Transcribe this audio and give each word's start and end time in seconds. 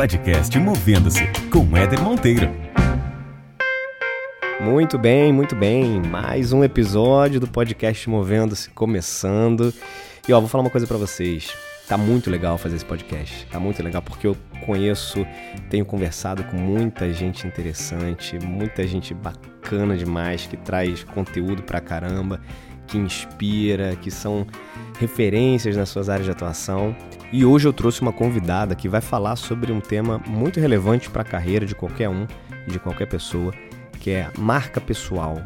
Podcast 0.00 0.58
Movendo-se 0.58 1.26
com 1.52 1.76
Éder 1.76 2.00
Monteiro. 2.00 2.50
Muito 4.58 4.96
bem, 4.96 5.30
muito 5.30 5.54
bem. 5.54 6.00
Mais 6.00 6.54
um 6.54 6.64
episódio 6.64 7.38
do 7.38 7.46
podcast 7.46 8.08
Movendo-se 8.08 8.70
começando. 8.70 9.74
E 10.26 10.32
ó, 10.32 10.40
vou 10.40 10.48
falar 10.48 10.64
uma 10.64 10.70
coisa 10.70 10.86
para 10.86 10.96
vocês. 10.96 11.54
Tá 11.86 11.98
muito 11.98 12.30
legal 12.30 12.56
fazer 12.56 12.76
esse 12.76 12.84
podcast. 12.84 13.46
Tá 13.52 13.60
muito 13.60 13.82
legal 13.82 14.00
porque 14.00 14.26
eu 14.26 14.34
conheço, 14.64 15.26
tenho 15.68 15.84
conversado 15.84 16.44
com 16.44 16.56
muita 16.56 17.12
gente 17.12 17.46
interessante, 17.46 18.38
muita 18.42 18.86
gente 18.86 19.12
bacana 19.12 19.98
demais 19.98 20.46
que 20.46 20.56
traz 20.56 21.04
conteúdo 21.04 21.62
pra 21.62 21.78
caramba, 21.78 22.40
que 22.90 22.98
inspira, 22.98 23.96
que 23.96 24.10
são 24.10 24.46
referências 24.98 25.76
nas 25.76 25.88
suas 25.88 26.08
áreas 26.08 26.26
de 26.26 26.32
atuação. 26.32 26.94
E 27.32 27.44
hoje 27.44 27.68
eu 27.68 27.72
trouxe 27.72 28.02
uma 28.02 28.12
convidada 28.12 28.74
que 28.74 28.88
vai 28.88 29.00
falar 29.00 29.36
sobre 29.36 29.72
um 29.72 29.80
tema 29.80 30.20
muito 30.26 30.58
relevante 30.58 31.08
para 31.08 31.22
a 31.22 31.24
carreira 31.24 31.64
de 31.64 31.74
qualquer 31.74 32.08
um, 32.08 32.26
de 32.66 32.78
qualquer 32.78 33.06
pessoa, 33.06 33.54
que 34.00 34.10
é 34.10 34.30
marca 34.36 34.80
pessoal, 34.80 35.40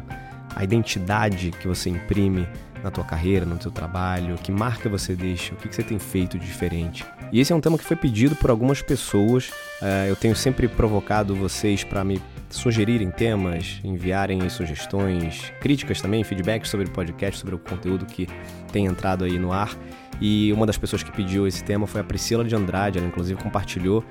a 0.55 0.63
identidade 0.63 1.51
que 1.51 1.67
você 1.67 1.89
imprime 1.89 2.47
na 2.83 2.89
tua 2.89 3.03
carreira, 3.03 3.45
no 3.45 3.57
teu 3.57 3.71
trabalho, 3.71 4.35
que 4.35 4.51
marca 4.51 4.89
você 4.89 5.15
deixa, 5.15 5.53
o 5.53 5.57
que 5.57 5.73
você 5.73 5.83
tem 5.83 5.99
feito 5.99 6.37
de 6.39 6.45
diferente. 6.45 7.05
E 7.31 7.39
esse 7.39 7.51
é 7.51 7.55
um 7.55 7.61
tema 7.61 7.77
que 7.77 7.83
foi 7.83 7.97
pedido 7.97 8.35
por 8.35 8.49
algumas 8.49 8.81
pessoas. 8.81 9.49
Uh, 9.81 10.07
eu 10.07 10.15
tenho 10.15 10.35
sempre 10.35 10.67
provocado 10.67 11.35
vocês 11.35 11.83
para 11.83 12.03
me 12.03 12.21
sugerirem 12.55 13.11
temas, 13.11 13.79
enviarem 13.83 14.47
sugestões, 14.49 15.51
críticas 15.59 16.01
também, 16.01 16.23
feedback 16.23 16.65
sobre 16.67 16.87
o 16.87 16.91
podcast, 16.91 17.39
sobre 17.39 17.55
o 17.55 17.59
conteúdo 17.59 18.05
que 18.05 18.27
tem 18.71 18.85
entrado 18.85 19.25
aí 19.25 19.37
no 19.37 19.51
ar. 19.51 19.77
E 20.21 20.51
uma 20.53 20.65
das 20.65 20.77
pessoas 20.77 21.03
que 21.03 21.11
pediu 21.11 21.45
esse 21.45 21.63
tema 21.63 21.85
foi 21.85 22.01
a 22.01 22.03
Priscila 22.03 22.43
de 22.43 22.55
Andrade, 22.55 22.97
ela 22.97 23.07
inclusive 23.07 23.41
compartilhou 23.41 24.03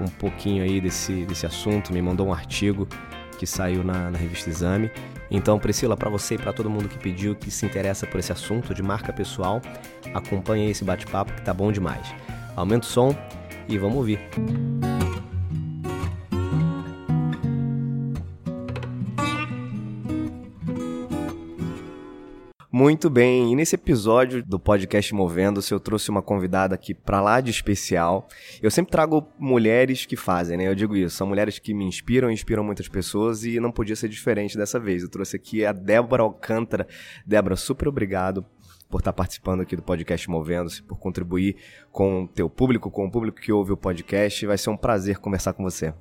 um 0.00 0.08
pouquinho 0.08 0.64
aí 0.64 0.80
desse, 0.80 1.24
desse 1.26 1.44
assunto, 1.44 1.92
me 1.92 2.00
mandou 2.00 2.28
um 2.28 2.32
artigo 2.32 2.88
que 3.38 3.46
saiu 3.46 3.84
na, 3.84 4.10
na 4.10 4.18
revista 4.18 4.48
Exame. 4.48 4.90
Então, 5.30 5.58
Priscila, 5.58 5.96
para 5.96 6.10
você 6.10 6.34
e 6.34 6.38
para 6.38 6.52
todo 6.52 6.68
mundo 6.68 6.88
que 6.88 6.98
pediu, 6.98 7.34
que 7.34 7.50
se 7.50 7.64
interessa 7.64 8.06
por 8.06 8.18
esse 8.18 8.32
assunto 8.32 8.74
de 8.74 8.82
marca 8.82 9.12
pessoal, 9.12 9.60
acompanhe 10.12 10.70
esse 10.70 10.84
bate-papo 10.84 11.32
que 11.32 11.42
tá 11.42 11.54
bom 11.54 11.70
demais. 11.70 12.14
Aumenta 12.56 12.86
o 12.86 12.90
som 12.90 13.16
e 13.68 13.78
vamos 13.78 13.96
ouvir. 13.96 14.18
Muito 22.80 23.10
bem, 23.10 23.52
e 23.52 23.54
nesse 23.54 23.74
episódio 23.74 24.42
do 24.42 24.58
podcast 24.58 25.14
Movendo-se, 25.14 25.70
eu 25.70 25.78
trouxe 25.78 26.08
uma 26.08 26.22
convidada 26.22 26.74
aqui 26.74 26.94
pra 26.94 27.20
lá 27.20 27.38
de 27.38 27.50
especial. 27.50 28.26
Eu 28.62 28.70
sempre 28.70 28.90
trago 28.90 29.28
mulheres 29.38 30.06
que 30.06 30.16
fazem, 30.16 30.56
né? 30.56 30.66
Eu 30.66 30.74
digo 30.74 30.96
isso, 30.96 31.14
são 31.14 31.26
mulheres 31.26 31.58
que 31.58 31.74
me 31.74 31.84
inspiram, 31.84 32.30
inspiram 32.30 32.64
muitas 32.64 32.88
pessoas 32.88 33.44
e 33.44 33.60
não 33.60 33.70
podia 33.70 33.94
ser 33.94 34.08
diferente 34.08 34.56
dessa 34.56 34.80
vez. 34.80 35.02
Eu 35.02 35.10
trouxe 35.10 35.36
aqui 35.36 35.62
a 35.62 35.72
Débora 35.72 36.22
Alcântara. 36.22 36.88
Débora, 37.26 37.54
super 37.54 37.86
obrigado 37.86 38.46
por 38.88 39.00
estar 39.00 39.12
participando 39.12 39.60
aqui 39.60 39.76
do 39.76 39.82
podcast 39.82 40.30
Movendo-se, 40.30 40.82
por 40.82 40.98
contribuir 40.98 41.56
com 41.92 42.22
o 42.22 42.28
teu 42.28 42.48
público, 42.48 42.90
com 42.90 43.04
o 43.04 43.10
público 43.10 43.42
que 43.42 43.52
ouve 43.52 43.72
o 43.72 43.76
podcast. 43.76 44.46
Vai 44.46 44.56
ser 44.56 44.70
um 44.70 44.76
prazer 44.78 45.18
conversar 45.18 45.52
com 45.52 45.62
você. 45.62 45.92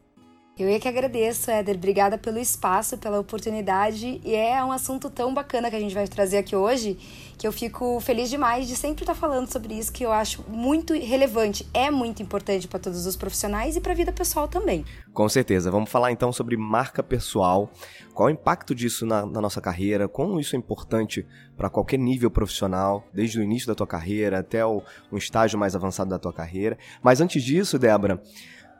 Eu 0.60 0.68
é 0.68 0.78
que 0.78 0.90
agradeço, 0.90 1.50
Éder. 1.50 1.78
Obrigada 1.78 2.18
pelo 2.18 2.38
espaço, 2.38 2.98
pela 2.98 3.18
oportunidade. 3.18 4.20
E 4.26 4.36
é 4.36 4.62
um 4.62 4.74
assunto 4.74 5.10
tão 5.10 5.34
bacana 5.34 5.70
que 5.70 5.76
a 5.78 5.80
gente 5.80 5.96
vai 5.96 6.06
trazer 6.06 6.38
aqui 6.38 6.54
hoje 6.54 6.98
que 7.38 7.48
eu 7.48 7.54
fico 7.54 7.98
feliz 8.02 8.30
demais 8.30 8.68
de 8.68 8.76
sempre 8.76 9.04
estar 9.04 9.16
falando 9.16 9.50
sobre 9.50 9.74
isso, 9.74 9.94
que 9.94 10.06
eu 10.06 10.12
acho 10.12 10.44
muito 10.50 10.94
relevante. 10.94 11.66
É 11.73 11.89
muito 11.89 12.22
importante 12.22 12.67
para 12.67 12.78
todos 12.78 13.06
os 13.06 13.16
profissionais 13.16 13.78
e 13.78 13.80
para 13.80 13.94
a 13.94 13.95
vida 13.95 14.11
pessoal 14.11 14.50
também. 14.50 14.83
Com 15.14 15.30
certeza. 15.30 15.72
Vamos 15.72 15.89
falar 15.89 16.11
então 16.11 16.33
sobre 16.33 16.58
marca 16.58 17.02
pessoal. 17.02 17.72
Qual 18.14 18.28
o 18.28 18.30
impacto 18.30 18.76
disso 18.76 19.06
na, 19.06 19.26
na 19.26 19.39
nossa 19.39 19.62
carreira? 19.62 20.10
Como 20.10 20.42
isso 20.42 20.58
é 20.58 20.60
importante 20.60 21.26
para 21.56 21.70
qualquer 21.70 21.98
nível 21.98 22.30
profissional, 22.30 23.08
desde 23.14 23.39
o 23.39 23.44
início 23.44 23.70
da 23.70 23.76
tua 23.76 23.88
carreira 23.88 24.39
até 24.39 24.66
o, 24.66 24.83
um 25.10 25.17
estágio 25.17 25.58
mais 25.58 25.73
avançado 25.73 26.10
da 26.10 26.20
tua 26.20 26.33
carreira. 26.33 26.78
Mas 27.02 27.22
antes 27.22 27.42
disso, 27.42 27.80
Débora. 27.80 28.22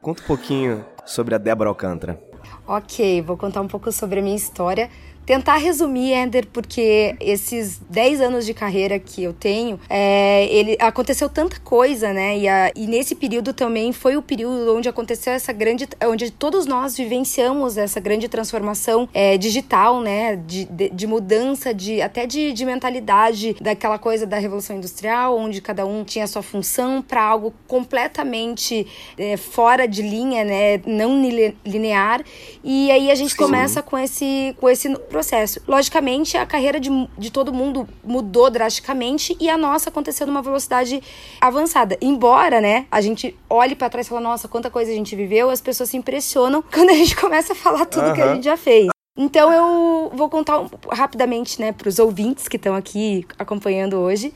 Conta 0.02 0.24
um 0.24 0.26
pouquinho 0.26 0.86
sobre 1.06 1.36
a 1.36 1.38
Débora 1.38 1.70
Alcântara. 1.70 2.22
Ok, 2.66 3.22
vou 3.22 3.36
contar 3.36 3.62
um 3.62 3.68
pouco 3.68 3.92
sobre 3.92 4.20
a 4.20 4.22
minha 4.24 4.36
história 4.36 4.90
tentar 5.29 5.57
resumir, 5.57 6.13
Ender, 6.13 6.47
porque 6.51 7.16
esses 7.19 7.79
10 7.88 8.19
anos 8.19 8.47
de 8.47 8.51
carreira 8.51 8.97
que 8.97 9.22
eu 9.23 9.31
tenho, 9.31 9.79
é, 9.88 10.47
ele 10.47 10.75
aconteceu 10.79 11.29
tanta 11.29 11.59
coisa, 11.59 12.12
né? 12.12 12.35
E, 12.35 12.47
a, 12.47 12.72
e 12.75 12.88
nesse 12.88 13.13
período 13.13 13.53
também 13.53 13.94
foi 13.94 14.17
o 14.17 14.23
período 14.23 14.75
onde 14.75 14.90
aconteceu 14.90 15.31
essa 15.31 15.53
grande. 15.53 15.88
onde 16.03 16.31
todos 16.31 16.66
nós 16.66 16.97
vivenciamos 16.97 17.78
essa 17.78 18.00
grande 18.00 18.28
transformação 18.28 19.07
é, 19.13 19.38
digital, 19.38 20.01
né? 20.01 20.35
De, 20.35 20.66
de, 20.66 20.90
de, 20.90 21.06
mudança, 21.06 21.75
de 21.75 22.01
até 22.01 22.25
de, 22.25 22.51
de 22.51 22.66
mentalidade 22.66 23.56
daquela 23.61 24.00
coisa 24.00 24.25
da 24.25 24.40
Revolução 24.40 24.78
Industrial, 24.78 25.38
onde 25.38 25.61
cada 25.61 25.85
um 25.85 26.03
tinha 26.03 26.25
sua 26.25 26.41
função 26.41 27.03
para 27.03 27.23
algo 27.23 27.53
completamente 27.67 28.88
é, 29.16 29.38
fora 29.38 29.88
de 29.88 30.01
linha, 30.01 30.44
né? 30.44 30.81
Não 30.88 31.22
linear. 31.63 32.23
E 32.63 32.90
aí 32.90 33.11
a 33.11 33.16
gente 33.16 33.34
Sim. 33.34 33.38
começa 33.38 33.84
com 33.84 33.96
esse, 33.96 34.56
com 34.59 34.67
esse 34.67 34.90
processo. 35.19 35.62
Logicamente, 35.68 36.38
a 36.38 36.46
carreira 36.46 36.80
de, 36.80 36.90
de 37.18 37.30
todo 37.30 37.52
mundo 37.52 37.88
mudou 38.03 38.50
drasticamente 38.50 39.35
e 39.40 39.50
a 39.50 39.57
nossa 39.57 39.90
aconteceu 39.90 40.25
numa 40.25 40.41
velocidade 40.41 41.03
avançada. 41.41 41.97
Embora, 42.02 42.62
né, 42.62 42.85
a 42.90 43.02
gente 43.02 43.38
olhe 43.50 43.75
para 43.75 43.90
trás 43.90 44.08
e 44.08 44.09
fala, 44.09 44.22
nossa, 44.22 44.47
quanta 44.47 44.69
coisa 44.69 44.91
a 44.91 44.96
gente 44.96 45.16
viveu, 45.16 45.50
as 45.50 45.59
pessoas 45.59 45.90
se 45.90 45.97
impressionam 45.97 46.63
quando 46.74 46.90
a 46.91 46.94
gente 46.94 47.16
começa 47.18 47.52
a 47.52 47.56
falar 47.56 47.85
tudo 47.85 48.08
uhum. 48.08 48.13
que 48.13 48.22
a 48.22 48.34
gente 48.34 48.46
já 48.46 48.56
fez. 48.56 48.88
Então 49.18 49.52
eu 49.52 50.12
vou 50.16 50.29
contar 50.29 50.66
rapidamente, 50.90 51.59
né, 51.59 51.74
para 51.74 51.90
os 51.90 52.00
ouvintes 52.00 52.47
que 52.47 52.56
estão 52.56 52.74
aqui 52.74 53.25
acompanhando 53.38 53.97
hoje. 53.97 54.34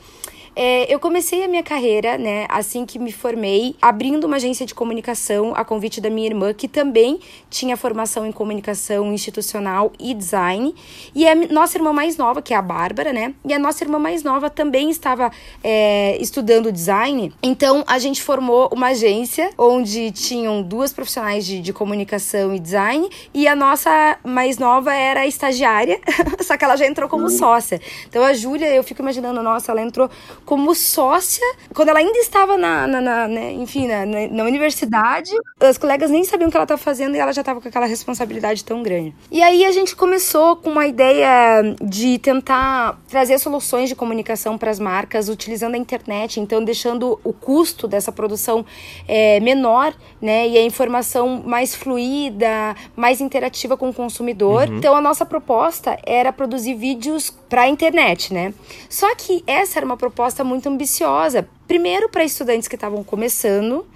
É, 0.56 0.92
eu 0.92 1.00
comecei 1.00 1.44
a 1.44 1.48
minha 1.48 1.62
carreira, 1.62 2.16
né, 2.16 2.46
assim 2.48 2.86
que 2.86 2.96
me 2.98 3.10
formei, 3.10 3.74
abrindo 3.82 4.24
uma 4.24 4.36
agência 4.36 4.64
de 4.64 4.74
comunicação 4.74 5.52
a 5.56 5.64
convite 5.64 6.00
da 6.00 6.08
minha 6.08 6.28
irmã, 6.28 6.54
que 6.54 6.68
também 6.68 7.18
tinha 7.50 7.76
formação 7.76 8.24
em 8.24 8.30
comunicação 8.30 9.12
institucional 9.12 9.92
e 9.98 10.14
design. 10.14 10.74
E 11.14 11.26
a 11.26 11.34
nossa 11.34 11.76
irmã 11.76 11.92
mais 11.92 12.16
nova, 12.16 12.40
que 12.40 12.54
é 12.54 12.56
a 12.56 12.62
Bárbara, 12.62 13.12
né, 13.12 13.34
e 13.44 13.52
a 13.52 13.58
nossa 13.58 13.82
irmã 13.82 13.98
mais 13.98 14.22
nova 14.22 14.48
também 14.48 14.90
estava 14.90 15.30
é, 15.62 16.16
estudando 16.20 16.70
design. 16.70 17.32
Então 17.42 17.82
a 17.86 17.98
gente 17.98 18.22
formou 18.22 18.68
uma 18.72 18.88
agência 18.88 19.50
onde 19.58 20.12
tinham 20.12 20.62
duas 20.62 20.92
profissionais 20.92 21.44
de, 21.44 21.60
de 21.60 21.72
comunicação 21.72 22.54
e 22.54 22.60
design, 22.60 23.08
e 23.32 23.48
a 23.48 23.56
nossa 23.56 24.18
mais 24.22 24.58
nova 24.58 24.94
era 24.94 25.26
estagiária, 25.26 26.00
só 26.42 26.56
que 26.56 26.64
ela 26.64 26.76
já 26.76 26.86
entrou 26.86 27.08
como 27.08 27.28
sócia. 27.28 27.80
Então 28.08 28.22
a 28.22 28.32
Júlia, 28.32 28.72
eu 28.72 28.84
fico 28.84 29.02
imaginando, 29.02 29.42
nossa, 29.42 29.72
ela 29.72 29.82
entrou 29.82 30.08
como 30.44 30.74
sócia, 30.74 31.44
quando 31.74 31.88
ela 31.88 31.98
ainda 31.98 32.18
estava 32.18 32.56
na, 32.56 32.86
na, 32.86 33.00
na 33.00 33.28
né, 33.28 33.52
enfim, 33.52 33.86
na, 33.86 34.04
na, 34.04 34.44
universidade, 34.44 35.30
as 35.60 35.78
colegas 35.78 36.10
nem 36.10 36.24
sabiam 36.24 36.48
o 36.48 36.50
que 36.50 36.56
ela 36.56 36.64
estava 36.64 36.80
fazendo 36.80 37.16
e 37.16 37.18
ela 37.18 37.32
já 37.32 37.40
estava 37.40 37.60
com 37.60 37.68
aquela 37.68 37.86
responsabilidade 37.86 38.64
tão 38.64 38.82
grande. 38.82 39.14
E 39.30 39.42
aí 39.42 39.64
a 39.64 39.72
gente 39.72 39.94
começou 39.96 40.56
com 40.56 40.70
uma 40.70 40.86
ideia 40.86 41.62
de 41.82 42.18
tentar 42.18 42.98
trazer 43.08 43.38
soluções 43.38 43.88
de 43.88 43.94
comunicação 43.94 44.58
para 44.58 44.70
as 44.70 44.78
marcas 44.78 45.28
utilizando 45.28 45.74
a 45.74 45.78
internet, 45.78 46.40
então 46.40 46.62
deixando 46.64 47.18
o 47.24 47.32
custo 47.32 47.86
dessa 47.86 48.12
produção 48.12 48.64
é, 49.08 49.40
menor, 49.40 49.94
né, 50.20 50.48
e 50.48 50.58
a 50.58 50.62
informação 50.62 51.42
mais 51.44 51.74
fluida, 51.74 52.74
mais 52.96 53.20
interativa 53.20 53.76
com 53.76 53.88
o 53.88 53.94
consumidor. 53.94 54.68
Uhum. 54.68 54.78
Então 54.78 54.94
a 54.94 55.00
nossa 55.00 55.24
proposta 55.24 55.98
era 56.04 56.32
produzir 56.32 56.74
vídeos 56.74 57.30
para 57.48 57.62
a 57.62 57.68
internet, 57.68 58.32
né? 58.32 58.52
Só 58.88 59.14
que 59.14 59.44
essa 59.46 59.78
era 59.78 59.86
uma 59.86 59.96
proposta 59.96 60.33
proposta 60.34 60.42
muito 60.42 60.68
ambiciosa. 60.68 61.48
Primeiro, 61.68 62.08
para 62.08 62.24
estudantes 62.24 62.66
que 62.66 62.74
estavam 62.74 63.04
começando, 63.04 63.86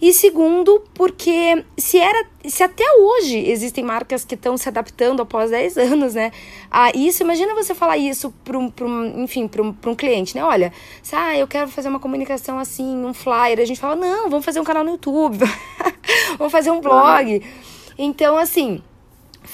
e 0.00 0.12
segundo, 0.12 0.82
porque 0.94 1.64
se 1.76 1.98
era, 1.98 2.26
se 2.44 2.62
até 2.62 2.84
hoje 2.98 3.38
existem 3.38 3.82
marcas 3.82 4.24
que 4.24 4.34
estão 4.34 4.56
se 4.56 4.68
adaptando 4.68 5.20
após 5.22 5.50
10 5.50 5.76
anos, 5.92 6.14
né? 6.14 6.30
A 6.70 6.90
isso, 6.94 7.22
imagina 7.22 7.54
você 7.54 7.74
falar 7.74 7.96
isso 7.96 8.32
para 8.44 8.56
um, 8.56 8.72
um, 8.82 9.24
enfim, 9.24 9.48
para 9.48 9.62
um, 9.62 9.74
um 9.86 9.94
cliente, 9.94 10.36
né? 10.36 10.44
Olha, 10.44 10.72
se, 11.02 11.16
ah, 11.16 11.36
eu 11.36 11.48
quero 11.48 11.68
fazer 11.68 11.88
uma 11.88 11.98
comunicação 11.98 12.58
assim, 12.58 13.04
um 13.04 13.12
flyer, 13.12 13.58
a 13.58 13.64
gente 13.64 13.80
fala, 13.80 13.96
não, 13.96 14.30
vamos 14.30 14.44
fazer 14.44 14.60
um 14.60 14.64
canal 14.64 14.84
no 14.84 14.92
YouTube, 14.92 15.38
vamos 16.38 16.52
fazer 16.52 16.70
um 16.70 16.80
blog. 16.80 17.42
Então, 17.98 18.36
assim, 18.36 18.82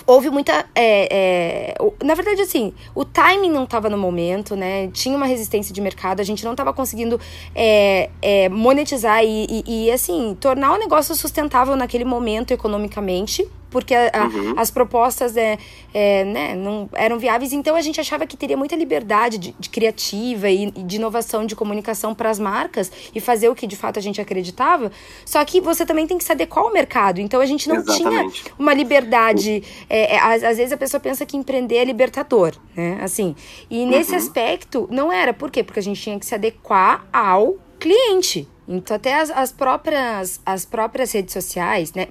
houve 0.07 0.31
muita. 0.31 0.67
É, 0.75 1.75
é, 1.75 1.75
na 2.03 2.15
verdade, 2.15 2.41
assim, 2.41 2.73
o 2.95 3.05
timing 3.05 3.51
não 3.51 3.65
estava 3.65 3.89
no 3.89 3.99
momento, 3.99 4.57
né? 4.57 4.89
Tinha 4.89 5.17
uma 5.17 5.27
resistência 5.27 5.75
de 5.75 5.81
mercado, 5.81 6.21
a 6.21 6.25
gente 6.25 6.45
não 6.45 6.53
estava 6.53 6.73
conseguindo 6.73 7.21
é, 7.55 8.11
é, 8.21 8.49
monetizar 8.49 9.25
e, 9.25 9.47
e, 9.67 9.87
e, 9.87 9.91
assim, 9.91 10.37
tornar 10.41 10.73
o 10.73 10.79
negócio 10.79 11.15
sustentável 11.15 11.77
naquele 11.77 12.05
momento 12.05 12.53
economicamente 12.53 13.47
porque 13.75 13.93
a, 13.93 14.09
a, 14.13 14.27
uhum. 14.29 14.55
as 14.57 14.71
propostas 14.71 15.37
é, 15.37 15.59
é, 15.93 16.23
né, 16.23 16.55
não 16.55 16.89
eram 16.93 17.19
viáveis. 17.19 17.53
Então 17.53 17.75
a 17.75 17.81
gente 17.81 18.01
achava 18.01 18.25
que 18.25 18.37
teria 18.37 18.57
muita 18.57 18.77
liberdade 18.77 19.37
de, 19.37 19.57
de 19.59 19.69
criativa 19.69 20.49
e 20.49 20.71
de 20.71 20.95
inovação 20.95 21.45
de 21.45 21.57
comunicação 21.57 22.15
para 22.15 22.31
as 22.31 22.39
marcas 22.39 22.93
e 23.13 23.21
fazer 23.21 23.49
o 23.49 23.55
que 23.55 23.67
de 23.67 23.75
fato 23.75 23.99
a 23.99 24.03
gente 24.03 24.21
acreditava. 24.21 24.93
Só 25.27 25.45
que 25.45 25.61
você 25.61 25.85
também 25.85 26.07
tem 26.07 26.17
que 26.17 26.23
se 26.23 26.31
adequar 26.31 26.65
ao 26.65 26.73
mercado. 26.73 27.21
Então 27.21 27.41
a 27.41 27.47
gente 27.47 27.69
não 27.69 27.75
Exatamente. 27.75 28.45
tinha 28.45 28.55
uma 28.57 28.73
liberdade. 28.73 29.65
É, 29.91 30.15
é, 30.15 30.21
às, 30.21 30.45
às, 30.45 30.57
vezes 30.57 30.73
a 30.73 30.77
pessoa 30.77 31.01
pensa 31.01 31.27
que 31.27 31.37
empreender 31.37 31.79
é 31.79 31.85
libertador, 31.85 32.55
né? 32.77 33.01
Assim. 33.03 33.35
E 33.69 33.85
nesse 33.87 34.13
uhum. 34.13 34.19
aspecto, 34.19 34.89
não 34.89 35.13
era. 35.13 35.35
Por 35.35 35.51
quê? 35.51 35.65
Porque 35.65 35.81
a 35.81 35.83
gente 35.83 36.01
tinha 36.01 36.17
que 36.17 36.25
se 36.25 36.35
adequar 36.37 37.05
ao 37.13 37.57
cliente. 37.81 38.49
Então, 38.67 38.97
até 38.97 39.21
as, 39.21 39.31
as, 39.31 39.53
próprias, 39.53 40.41
as 40.47 40.65
próprias 40.65 41.13
redes 41.13 41.33
sociais, 41.33 41.93
né? 41.93 42.07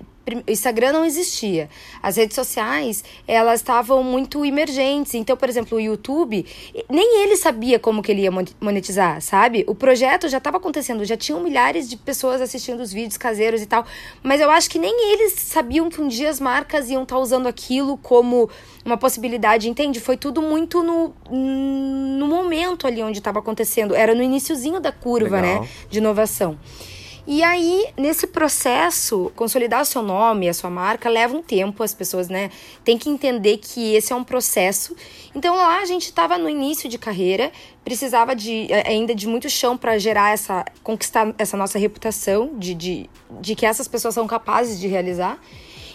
O 0.47 0.51
Instagram 0.51 0.93
não 0.93 1.05
existia. 1.05 1.69
As 2.01 2.15
redes 2.15 2.35
sociais, 2.35 3.03
elas 3.27 3.59
estavam 3.59 4.03
muito 4.03 4.45
emergentes. 4.45 5.13
Então, 5.15 5.35
por 5.35 5.49
exemplo, 5.49 5.77
o 5.77 5.81
YouTube, 5.81 6.45
nem 6.89 7.23
ele 7.23 7.35
sabia 7.35 7.77
como 7.77 8.01
que 8.01 8.11
ele 8.11 8.21
ia 8.21 8.31
monetizar, 8.61 9.21
sabe? 9.21 9.65
O 9.67 9.75
projeto 9.75 10.29
já 10.29 10.37
estava 10.37 10.57
acontecendo, 10.57 11.03
já 11.03 11.17
tinham 11.17 11.41
milhares 11.41 11.89
de 11.89 11.97
pessoas 11.97 12.41
assistindo 12.41 12.79
os 12.79 12.93
vídeos 12.93 13.17
caseiros 13.17 13.61
e 13.61 13.65
tal. 13.65 13.85
Mas 14.21 14.39
eu 14.39 14.49
acho 14.49 14.69
que 14.69 14.79
nem 14.79 15.11
eles 15.11 15.33
sabiam 15.33 15.89
que 15.89 16.01
um 16.01 16.07
dia 16.07 16.29
as 16.29 16.39
marcas 16.39 16.89
iam 16.89 17.03
estar 17.03 17.15
tá 17.15 17.21
usando 17.21 17.47
aquilo 17.47 17.97
como 17.97 18.49
uma 18.85 18.97
possibilidade, 18.97 19.69
entende? 19.69 19.99
Foi 19.99 20.15
tudo 20.15 20.41
muito 20.41 20.81
no, 20.83 21.13
no 21.29 22.27
momento 22.27 22.87
ali 22.87 23.03
onde 23.03 23.17
estava 23.17 23.39
acontecendo. 23.39 23.93
Era 23.93 24.15
no 24.15 24.23
iníciozinho 24.23 24.79
da 24.79 24.91
curva, 24.91 25.41
né, 25.41 25.47
Legal. 25.47 25.63
né? 25.63 25.69
De 25.89 25.97
inovação. 25.97 26.57
E 27.25 27.41
aí, 27.41 27.87
nesse 27.97 28.27
processo, 28.27 29.31
consolidar 29.33 29.81
o 29.81 29.85
seu 29.85 30.01
nome, 30.01 30.49
a 30.49 30.53
sua 30.53 30.69
marca, 30.69 31.09
leva 31.09 31.35
um 31.35 31.41
tempo, 31.41 31.81
as 31.81 31.93
pessoas, 31.93 32.27
né, 32.27 32.51
têm 32.83 32.97
que 32.97 33.09
entender 33.09 33.57
que 33.57 33.95
esse 33.95 34.11
é 34.11 34.15
um 34.15 34.25
processo. 34.25 34.93
Então 35.33 35.55
lá 35.55 35.79
a 35.79 35.85
gente 35.85 36.03
estava 36.03 36.37
no 36.37 36.49
início 36.49 36.89
de 36.89 36.97
carreira, 36.97 37.49
precisava 37.83 38.35
de 38.35 38.67
ainda 38.85 39.15
de 39.15 39.25
muito 39.25 39.49
chão 39.49 39.77
para 39.77 39.97
gerar 39.97 40.33
essa, 40.33 40.65
conquistar 40.83 41.33
essa 41.37 41.55
nossa 41.55 41.79
reputação 41.79 42.51
de, 42.57 42.73
de, 42.73 43.09
de 43.39 43.55
que 43.55 43.65
essas 43.65 43.87
pessoas 43.87 44.13
são 44.13 44.27
capazes 44.27 44.77
de 44.77 44.87
realizar. 44.87 45.39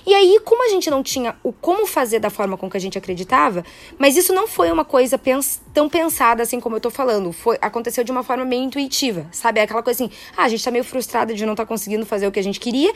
E 0.09 0.15
aí, 0.15 0.41
como 0.43 0.65
a 0.65 0.71
gente 0.71 0.89
não 0.89 1.03
tinha 1.03 1.37
o 1.45 1.53
como 1.53 1.87
fazer 1.87 2.19
da 2.19 2.31
forma 2.31 2.57
com 2.57 2.71
que 2.71 2.79
a 2.79 2.81
gente 2.81 2.97
acreditava, 2.97 3.63
mas 3.99 4.17
isso 4.17 4.33
não 4.33 4.49
foi 4.49 4.73
uma 4.73 4.83
coisa 4.83 5.19
pens 5.19 5.61
tão 5.75 5.87
pensada 5.87 6.43
assim 6.43 6.59
como 6.59 6.77
eu 6.77 6.81
tô 6.81 6.89
falando. 6.89 7.31
Foi, 7.31 7.59
aconteceu 7.61 8.03
de 8.03 8.11
uma 8.11 8.23
forma 8.23 8.43
meio 8.43 8.63
intuitiva, 8.63 9.27
sabe? 9.31 9.61
Aquela 9.61 9.83
coisa 9.83 10.03
assim, 10.03 10.11
ah, 10.35 10.45
a 10.45 10.49
gente 10.49 10.65
tá 10.65 10.71
meio 10.71 10.83
frustrada 10.83 11.35
de 11.35 11.45
não 11.45 11.53
estar 11.53 11.65
tá 11.65 11.69
conseguindo 11.69 12.07
fazer 12.07 12.27
o 12.27 12.33
que 12.33 12.41
a 12.41 12.43
gente 12.43 12.59
queria. 12.59 12.91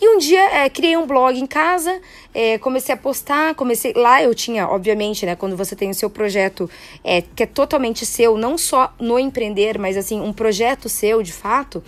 E 0.00 0.08
um 0.08 0.18
dia 0.18 0.40
é, 0.40 0.70
criei 0.70 0.96
um 0.96 1.06
blog 1.06 1.38
em 1.38 1.46
casa, 1.46 2.00
é, 2.32 2.56
comecei 2.58 2.94
a 2.94 2.96
postar, 2.96 3.54
comecei. 3.54 3.92
Lá 3.92 4.22
eu 4.22 4.34
tinha, 4.34 4.66
obviamente, 4.66 5.26
né? 5.26 5.36
Quando 5.36 5.56
você 5.56 5.76
tem 5.76 5.90
o 5.90 5.94
seu 5.94 6.08
projeto 6.08 6.70
é, 7.04 7.20
que 7.20 7.42
é 7.42 7.46
totalmente 7.46 8.06
seu, 8.06 8.38
não 8.38 8.56
só 8.56 8.94
no 8.98 9.18
empreender, 9.18 9.78
mas 9.78 9.98
assim, 9.98 10.18
um 10.20 10.32
projeto 10.32 10.88
seu 10.88 11.22
de 11.22 11.32
fato, 11.32 11.84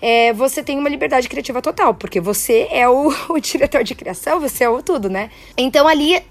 é, 0.00 0.32
você 0.32 0.62
tem 0.62 0.78
uma 0.78 0.88
liberdade 0.88 1.28
criativa 1.28 1.60
total, 1.60 1.92
porque 1.94 2.20
você 2.20 2.68
é 2.70 2.88
o, 2.88 3.12
o 3.30 3.40
diretor 3.40 3.82
de 3.82 3.96
criação, 3.96 4.38
você 4.38 4.62
é 4.62 4.68
o 4.68 4.80
tudo, 4.80 5.10
né? 5.10 5.30
Então 5.56 5.88
ali 5.88 6.22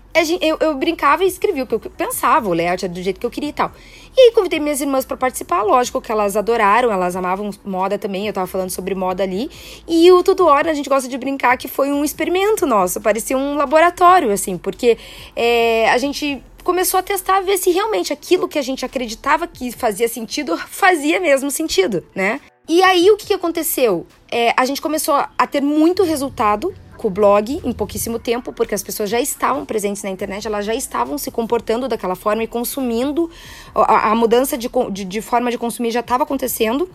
eu, 0.42 0.58
eu 0.60 0.76
brincava 0.76 1.24
e 1.24 1.28
escrevia 1.28 1.64
o 1.64 1.68
que 1.68 1.76
eu 1.76 1.80
pensava, 1.80 2.48
o 2.48 2.54
layout 2.54 2.86
era 2.86 2.94
do 2.94 3.02
jeito 3.02 3.20
que 3.20 3.26
eu 3.26 3.30
queria 3.32 3.50
e 3.50 3.54
tal. 3.54 3.72
E 4.18 4.22
aí 4.22 4.32
convidei 4.32 4.60
minhas 4.60 4.80
irmãs 4.80 5.06
para 5.06 5.18
participar, 5.18 5.62
lógico 5.64 6.00
que 6.02 6.12
elas 6.12 6.38
adoraram, 6.38 6.92
elas 6.92 7.16
amavam 7.16 7.52
moda 7.66 7.98
também, 7.98 8.28
eu 8.28 8.34
tava 8.34 8.48
falando 8.48 8.70
sobre 8.70 8.96
moda 8.96 9.24
ali. 9.24 9.50
E 9.88 10.10
o 10.12 10.24
Tudo 10.24 10.46
Hora, 10.48 10.72
a 10.72 10.74
gente 10.74 10.88
gosta 10.88 11.10
de 11.10 11.18
brincar 11.18 11.58
que 11.58 11.68
foi 11.68 11.92
um 11.92 12.04
experimento 12.04 12.66
nosso, 12.66 13.02
parecia 13.02 13.38
um 13.38 13.56
laboratório, 13.56 14.32
assim, 14.32 14.58
porque 14.58 14.98
é, 15.36 15.90
a 15.90 15.98
gente 15.98 16.42
começou 16.64 17.00
a 17.00 17.04
testar, 17.04 17.42
ver 17.42 17.58
se 17.58 17.70
realmente 17.72 18.12
aquilo 18.12 18.48
que 18.48 18.58
a 18.58 18.62
gente 18.62 18.86
acreditava 18.86 19.46
que 19.46 19.72
fazia 19.72 20.08
sentido, 20.08 20.58
fazia 20.58 21.20
mesmo 21.20 21.52
sentido, 21.52 22.04
né? 22.16 22.40
E 22.68 22.82
aí 22.82 23.12
o 23.12 23.18
que, 23.18 23.28
que 23.28 23.34
aconteceu? 23.34 24.08
É, 24.32 24.54
a 24.58 24.66
gente 24.66 24.82
começou 24.82 25.14
a 25.14 25.48
ter 25.48 25.62
muito 25.62 26.04
resultado 26.04 26.74
com 26.98 27.08
o 27.08 27.12
blog 27.12 27.62
em 27.64 27.72
pouquíssimo 27.72 28.18
tempo, 28.20 28.52
porque 28.54 28.74
as 28.74 28.84
pessoas 28.84 29.10
já 29.10 29.20
estavam 29.20 29.66
presentes 29.66 30.04
na 30.04 30.10
internet, 30.10 30.48
elas 30.48 30.66
já 30.66 30.74
estavam 30.74 31.18
se 31.18 31.30
comportando 31.32 31.88
daquela 31.88 32.16
forma 32.16 32.44
e 32.44 32.48
consumindo. 32.48 33.30
A, 33.74 34.12
a 34.12 34.16
mudança 34.16 34.58
de, 34.58 34.70
de, 34.92 35.06
de 35.06 35.22
forma 35.22 35.52
de 35.52 35.58
consumir 35.58 35.92
já 35.92 36.00
estava 36.00 36.24
acontecendo. 36.24 36.90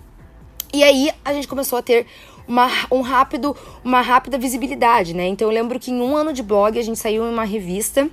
E 0.72 0.84
aí 0.84 1.10
a 1.24 1.32
gente 1.32 1.48
começou 1.48 1.78
a 1.78 1.82
ter 1.82 2.06
uma, 2.46 2.68
um 2.90 3.00
rápido, 3.00 3.56
uma 3.84 4.00
rápida 4.00 4.38
visibilidade, 4.38 5.14
né? 5.14 5.26
Então 5.26 5.48
eu 5.48 5.52
lembro 5.52 5.78
que 5.78 5.90
em 5.90 6.00
um 6.00 6.16
ano 6.16 6.32
de 6.32 6.42
blog 6.42 6.78
a 6.78 6.82
gente 6.82 6.98
saiu 6.98 7.24
em 7.24 7.32
uma 7.32 7.44
revista 7.44 8.08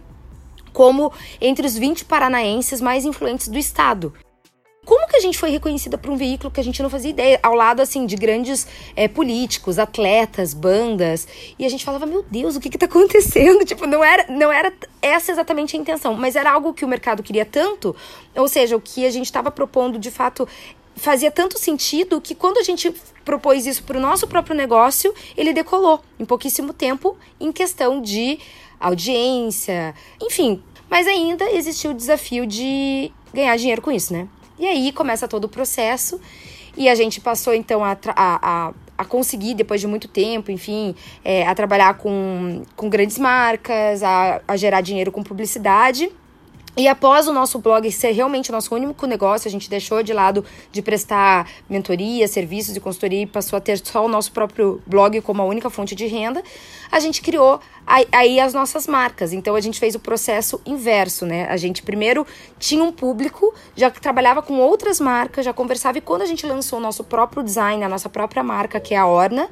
como 0.74 1.12
entre 1.42 1.66
os 1.66 1.76
20 1.76 2.06
paranaenses 2.06 2.82
mais 2.82 3.04
influentes 3.04 3.48
do 3.48 3.58
estado. 3.58 4.14
Como 4.88 5.06
que 5.06 5.18
a 5.18 5.20
gente 5.20 5.38
foi 5.38 5.50
reconhecida 5.50 5.98
por 5.98 6.10
um 6.10 6.16
veículo 6.16 6.50
que 6.50 6.62
a 6.62 6.64
gente 6.64 6.82
não 6.82 6.90
fazia 6.90 7.10
ideia? 7.10 7.38
Ao 7.44 7.54
lado, 7.54 7.82
assim, 7.82 8.06
de 8.06 8.16
grandes 8.16 8.66
é, 8.96 9.06
políticos, 9.06 9.78
atletas, 9.78 10.54
bandas. 10.54 11.28
E 11.60 11.66
a 11.66 11.70
gente 11.70 11.84
falava, 11.84 12.06
meu 12.06 12.24
Deus, 12.24 12.56
o 12.56 12.60
que 12.62 12.70
que 12.70 12.78
tá 12.78 12.86
acontecendo? 12.86 13.66
Tipo, 13.68 13.86
não 13.86 14.02
era, 14.02 14.32
não 14.32 14.50
era 14.50 14.72
essa 15.02 15.30
exatamente 15.30 15.76
a 15.76 15.80
intenção, 15.80 16.14
mas 16.14 16.38
era 16.38 16.54
algo 16.54 16.74
que 16.74 16.86
o 16.86 16.88
mercado 16.88 17.22
queria 17.22 17.44
tanto. 17.44 17.94
Ou 18.34 18.48
seja, 18.48 18.78
o 18.78 18.80
que 18.80 19.06
a 19.06 19.10
gente 19.10 19.26
estava 19.26 19.52
propondo, 19.52 20.00
de 20.00 20.10
fato, 20.10 20.48
fazia 20.96 21.30
tanto 21.30 21.60
sentido 21.60 22.22
que 22.22 22.34
quando 22.34 22.58
a 22.58 22.64
gente 22.64 22.90
propôs 23.26 23.68
isso 23.68 23.84
para 23.84 23.98
o 23.98 24.02
nosso 24.02 24.26
próprio 24.26 24.56
negócio, 24.56 25.14
ele 25.36 25.52
decolou 25.52 26.02
em 26.18 26.24
pouquíssimo 26.24 26.72
tempo 26.72 27.18
em 27.42 27.52
questão 27.52 28.02
de 28.02 28.40
audiência, 28.80 29.94
enfim. 30.22 30.64
Mas 30.90 31.06
ainda 31.08 31.52
existiu 31.52 31.92
o 31.92 31.94
desafio 31.94 32.48
de 32.48 33.12
ganhar 33.34 33.58
dinheiro 33.58 33.82
com 33.82 33.92
isso, 33.92 34.14
né? 34.14 34.30
E 34.60 34.66
aí 34.66 34.92
começa 34.92 35.28
todo 35.28 35.46
o 35.46 35.50
processo 35.50 36.20
e 36.76 36.90
a 36.90 36.96
gente 36.96 37.20
passou 37.20 37.54
então 37.54 37.84
a, 37.84 37.98
a, 38.16 38.74
a 38.98 39.06
conseguir, 39.06 39.54
depois 39.54 39.82
de 39.82 39.88
muito 39.88 40.08
tempo, 40.08 40.52
enfim, 40.52 40.96
é, 41.24 41.46
a 41.46 41.54
trabalhar 41.54 41.96
com, 41.96 42.64
com 42.76 42.90
grandes 42.90 43.18
marcas, 43.18 44.02
a, 44.04 44.42
a 44.48 44.58
gerar 44.58 44.82
dinheiro 44.82 45.12
com 45.12 45.24
publicidade. 45.24 46.12
E 46.78 46.88
após 46.88 47.28
o 47.28 47.34
nosso 47.34 47.58
blog 47.58 47.92
ser 47.92 48.12
realmente 48.12 48.52
o 48.52 48.54
nosso 48.54 48.76
único 48.76 49.08
negócio, 49.08 49.48
a 49.48 49.52
gente 49.52 49.68
deixou 49.68 50.04
de 50.04 50.14
lado 50.14 50.46
de 50.72 50.80
prestar 50.84 51.50
mentoria, 51.68 52.28
serviços 52.28 52.78
e 52.78 52.80
consultoria 52.80 53.24
e 53.24 53.26
passou 53.26 53.58
a 53.58 53.60
ter 53.60 53.84
só 53.84 54.06
o 54.06 54.08
nosso 54.08 54.32
próprio 54.32 54.80
blog 54.86 55.20
como 55.22 55.42
a 55.42 55.46
única 55.46 55.72
fonte 55.72 55.96
de 55.96 56.06
renda, 56.06 56.44
a 56.92 57.00
gente 57.00 57.20
criou 57.24 57.60
aí 58.12 58.40
as 58.40 58.54
nossas 58.54 58.86
marcas. 58.86 59.34
Então 59.34 59.56
a 59.56 59.60
gente 59.60 59.80
fez 59.80 59.96
o 59.96 60.00
processo 60.00 60.62
inverso, 60.68 61.26
né? 61.26 61.48
A 61.50 61.58
gente 61.58 61.82
primeiro 61.82 62.28
tinha 62.60 62.84
um 62.84 62.92
público, 62.92 63.52
já 63.76 63.90
trabalhava 63.90 64.44
com 64.44 64.60
outras 64.60 65.00
marcas, 65.00 65.46
já 65.46 65.54
conversava 65.54 65.98
e 65.98 66.02
quando 66.02 66.22
a 66.22 66.28
gente 66.28 66.46
lançou 66.46 66.78
o 66.78 66.82
nosso 66.82 67.04
próprio 67.04 67.42
design, 67.42 67.84
a 67.84 67.90
nossa 67.90 68.08
própria 68.08 68.44
marca, 68.44 68.80
que 68.80 68.94
é 68.94 68.98
a 68.98 69.08
Orna, 69.08 69.50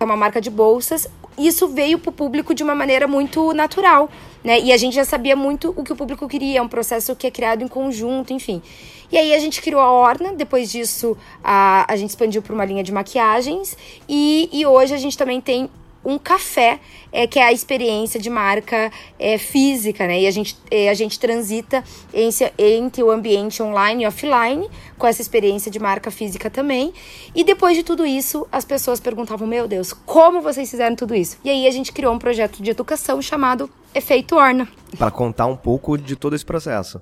é 0.00 0.02
uma 0.04 0.16
marca 0.16 0.40
de 0.40 0.50
bolsas, 0.50 1.06
isso 1.38 1.68
veio 1.68 2.00
para 2.00 2.10
o 2.10 2.12
público 2.12 2.52
de 2.52 2.64
uma 2.64 2.74
maneira 2.74 3.06
muito 3.06 3.52
natural, 3.52 4.10
né? 4.44 4.60
E 4.60 4.72
a 4.72 4.76
gente 4.76 4.94
já 4.94 5.04
sabia 5.04 5.34
muito 5.34 5.72
o 5.74 5.82
que 5.82 5.92
o 5.92 5.96
público 5.96 6.28
queria, 6.28 6.58
é 6.58 6.62
um 6.62 6.68
processo 6.68 7.16
que 7.16 7.26
é 7.26 7.30
criado 7.30 7.64
em 7.64 7.68
conjunto, 7.68 8.32
enfim. 8.32 8.62
E 9.10 9.16
aí 9.16 9.34
a 9.34 9.38
gente 9.38 9.62
criou 9.62 9.80
a 9.80 9.90
Orna, 9.90 10.34
depois 10.34 10.70
disso 10.70 11.16
a, 11.42 11.90
a 11.90 11.96
gente 11.96 12.10
expandiu 12.10 12.42
para 12.42 12.54
uma 12.54 12.64
linha 12.64 12.84
de 12.84 12.92
maquiagens 12.92 13.76
e, 14.08 14.50
e 14.52 14.66
hoje 14.66 14.94
a 14.94 14.98
gente 14.98 15.16
também 15.16 15.40
tem 15.40 15.70
um 16.04 16.18
café, 16.18 16.80
é, 17.10 17.26
que 17.26 17.38
é 17.38 17.44
a 17.44 17.52
experiência 17.52 18.20
de 18.20 18.28
marca 18.28 18.90
é, 19.18 19.38
física, 19.38 20.06
né? 20.06 20.20
E 20.20 20.26
a 20.26 20.30
gente, 20.30 20.56
é, 20.70 20.88
a 20.90 20.94
gente 20.94 21.18
transita 21.18 21.82
entre 22.12 23.02
o 23.02 23.10
ambiente 23.10 23.62
online 23.62 24.04
e 24.04 24.06
offline, 24.06 24.68
com 24.98 25.06
essa 25.06 25.22
experiência 25.22 25.70
de 25.70 25.78
marca 25.78 26.10
física 26.10 26.50
também. 26.50 26.92
E 27.34 27.42
depois 27.42 27.76
de 27.76 27.82
tudo 27.82 28.04
isso, 28.04 28.46
as 28.52 28.64
pessoas 28.64 29.00
perguntavam: 29.00 29.46
Meu 29.46 29.66
Deus, 29.66 29.92
como 29.92 30.40
vocês 30.40 30.70
fizeram 30.70 30.94
tudo 30.96 31.14
isso? 31.14 31.38
E 31.44 31.50
aí 31.50 31.66
a 31.66 31.70
gente 31.70 31.92
criou 31.92 32.12
um 32.12 32.18
projeto 32.18 32.62
de 32.62 32.70
educação 32.70 33.22
chamado 33.22 33.70
Efeito 33.94 34.36
Orna. 34.36 34.68
Para 34.98 35.10
contar 35.10 35.46
um 35.46 35.56
pouco 35.56 35.96
de 35.96 36.16
todo 36.16 36.34
esse 36.34 36.44
processo. 36.44 37.00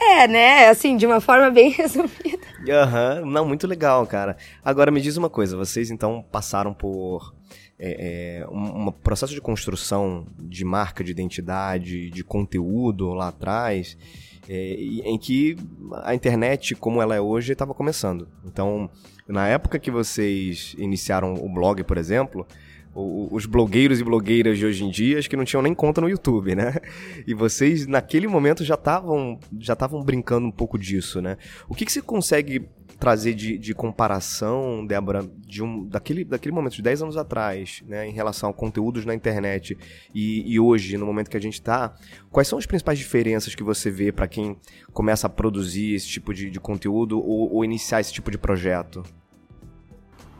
É, 0.00 0.28
né? 0.28 0.68
Assim, 0.68 0.96
de 0.96 1.06
uma 1.06 1.20
forma 1.20 1.50
bem 1.50 1.70
resumida. 1.72 2.38
Aham, 2.68 3.20
uhum. 3.20 3.30
não, 3.30 3.46
muito 3.46 3.66
legal, 3.66 4.06
cara. 4.06 4.36
Agora 4.64 4.90
me 4.90 5.00
diz 5.00 5.16
uma 5.16 5.28
coisa, 5.28 5.56
vocês 5.56 5.90
então 5.90 6.24
passaram 6.30 6.72
por 6.72 7.34
é, 7.78 8.40
é, 8.40 8.48
um, 8.48 8.88
um, 8.88 8.92
processo 8.92 9.32
de 9.32 9.40
construção 9.40 10.26
de 10.38 10.64
marca, 10.64 11.04
de 11.04 11.12
identidade, 11.12 12.10
de 12.10 12.24
conteúdo 12.24 13.14
lá 13.14 13.28
atrás, 13.28 13.96
é, 14.48 14.74
em 14.74 15.16
que 15.18 15.56
a 16.02 16.14
internet, 16.14 16.74
como 16.74 17.00
ela 17.00 17.14
é 17.14 17.20
hoje, 17.20 17.52
estava 17.52 17.72
começando. 17.74 18.28
Então, 18.44 18.90
na 19.28 19.46
época 19.46 19.78
que 19.78 19.90
vocês 19.90 20.74
iniciaram 20.78 21.34
o 21.34 21.48
blog, 21.48 21.84
por 21.84 21.98
exemplo, 21.98 22.46
os 22.94 23.46
blogueiros 23.46 24.00
e 24.00 24.04
blogueiras 24.04 24.58
de 24.58 24.66
hoje 24.66 24.84
em 24.84 24.90
dia 24.90 25.20
que 25.22 25.36
não 25.36 25.44
tinham 25.44 25.62
nem 25.62 25.74
conta 25.74 26.00
no 26.00 26.08
YouTube, 26.08 26.54
né? 26.54 26.74
E 27.26 27.34
vocês, 27.34 27.86
naquele 27.86 28.26
momento, 28.26 28.64
já 28.64 28.74
estavam 28.74 29.38
já 29.58 29.74
estavam 29.74 30.02
brincando 30.02 30.46
um 30.46 30.50
pouco 30.50 30.78
disso, 30.78 31.20
né? 31.20 31.36
O 31.68 31.74
que, 31.74 31.84
que 31.84 31.92
você 31.92 32.02
consegue 32.02 32.68
trazer 32.98 33.34
de, 33.34 33.56
de 33.56 33.74
comparação, 33.74 34.84
Débora, 34.84 35.28
de 35.46 35.62
um, 35.62 35.86
daquele, 35.86 36.24
daquele 36.24 36.54
momento 36.54 36.74
de 36.74 36.82
10 36.82 37.02
anos 37.02 37.16
atrás, 37.16 37.82
né, 37.86 38.08
em 38.08 38.12
relação 38.12 38.50
a 38.50 38.52
conteúdos 38.52 39.04
na 39.04 39.14
internet 39.14 39.78
e, 40.12 40.52
e 40.52 40.58
hoje, 40.58 40.96
no 40.96 41.06
momento 41.06 41.30
que 41.30 41.36
a 41.36 41.40
gente 41.40 41.54
está, 41.54 41.94
quais 42.30 42.48
são 42.48 42.58
as 42.58 42.66
principais 42.66 42.98
diferenças 42.98 43.54
que 43.54 43.62
você 43.62 43.90
vê 43.90 44.10
para 44.10 44.26
quem 44.26 44.56
começa 44.92 45.28
a 45.28 45.30
produzir 45.30 45.94
esse 45.94 46.08
tipo 46.08 46.34
de, 46.34 46.50
de 46.50 46.58
conteúdo 46.58 47.20
ou, 47.20 47.54
ou 47.54 47.64
iniciar 47.64 48.00
esse 48.00 48.12
tipo 48.12 48.30
de 48.30 48.38
projeto? 48.38 49.04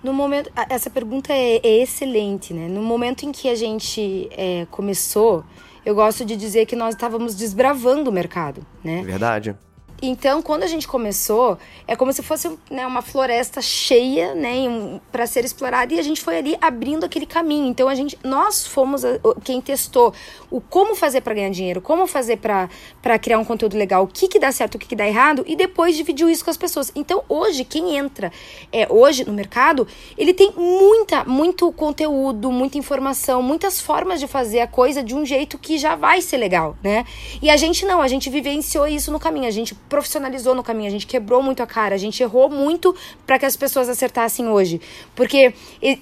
No 0.02 0.12
momento, 0.12 0.50
essa 0.69 0.88
pergunta 0.88 1.33
é, 1.33 1.57
é, 1.57 1.83
excelente, 1.83 2.55
né? 2.55 2.69
No 2.69 2.83
momento 2.83 3.25
em 3.25 3.33
que 3.33 3.49
a 3.49 3.55
gente 3.55 4.28
é, 4.31 4.67
começou, 4.71 5.45
eu 5.85 5.95
gosto 5.95 6.25
de 6.25 6.37
dizer 6.37 6.67
que 6.67 6.76
nós 6.76 6.95
estávamos 6.95 7.35
desbravando 7.35 8.11
o 8.11 8.12
mercado, 8.12 8.64
né? 8.83 9.02
Verdade. 9.02 9.57
Então, 10.00 10.40
quando 10.40 10.62
a 10.62 10.67
gente 10.67 10.87
começou, 10.87 11.59
é 11.87 11.97
como 11.97 12.12
se 12.12 12.23
fosse 12.23 12.49
né, 12.71 12.87
uma 12.87 13.02
floresta 13.02 13.61
cheia, 13.61 14.33
né, 14.35 14.50
um, 14.69 15.00
para 15.11 15.26
ser 15.26 15.45
explorada 15.45 15.93
e 15.93 15.99
a 15.99 16.02
gente 16.02 16.21
foi 16.21 16.38
ali 16.38 16.57
abrindo 16.61 17.05
aquele 17.05 17.26
caminho. 17.26 17.67
Então, 17.67 17.88
a 17.88 17.95
gente, 17.95 18.17
nós 18.23 18.64
fomos 18.67 19.05
a, 19.05 19.19
quem 19.43 19.61
testou 19.61 20.14
o 20.50 20.61
como 20.61 20.95
fazer 20.95 21.21
para 21.21 21.35
ganhar 21.35 21.50
dinheiro, 21.50 21.81
como 21.81 22.07
fazer 22.07 22.38
para 22.38 23.19
criar 23.19 23.38
um 23.38 23.45
conteúdo 23.45 23.76
legal, 23.76 24.05
o 24.05 24.07
que 24.07 24.28
que 24.28 24.38
dá 24.38 24.52
certo, 24.52 24.76
o 24.76 24.78
que 24.78 24.87
que 24.87 24.95
dá 24.95 25.07
errado 25.07 25.45
e 25.47 25.57
depois 25.57 25.97
dividiu 25.97 26.28
isso 26.28 26.45
com 26.45 26.50
as 26.50 26.57
pessoas. 26.57 26.93
Então, 26.95 27.25
hoje 27.28 27.64
quem 27.64 27.97
entra 27.97 28.33
é 28.73 28.87
hoje 28.88 29.25
no 29.25 29.33
mercado, 29.33 29.87
ele 30.17 30.33
tem 30.33 30.52
muita, 30.57 31.25
muito 31.25 31.73
conteúdo, 31.73 32.52
muita 32.52 32.78
informação, 32.78 33.43
muitas 33.43 33.81
formas 33.81 34.21
de 34.21 34.28
fazer 34.28 34.61
a 34.61 34.67
coisa 34.67 35.02
de 35.02 35.14
um 35.14 35.26
jeito 35.26 35.59
que 35.59 35.76
já 35.76 35.97
vai 35.97 36.23
ser 36.23 36.37
legal, 36.37 36.76
né? 36.83 37.05
E 37.43 37.50
a 37.50 37.57
gente 37.57 37.85
não, 37.85 38.00
a 38.00 38.07
gente 38.07 38.31
vivenciou 38.31 38.87
isso 38.87 39.11
no 39.11 39.19
caminho, 39.19 39.47
a 39.47 39.50
gente 39.50 39.75
profissionalizou 39.88 40.54
no 40.54 40.62
caminho, 40.62 40.88
a 40.88 40.90
gente 40.90 41.07
quebrou 41.07 41.42
muito 41.42 41.62
a 41.62 41.66
cara, 41.66 41.95
a 41.95 41.99
gente 41.99 42.23
errou 42.23 42.49
muito 42.49 42.95
para 43.26 43.38
que 43.38 43.47
as 43.47 43.57
pessoas 43.57 43.88
acertassem 43.88 44.49
hoje. 44.49 44.80
Porque 45.14 45.54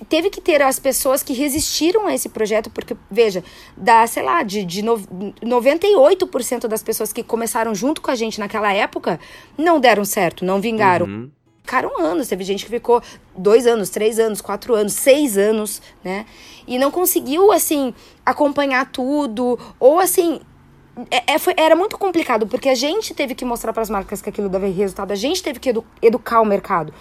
teve 0.08 0.30
que 0.30 0.40
ter 0.40 0.60
as 0.62 0.78
pessoas 0.78 1.22
que 1.22 1.32
resistiram 1.32 2.06
a 2.06 2.14
esse 2.14 2.28
projeto, 2.28 2.70
porque, 2.70 2.96
veja, 3.10 3.42
dá, 3.76 4.06
sei 4.06 4.22
lá, 4.22 4.42
de, 4.42 4.64
de 4.64 4.82
no, 4.82 4.98
98% 5.42 6.66
das 6.66 6.82
pessoas 6.82 7.12
que 7.12 7.22
começaram 7.22 7.74
junto 7.74 8.00
com 8.00 8.10
a 8.10 8.14
gente 8.14 8.38
naquela 8.40 8.72
época 8.72 9.20
não 9.56 9.80
deram 9.80 10.04
certo, 10.04 10.44
não 10.44 10.60
vingaram. 10.60 11.06
Uhum 11.06 11.30
ficaram 11.66 12.00
anos. 12.00 12.28
Teve 12.28 12.44
gente 12.44 12.64
que 12.64 12.70
ficou 12.70 13.02
dois 13.36 13.66
anos, 13.66 13.90
três 13.90 14.18
anos, 14.18 14.40
quatro 14.40 14.74
anos, 14.74 14.92
seis 14.92 15.36
anos, 15.36 15.82
né? 16.02 16.24
E 16.66 16.78
não 16.78 16.90
conseguiu, 16.90 17.50
assim, 17.50 17.92
acompanhar 18.24 18.90
tudo. 18.90 19.58
Ou, 19.78 19.98
assim, 19.98 20.40
é, 21.10 21.34
é, 21.34 21.38
foi, 21.38 21.54
era 21.56 21.76
muito 21.76 21.98
complicado, 21.98 22.46
porque 22.46 22.68
a 22.68 22.74
gente 22.74 23.12
teve 23.14 23.34
que 23.34 23.44
mostrar 23.44 23.72
para 23.72 23.82
as 23.82 23.90
marcas 23.90 24.22
que 24.22 24.28
aquilo 24.28 24.48
dava 24.48 24.66
resultado, 24.66 25.12
a 25.12 25.16
gente 25.16 25.42
teve 25.42 25.60
que 25.60 25.70
edu, 25.70 25.84
educar 26.02 26.40
o 26.40 26.44
mercado. 26.44 26.92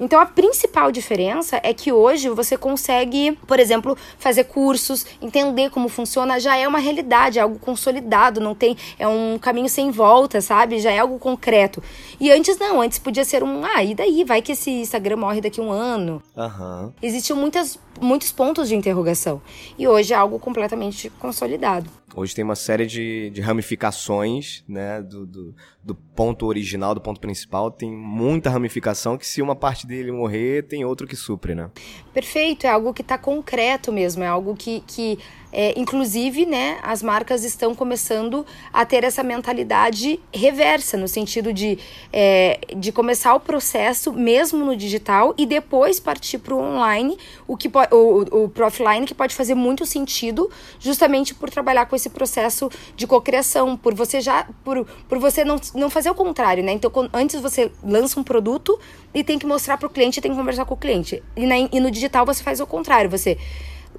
Então 0.00 0.18
a 0.18 0.26
principal 0.26 0.90
diferença 0.90 1.60
é 1.62 1.72
que 1.72 1.92
hoje 1.92 2.28
você 2.28 2.56
consegue, 2.56 3.38
por 3.46 3.60
exemplo, 3.60 3.96
fazer 4.18 4.44
cursos, 4.44 5.06
entender 5.20 5.70
como 5.70 5.88
funciona, 5.88 6.40
já 6.40 6.56
é 6.56 6.66
uma 6.66 6.80
realidade, 6.80 7.38
é 7.38 7.42
algo 7.42 7.58
consolidado, 7.58 8.40
não 8.40 8.54
tem, 8.54 8.76
é 8.98 9.06
um 9.06 9.38
caminho 9.38 9.68
sem 9.68 9.92
volta, 9.92 10.40
sabe? 10.40 10.80
Já 10.80 10.90
é 10.90 10.98
algo 10.98 11.20
concreto. 11.20 11.80
E 12.18 12.32
antes 12.32 12.58
não, 12.58 12.80
antes 12.80 12.98
podia 12.98 13.24
ser 13.24 13.44
um, 13.44 13.64
ah, 13.64 13.84
e 13.84 13.94
daí? 13.94 14.24
Vai 14.24 14.42
que 14.42 14.52
esse 14.52 14.70
Instagram 14.70 15.18
morre 15.18 15.40
daqui 15.40 15.60
a 15.60 15.62
um 15.62 15.70
ano. 15.70 16.20
Uhum. 16.36 16.92
Existiam 17.00 17.36
muitas, 17.36 17.78
muitos 18.00 18.32
pontos 18.32 18.68
de 18.68 18.74
interrogação. 18.74 19.40
E 19.78 19.86
hoje 19.86 20.12
é 20.12 20.16
algo 20.16 20.38
completamente 20.40 21.10
consolidado. 21.20 21.88
Hoje 22.14 22.34
tem 22.34 22.44
uma 22.44 22.54
série 22.54 22.86
de, 22.86 23.30
de 23.30 23.40
ramificações, 23.40 24.62
né, 24.68 25.00
do, 25.00 25.26
do, 25.26 25.54
do, 25.82 25.94
ponto 25.94 26.46
original, 26.46 26.94
do 26.94 27.00
ponto 27.00 27.20
principal. 27.20 27.70
Tem 27.70 27.90
muita 27.90 28.50
ramificação 28.50 29.16
que 29.16 29.26
se 29.26 29.40
uma 29.40 29.56
parte 29.56 29.86
dele 29.86 30.12
morrer, 30.12 30.64
tem 30.64 30.84
outro 30.84 31.06
que 31.06 31.16
supre, 31.16 31.54
né? 31.54 31.70
Perfeito, 32.12 32.66
é 32.66 32.70
algo 32.70 32.92
que 32.92 33.02
está 33.02 33.16
concreto 33.16 33.90
mesmo, 33.90 34.22
é 34.22 34.26
algo 34.26 34.54
que, 34.54 34.80
que 34.86 35.18
é, 35.52 35.78
inclusive, 35.78 36.46
né, 36.46 36.78
as 36.82 37.02
marcas 37.02 37.44
estão 37.44 37.74
começando 37.74 38.46
a 38.72 38.86
ter 38.86 39.04
essa 39.04 39.22
mentalidade 39.22 40.18
reversa, 40.32 40.96
no 40.96 41.06
sentido 41.06 41.52
de, 41.52 41.78
é, 42.10 42.58
de 42.74 42.90
começar 42.90 43.34
o 43.34 43.40
processo 43.40 44.12
mesmo 44.12 44.64
no 44.64 44.74
digital 44.74 45.34
e 45.36 45.44
depois 45.44 46.00
partir 46.00 46.38
para 46.38 46.54
o 46.54 46.58
online, 46.58 47.18
o, 47.46 47.56
que 47.56 47.68
o, 47.68 48.46
o 48.46 48.62
offline, 48.62 49.04
que 49.04 49.14
pode 49.14 49.34
fazer 49.34 49.54
muito 49.54 49.84
sentido, 49.84 50.50
justamente 50.80 51.34
por 51.34 51.50
trabalhar 51.50 51.84
com 51.84 51.94
esse 51.94 52.08
processo 52.08 52.70
de 52.96 53.06
cocriação, 53.06 53.76
por 53.76 53.94
você 53.94 54.20
já, 54.20 54.48
por, 54.64 54.86
por 55.08 55.18
você 55.18 55.44
não, 55.44 55.60
não 55.74 55.90
fazer 55.90 56.08
o 56.08 56.14
contrário, 56.14 56.64
né? 56.64 56.72
Então, 56.72 56.90
antes 57.12 57.38
você 57.40 57.70
lança 57.84 58.18
um 58.18 58.24
produto 58.24 58.78
e 59.12 59.22
tem 59.22 59.38
que 59.38 59.46
mostrar 59.46 59.76
para 59.76 59.86
o 59.86 59.90
cliente, 59.90 60.20
tem 60.20 60.30
que 60.30 60.36
conversar 60.36 60.64
com 60.64 60.74
o 60.74 60.76
cliente. 60.76 61.22
E, 61.36 61.44
na, 61.44 61.56
e 61.58 61.80
no 61.80 61.90
digital 61.90 62.24
você 62.24 62.42
faz 62.42 62.60
o 62.60 62.66
contrário, 62.66 63.10
você 63.10 63.36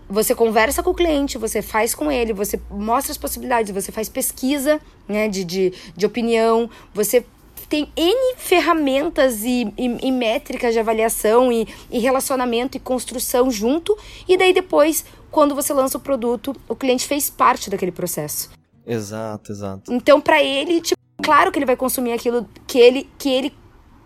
você 0.09 0.35
conversa 0.35 0.83
com 0.83 0.91
o 0.91 0.93
cliente, 0.93 1.37
você 1.37 1.61
faz 1.61 1.95
com 1.95 2.11
ele, 2.11 2.33
você 2.33 2.59
mostra 2.69 3.11
as 3.11 3.17
possibilidades, 3.17 3.73
você 3.73 3.91
faz 3.91 4.09
pesquisa 4.09 4.79
né, 5.07 5.27
de, 5.27 5.43
de, 5.43 5.73
de 5.95 6.05
opinião, 6.05 6.69
você 6.93 7.25
tem 7.69 7.91
N 7.95 8.35
ferramentas 8.37 9.43
e, 9.43 9.73
e, 9.77 10.07
e 10.07 10.11
métricas 10.11 10.73
de 10.73 10.79
avaliação 10.79 11.51
e, 11.51 11.67
e, 11.89 11.97
relacionamento 11.99 12.77
e 12.77 12.79
construção 12.79 13.49
junto, 13.49 13.97
e 14.27 14.37
daí 14.37 14.53
depois, 14.53 15.03
quando 15.31 15.55
você 15.55 15.73
lança 15.73 15.97
o 15.97 16.01
produto, 16.01 16.55
o 16.67 16.75
cliente 16.75 17.07
fez 17.07 17.29
parte 17.29 17.69
daquele 17.69 17.91
processo. 17.91 18.51
Exato, 18.85 19.51
exato. 19.51 19.91
Então, 19.91 20.21
para 20.21 20.43
ele, 20.43 20.81
tipo, 20.81 21.01
claro 21.23 21.51
que 21.51 21.57
ele 21.57 21.65
vai 21.65 21.75
consumir 21.75 22.11
aquilo 22.11 22.47
que 22.67 22.77
ele, 22.77 23.09
que 23.17 23.29
ele 23.29 23.53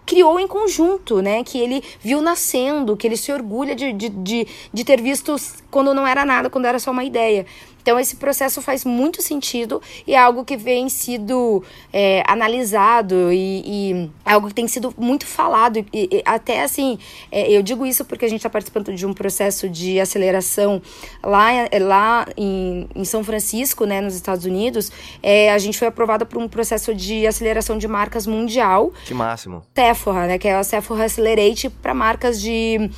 criou 0.08 0.40
em 0.40 0.48
conjunto, 0.48 1.22
né? 1.22 1.44
Que 1.44 1.60
ele 1.60 1.84
viu 2.00 2.22
nascendo, 2.22 2.96
que 2.96 3.06
ele 3.06 3.18
se 3.18 3.32
orgulha 3.32 3.76
de, 3.76 3.92
de, 3.92 4.10
de, 4.10 4.48
de 4.74 4.84
ter 4.86 5.02
visto 5.02 5.36
quando 5.70 5.94
não 5.94 6.08
era 6.08 6.26
nada, 6.26 6.50
quando 6.50 6.66
era 6.66 6.80
só 6.80 6.90
uma 6.92 7.04
ideia. 7.04 7.46
Então, 7.88 7.98
esse 7.98 8.18
processo 8.18 8.62
faz 8.62 8.84
muito 8.84 9.22
sentido 9.22 9.82
e 10.06 10.14
é 10.14 10.20
algo 10.20 10.44
que 10.44 10.58
vem 10.58 10.90
sido 10.90 11.64
é, 11.94 12.22
analisado 12.28 13.32
e, 13.32 13.64
e, 13.66 14.12
é 14.26 14.34
algo 14.34 14.50
que 14.50 14.54
tem 14.54 14.68
sido 14.68 14.94
muito 14.98 15.26
falado. 15.26 15.78
E, 15.78 15.88
e 15.94 16.22
até 16.26 16.64
assim, 16.64 17.00
é, 17.32 17.50
eu 17.50 17.64
digo 17.64 17.86
isso 17.86 18.04
porque 18.04 18.26
a 18.26 18.28
gente 18.28 18.40
está 18.40 18.50
participando 18.50 18.94
de 18.94 19.06
um 19.06 19.14
processo 19.14 19.70
de 19.70 20.02
aceleração 20.02 20.82
lá, 21.24 21.48
lá 21.80 22.26
em, 22.36 22.90
em 22.94 23.06
São 23.06 23.24
Francisco, 23.24 23.86
né, 23.86 24.02
nos 24.02 24.16
Estados 24.16 24.44
Unidos. 24.44 24.92
É, 25.24 25.54
a 25.54 25.58
gente 25.58 25.78
foi 25.78 25.88
aprovada 25.88 26.26
por 26.26 26.42
um 26.44 26.50
processo 26.50 26.94
de 26.94 27.26
aceleração 27.26 27.78
de 27.78 27.88
marcas 27.88 28.28
mundial. 28.28 28.92
Que 29.06 29.14
máximo. 29.14 29.64
Sephora, 29.74 30.28
né, 30.28 30.38
que 30.38 30.50
é 30.50 30.56
a 30.56 30.64
Sephora 30.66 31.06
Accelerate 31.06 31.70
para 31.70 31.94
marcas 31.94 32.42
de 32.42 32.92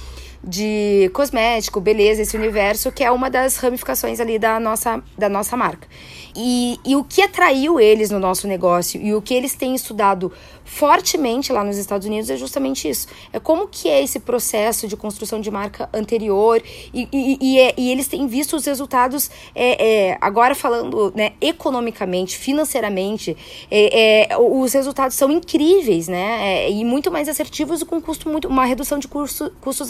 de 0.44 1.10
cosmético, 1.14 1.82
beleza, 1.82 2.22
esse 2.22 2.38
universo, 2.38 2.92
que 2.92 3.04
é 3.04 3.12
uma 3.12 3.30
das 3.30 3.58
ramificações 3.58 4.20
ali 4.20 4.40
da 4.40 4.60
nossa, 4.60 5.04
da 5.18 5.28
nossa 5.28 5.58
marca. 5.58 5.88
E, 6.36 6.80
e 6.86 6.96
o 6.96 7.04
que 7.04 7.22
atraiu 7.22 7.80
eles 7.80 8.12
no 8.12 8.20
nosso 8.20 8.48
negócio 8.48 9.02
e 9.02 9.14
o 9.14 9.22
que 9.22 9.34
eles 9.34 9.56
têm 9.56 9.76
estudado 9.76 10.32
fortemente 10.64 11.52
lá 11.52 11.64
nos 11.64 11.78
Estados 11.78 12.06
Unidos 12.06 12.30
é 12.30 12.38
justamente 12.38 12.88
isso. 12.88 13.08
É 13.34 13.40
como 13.40 13.68
que 13.68 13.90
é 13.90 14.04
esse 14.04 14.20
processo 14.20 14.88
de 14.88 14.96
construção 14.96 15.42
de 15.42 15.50
marca 15.50 15.90
anterior 15.92 16.62
e, 16.94 17.08
e, 17.12 17.38
e, 17.42 17.60
é, 17.60 17.74
e 17.76 17.92
eles 17.92 18.08
têm 18.08 18.28
visto 18.28 18.56
os 18.56 18.66
resultados, 18.66 19.32
é, 19.56 20.10
é, 20.10 20.18
agora 20.22 20.54
falando 20.54 21.12
né, 21.16 21.34
economicamente, 21.42 22.38
financeiramente, 22.38 23.36
é, 23.70 24.30
é, 24.32 24.38
os 24.38 24.74
resultados 24.74 25.18
são 25.18 25.32
incríveis, 25.32 26.08
né? 26.08 26.66
É, 26.66 26.72
e 26.72 26.86
muito 26.86 27.12
mais 27.12 27.28
assertivos 27.28 27.82
com 27.84 28.00
custo 28.00 28.30
muito, 28.30 28.48
uma 28.48 28.66
redução 28.66 29.00
de 29.00 29.08
custo, 29.08 29.52
custos 29.60 29.90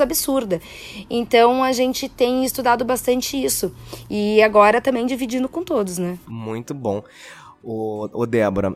Então 1.09 1.63
a 1.63 1.71
gente 1.71 2.07
tem 2.07 2.43
estudado 2.43 2.85
bastante 2.85 3.41
isso. 3.41 3.73
E 4.09 4.41
agora 4.41 4.81
também 4.81 5.05
dividindo 5.05 5.49
com 5.49 5.63
todos, 5.63 5.97
né? 5.97 6.17
Muito 6.27 6.73
bom. 6.73 7.03
O, 7.63 8.07
o 8.13 8.25
Débora, 8.25 8.75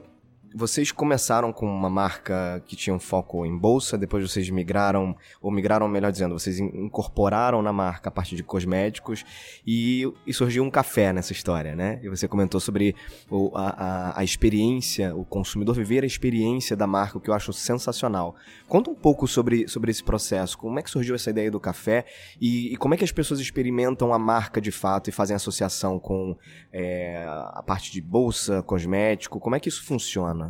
vocês 0.54 0.92
começaram 0.92 1.52
com 1.52 1.66
uma 1.66 1.90
marca 1.90 2.62
que 2.68 2.76
tinha 2.76 2.96
um 2.96 3.00
foco 3.00 3.46
em 3.46 3.58
bolsa, 3.58 3.98
depois 3.98 4.30
vocês 4.30 4.50
migraram, 4.50 5.16
ou 5.42 5.52
migraram, 5.52 5.88
melhor 5.88 6.12
dizendo, 6.12 6.38
vocês 6.38 6.60
incorporaram 6.60 7.62
na 7.62 7.74
marca 7.74 8.10
a 8.10 8.12
parte 8.12 8.36
de 8.36 8.44
cosméticos 8.44 9.26
e, 9.66 10.12
e 10.28 10.34
surgiu 10.34 10.64
um 10.64 10.70
café 10.70 11.12
nessa 11.12 11.32
história, 11.32 11.76
né? 11.76 12.00
E 12.04 12.10
você 12.10 12.28
comentou 12.28 12.60
sobre 12.60 12.96
o, 13.30 13.52
a, 13.56 13.70
a, 13.70 14.20
a, 14.20 14.24
experiência, 14.24 15.16
o 15.16 15.26
consumidor 15.26 15.76
viver 15.76 16.04
a 16.04 16.08
experiência 16.08 16.76
da 16.76 16.86
marca, 16.86 17.18
o 17.18 17.22
que 17.22 17.30
eu 17.30 17.34
acho 17.34 17.52
sensacional. 17.52 18.36
Conta 18.68 18.92
um 18.92 18.96
pouco 18.96 19.28
sobre, 19.28 19.68
sobre 19.68 19.92
esse 19.92 20.04
processo, 20.04 20.58
como 20.58 20.78
é 20.80 20.84
que 20.84 20.90
surgiu 20.90 21.16
essa 21.16 21.30
ideia 21.30 21.50
do 21.50 21.60
café 21.60 22.06
e, 22.40 22.74
e 22.74 22.78
como 22.78 22.94
é 22.94 22.98
que 22.98 23.04
as 23.04 23.12
pessoas 23.12 23.40
experimentam 23.40 24.14
a 24.14 24.20
marca 24.20 24.62
de 24.62 24.72
fato 24.72 25.10
e 25.10 25.14
fazem 25.14 25.36
associação 25.36 26.00
com 26.00 26.38
é, 26.72 27.26
a 27.28 27.64
parte 27.66 27.92
de 27.92 28.02
bolsa, 28.02 28.62
cosmético, 28.62 29.40
como 29.40 29.56
é 29.56 29.60
que 29.60 29.70
isso 29.70 29.84
funciona? 29.84 30.43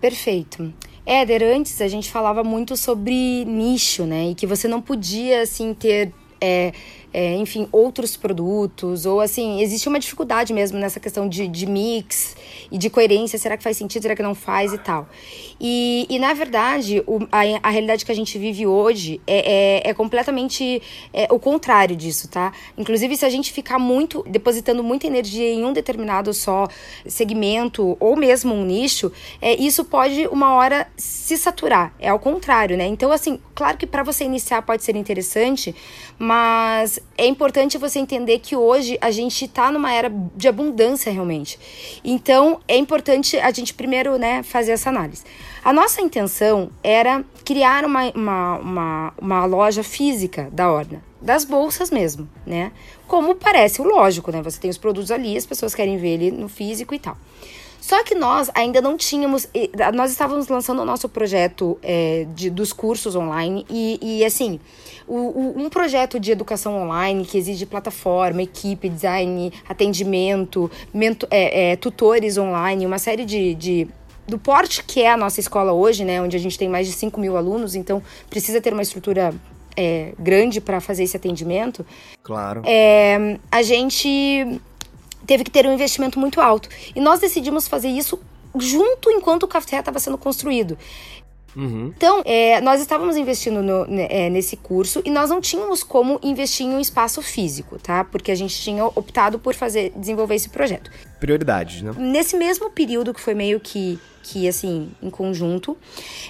Perfeito. 0.00 0.72
Éder, 1.04 1.42
antes 1.42 1.80
a 1.80 1.88
gente 1.88 2.10
falava 2.10 2.44
muito 2.44 2.76
sobre 2.76 3.44
nicho, 3.44 4.04
né? 4.04 4.30
E 4.30 4.34
que 4.34 4.46
você 4.46 4.68
não 4.68 4.80
podia, 4.80 5.42
assim, 5.42 5.74
ter. 5.74 6.12
É, 6.40 6.72
é, 7.12 7.34
enfim, 7.36 7.66
outros 7.72 8.16
produtos, 8.16 9.06
ou 9.06 9.20
assim, 9.20 9.60
existe 9.62 9.88
uma 9.88 9.98
dificuldade 9.98 10.52
mesmo 10.52 10.78
nessa 10.78 11.00
questão 11.00 11.28
de, 11.28 11.48
de 11.48 11.66
mix 11.66 12.36
e 12.70 12.76
de 12.76 12.90
coerência, 12.90 13.38
será 13.38 13.56
que 13.56 13.62
faz 13.62 13.76
sentido, 13.76 14.02
será 14.02 14.14
que 14.14 14.22
não 14.22 14.34
faz 14.34 14.72
e 14.72 14.78
tal. 14.78 15.08
E, 15.60 16.06
e 16.08 16.18
na 16.18 16.34
verdade, 16.34 17.02
o, 17.06 17.20
a, 17.32 17.40
a 17.62 17.70
realidade 17.70 18.04
que 18.04 18.12
a 18.12 18.14
gente 18.14 18.38
vive 18.38 18.66
hoje 18.66 19.20
é, 19.26 19.82
é, 19.86 19.90
é 19.90 19.94
completamente 19.94 20.82
é, 21.12 21.26
o 21.30 21.38
contrário 21.38 21.96
disso, 21.96 22.28
tá? 22.28 22.52
Inclusive, 22.76 23.16
se 23.16 23.24
a 23.24 23.30
gente 23.30 23.52
ficar 23.52 23.78
muito, 23.78 24.22
depositando 24.28 24.84
muita 24.84 25.06
energia 25.06 25.48
em 25.48 25.64
um 25.64 25.72
determinado 25.72 26.34
só 26.34 26.68
segmento, 27.06 27.96
ou 27.98 28.16
mesmo 28.16 28.54
um 28.54 28.64
nicho, 28.64 29.10
é, 29.40 29.54
isso 29.54 29.84
pode 29.84 30.26
uma 30.28 30.54
hora 30.54 30.86
se 30.96 31.38
saturar, 31.38 31.94
é 31.98 32.08
ao 32.08 32.18
contrário, 32.18 32.76
né? 32.76 32.86
Então, 32.86 33.10
assim, 33.10 33.40
claro 33.54 33.78
que 33.78 33.86
para 33.86 34.02
você 34.02 34.24
iniciar 34.24 34.60
pode 34.62 34.84
ser 34.84 34.94
interessante, 34.94 35.74
mas 36.18 36.27
é 37.16 37.26
importante 37.26 37.78
você 37.78 37.98
entender 37.98 38.38
que 38.40 38.56
hoje 38.56 38.98
a 39.00 39.10
gente 39.10 39.44
está 39.44 39.70
numa 39.70 39.92
era 39.92 40.10
de 40.34 40.48
abundância 40.48 41.12
realmente. 41.12 41.58
Então, 42.04 42.60
é 42.66 42.76
importante 42.76 43.36
a 43.38 43.50
gente 43.50 43.74
primeiro 43.74 44.18
né, 44.18 44.42
fazer 44.42 44.72
essa 44.72 44.88
análise. 44.88 45.24
A 45.64 45.72
nossa 45.72 46.00
intenção 46.00 46.70
era 46.82 47.24
criar 47.44 47.84
uma, 47.84 48.10
uma, 48.14 48.58
uma, 48.58 49.14
uma 49.20 49.44
loja 49.44 49.82
física 49.82 50.48
da 50.52 50.70
Orna, 50.72 51.02
das 51.20 51.44
bolsas 51.44 51.90
mesmo, 51.90 52.28
né? 52.46 52.72
Como 53.06 53.34
parece 53.34 53.80
o 53.80 53.84
lógico, 53.84 54.30
né? 54.30 54.42
Você 54.42 54.60
tem 54.60 54.70
os 54.70 54.78
produtos 54.78 55.10
ali, 55.10 55.36
as 55.36 55.46
pessoas 55.46 55.74
querem 55.74 55.96
ver 55.98 56.14
ele 56.14 56.30
no 56.30 56.48
físico 56.48 56.94
e 56.94 56.98
tal. 56.98 57.16
Só 57.80 58.02
que 58.04 58.14
nós 58.14 58.50
ainda 58.54 58.80
não 58.80 58.96
tínhamos. 58.96 59.48
Nós 59.94 60.10
estávamos 60.10 60.48
lançando 60.48 60.82
o 60.82 60.84
nosso 60.84 61.08
projeto 61.08 61.78
é, 61.82 62.26
de, 62.34 62.50
dos 62.50 62.72
cursos 62.72 63.16
online 63.16 63.64
e, 63.70 63.98
e 64.02 64.24
assim. 64.24 64.60
O, 65.08 65.14
o, 65.14 65.54
um 65.56 65.70
projeto 65.70 66.20
de 66.20 66.30
educação 66.30 66.82
online 66.82 67.24
que 67.24 67.38
exige 67.38 67.64
plataforma, 67.64 68.42
equipe, 68.42 68.88
design, 68.88 69.52
atendimento, 69.68 70.70
mento, 70.92 71.26
é, 71.30 71.72
é, 71.72 71.76
tutores 71.76 72.36
online, 72.36 72.84
uma 72.84 72.98
série 72.98 73.24
de, 73.24 73.54
de 73.54 73.88
do 74.26 74.38
porte 74.38 74.84
que 74.84 75.00
é 75.00 75.10
a 75.10 75.16
nossa 75.16 75.40
escola 75.40 75.72
hoje, 75.72 76.04
né, 76.04 76.20
onde 76.20 76.36
a 76.36 76.38
gente 76.38 76.58
tem 76.58 76.68
mais 76.68 76.86
de 76.86 76.92
5 76.92 77.18
mil 77.18 77.36
alunos, 77.36 77.74
então 77.74 78.02
precisa 78.28 78.60
ter 78.60 78.74
uma 78.74 78.82
estrutura 78.82 79.34
é, 79.74 80.12
grande 80.18 80.60
para 80.60 80.80
fazer 80.80 81.04
esse 81.04 81.16
atendimento. 81.16 81.86
Claro. 82.22 82.62
É, 82.66 83.38
a 83.50 83.62
gente 83.62 84.60
teve 85.26 85.44
que 85.44 85.50
ter 85.50 85.66
um 85.66 85.72
investimento 85.72 86.18
muito 86.18 86.40
alto. 86.40 86.68
E 86.94 87.00
nós 87.00 87.20
decidimos 87.20 87.68
fazer 87.68 87.88
isso 87.88 88.18
junto 88.58 89.10
enquanto 89.10 89.44
o 89.44 89.48
café 89.48 89.78
estava 89.78 89.98
sendo 89.98 90.18
construído. 90.18 90.76
Uhum. 91.56 91.92
Então, 91.96 92.22
é, 92.24 92.60
nós 92.60 92.80
estávamos 92.80 93.16
investindo 93.16 93.62
no, 93.62 93.86
né, 93.86 94.06
é, 94.10 94.30
nesse 94.30 94.56
curso 94.56 95.02
e 95.04 95.10
nós 95.10 95.30
não 95.30 95.40
tínhamos 95.40 95.82
como 95.82 96.18
investir 96.22 96.66
em 96.66 96.74
um 96.74 96.80
espaço 96.80 97.20
físico, 97.22 97.78
tá? 97.78 98.04
Porque 98.04 98.30
a 98.30 98.34
gente 98.34 98.56
tinha 98.60 98.84
optado 98.84 99.38
por 99.38 99.54
fazer 99.54 99.92
desenvolver 99.96 100.34
esse 100.34 100.48
projeto. 100.48 100.90
Prioridades, 101.18 101.82
né? 101.82 101.92
Nesse 101.96 102.36
mesmo 102.36 102.70
período 102.70 103.12
que 103.12 103.20
foi 103.20 103.34
meio 103.34 103.58
que 103.58 103.98
que, 104.28 104.46
assim, 104.46 104.90
em 105.02 105.08
conjunto, 105.08 105.76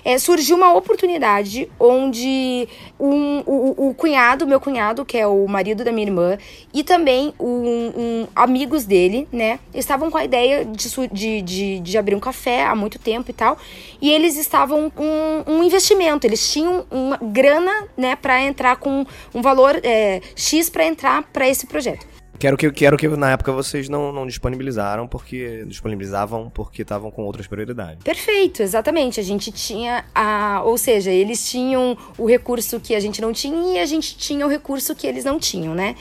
é, 0.04 0.18
surgiu 0.18 0.56
uma 0.56 0.72
oportunidade 0.74 1.68
onde 1.80 2.68
um, 2.98 3.40
o, 3.44 3.88
o, 3.88 3.94
cunhado, 3.94 4.46
meu 4.46 4.60
cunhado, 4.60 5.04
que 5.04 5.18
é 5.18 5.26
o 5.26 5.46
marido 5.48 5.82
da 5.82 5.90
minha 5.90 6.06
irmã, 6.06 6.38
e 6.72 6.84
também 6.84 7.34
um, 7.40 7.92
um 7.96 8.26
amigos 8.36 8.84
dele, 8.84 9.26
né, 9.32 9.58
estavam 9.74 10.12
com 10.12 10.16
a 10.16 10.24
ideia 10.24 10.64
de, 10.64 10.88
de, 11.12 11.42
de, 11.42 11.80
de, 11.80 11.98
abrir 11.98 12.14
um 12.14 12.20
café 12.20 12.64
há 12.64 12.74
muito 12.74 13.00
tempo 13.00 13.30
e 13.30 13.34
tal, 13.34 13.58
e 14.00 14.10
eles 14.10 14.36
estavam 14.36 14.88
com 14.88 15.07
um, 15.46 15.62
investimento, 15.62 16.26
eles 16.26 16.52
tinham 16.52 16.86
uma 16.90 17.16
grana, 17.16 17.88
né, 17.96 18.16
para 18.16 18.42
entrar 18.42 18.76
com 18.76 19.06
um 19.34 19.42
valor 19.42 19.80
é, 19.82 20.20
X 20.34 20.68
para 20.70 20.86
entrar 20.86 21.22
para 21.24 21.48
esse 21.48 21.66
projeto. 21.66 22.06
Quero 22.38 22.56
que, 22.56 22.70
quero 22.70 22.96
que 22.96 23.08
na 23.08 23.32
época 23.32 23.50
vocês 23.50 23.88
não, 23.88 24.12
não 24.12 24.24
disponibilizaram 24.24 25.08
porque 25.08 25.64
disponibilizavam 25.66 26.48
porque 26.48 26.82
estavam 26.82 27.10
com 27.10 27.24
outras 27.24 27.48
prioridades. 27.48 28.04
Perfeito, 28.04 28.62
exatamente. 28.62 29.18
A 29.18 29.24
gente 29.24 29.50
tinha 29.50 30.04
a, 30.14 30.62
ou 30.64 30.78
seja, 30.78 31.10
eles 31.10 31.50
tinham 31.50 31.98
o 32.16 32.26
recurso 32.26 32.78
que 32.78 32.94
a 32.94 33.00
gente 33.00 33.20
não 33.20 33.32
tinha 33.32 33.74
e 33.74 33.78
a 33.80 33.86
gente 33.86 34.16
tinha 34.16 34.46
o 34.46 34.48
recurso 34.48 34.94
que 34.94 35.04
eles 35.04 35.24
não 35.24 35.40
tinham, 35.40 35.74
né? 35.74 35.96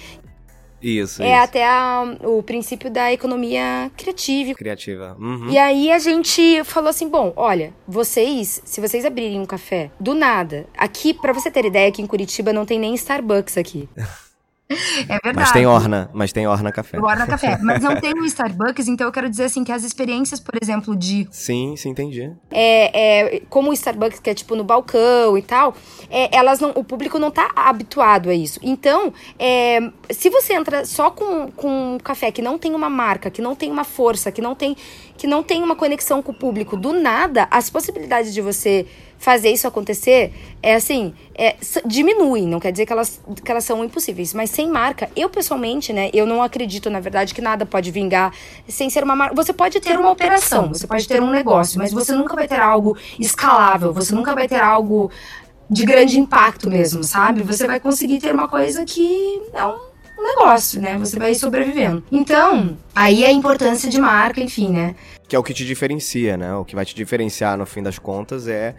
Isso. 0.82 1.24
É 1.24 1.34
isso. 1.34 1.44
até 1.44 1.66
a, 1.66 2.16
o 2.24 2.44
princípio 2.44 2.90
da 2.90 3.12
economia 3.12 3.92
criativa. 3.98 4.54
Criativa. 4.54 5.16
Uhum. 5.20 5.50
E 5.50 5.58
aí 5.58 5.92
a 5.92 6.00
gente 6.00 6.64
falou 6.64 6.90
assim: 6.90 7.10
bom, 7.10 7.34
olha, 7.36 7.74
vocês, 7.88 8.62
se 8.64 8.80
vocês 8.80 9.06
abrirem 9.06 9.40
um 9.40 9.46
café 9.46 9.92
do 10.00 10.14
nada, 10.14 10.68
aqui, 10.78 11.14
para 11.14 11.34
você 11.34 11.50
ter 11.50 11.66
ideia, 11.66 11.90
aqui 11.90 12.02
em 12.02 12.08
Curitiba 12.08 12.54
não 12.54 12.66
tem 12.66 12.80
nem 12.80 12.94
Starbucks 12.94 13.58
aqui. 13.58 13.90
É 14.70 15.20
verdade. 15.24 15.36
Mas 15.36 15.52
tem 15.52 15.66
Orna, 15.66 16.10
mas 16.14 16.34
tem 16.34 16.46
Orna 16.46 16.72
Café. 16.72 17.00
Orna 17.00 17.26
Café. 17.26 17.58
Mas 17.62 17.82
não 17.82 17.96
tem 17.96 18.14
o 18.14 18.26
Starbucks, 18.26 18.88
então 18.88 19.08
eu 19.08 19.12
quero 19.12 19.30
dizer 19.30 19.46
assim 19.46 19.64
que 19.64 19.72
as 19.72 19.84
experiências, 19.84 20.40
por 20.40 20.56
exemplo, 20.62 20.96
de. 20.96 21.28
Sim, 21.32 21.76
sim, 21.78 21.90
entendi. 21.90 22.32
É, 22.52 23.38
é, 23.38 23.42
como 23.50 23.70
o 23.70 23.74
Starbucks, 23.74 24.20
que 24.20 24.30
é 24.30 24.34
tipo 24.34 24.56
no 24.56 24.64
balcão 24.64 25.38
e 25.38 25.42
tal, 25.42 25.74
é, 26.10 26.36
elas 26.36 26.60
não. 26.60 26.72
O 26.76 26.84
público 26.84 27.18
não 27.18 27.32
tá 27.32 27.52
habituado 27.56 28.30
a 28.30 28.34
isso. 28.34 28.60
Então, 28.62 29.14
é, 29.40 29.80
se 30.10 30.30
você 30.30 30.54
entra 30.54 30.86
só 30.86 31.12
com, 31.12 31.50
com 31.52 31.96
um 31.96 31.98
café 31.98 32.32
que 32.32 32.42
não 32.42 32.58
tem 32.58 32.76
uma 32.76 32.90
marca, 32.90 33.32
que 33.32 33.42
não 33.42 33.56
tem 33.56 33.72
uma 33.72 33.86
força, 33.86 34.32
que 34.32 34.42
não 34.42 34.54
tem, 34.54 34.76
que 35.18 35.28
não 35.28 35.44
tem 35.44 35.64
uma 35.64 35.76
conexão 35.76 36.22
com 36.22 36.32
o 36.34 36.36
público, 36.36 36.76
do 36.76 36.92
nada, 36.92 37.48
as 37.50 37.70
possibilidades 37.70 38.34
de 38.34 38.42
você 38.42 38.86
fazer 39.18 39.50
isso 39.50 39.68
acontecer 39.68 40.34
é 40.62 40.76
assim, 40.76 41.14
é, 41.36 41.56
diminuem, 41.86 42.48
não 42.48 42.60
quer 42.60 42.72
dizer 42.72 42.86
que 42.86 42.94
elas, 42.94 43.20
que 43.44 43.52
elas 43.52 43.64
são 43.64 43.84
impossíveis, 43.84 44.34
mas 44.34 44.50
sem 44.50 44.70
marca, 44.70 45.10
eu 45.16 45.30
pessoalmente, 45.30 45.92
né, 45.92 46.10
eu 46.14 46.26
não 46.26 46.42
acredito, 46.42 46.90
na 46.90 47.00
verdade, 47.00 47.34
que 47.34 47.42
nada 47.42 47.66
pode 47.66 47.92
vingar 47.92 48.34
sem 48.68 48.90
ser 48.90 49.04
uma 49.04 49.16
marca. 49.16 49.36
Você 49.36 49.54
pode 49.54 49.80
ter 49.80 49.98
uma 49.98 50.12
operação, 50.12 50.70
você 50.70 50.88
pode 50.88 51.08
ter 51.08 51.22
um 51.22 51.32
negócio, 51.32 51.80
mas 51.80 51.92
você 51.92 52.14
nunca 52.14 52.36
vai 52.36 52.48
ter 52.48 52.60
algo 52.60 52.98
escalável, 53.20 53.94
você 53.94 54.14
nunca 54.14 54.34
vai 54.34 54.48
ter 54.48 54.62
algo 54.62 55.12
de 55.70 55.86
grande 55.86 56.20
impacto 56.20 56.70
mesmo, 56.70 57.04
sabe? 57.04 57.42
Você 57.44 57.68
vai 57.68 57.80
conseguir 57.80 58.20
ter 58.20 58.34
uma 58.34 58.48
coisa 58.48 58.86
que 58.86 59.42
é 59.54 59.66
um 59.66 60.24
negócio, 60.24 60.82
né? 60.82 60.98
Você 60.98 61.20
vai 61.20 61.36
sobrevivendo. 61.36 62.04
Então, 62.12 62.78
aí 62.96 63.24
é 63.24 63.28
a 63.28 63.32
importância 63.32 63.90
de 63.90 64.00
marca, 64.00 64.42
enfim, 64.42 64.70
né? 64.70 64.96
Que 65.28 65.36
é 65.36 65.40
o 65.40 65.44
que 65.44 65.54
te 65.54 65.66
diferencia, 65.66 66.38
né? 66.38 66.56
O 66.56 66.64
que 66.64 66.76
vai 66.76 66.86
te 66.86 66.96
diferenciar 66.96 67.58
no 67.58 67.66
fim 67.66 67.84
das 67.84 68.00
contas 68.00 68.48
é 68.48 68.76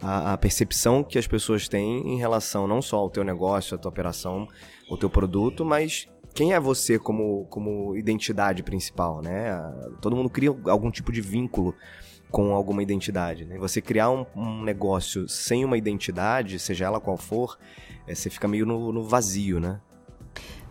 a, 0.00 0.32
a, 0.32 0.38
percepção 0.38 1.02
que 1.04 1.18
as 1.18 1.26
pessoas 1.26 1.68
têm 1.68 2.14
em 2.14 2.18
relação 2.18 2.66
não 2.66 2.80
só 2.80 2.96
ao 2.96 3.10
teu 3.10 3.22
negócio, 3.22 3.74
à 3.74 3.78
tua 3.78 3.90
operação, 3.90 4.48
ao 4.90 4.96
teu 4.96 5.10
produto, 5.10 5.64
mas 5.64 6.08
quem 6.34 6.52
é 6.52 6.60
você 6.60 6.98
como, 6.98 7.46
como 7.46 7.96
identidade 7.96 8.62
principal, 8.62 9.20
né? 9.20 9.50
Todo 10.00 10.16
mundo 10.16 10.30
cria 10.30 10.54
algum 10.66 10.90
tipo 10.90 11.12
de 11.12 11.20
vínculo 11.20 11.74
com 12.30 12.54
alguma 12.54 12.82
identidade. 12.82 13.44
Né? 13.44 13.58
Você 13.58 13.80
criar 13.80 14.10
um, 14.10 14.24
um, 14.34 14.62
negócio 14.62 15.28
sem 15.28 15.64
uma 15.64 15.76
identidade, 15.76 16.58
seja 16.58 16.86
ela 16.86 17.00
qual 17.00 17.16
for, 17.16 17.58
é, 18.06 18.14
você 18.14 18.30
fica 18.30 18.46
meio 18.46 18.64
no, 18.64 18.92
no 18.92 19.02
vazio, 19.02 19.58
né? 19.58 19.80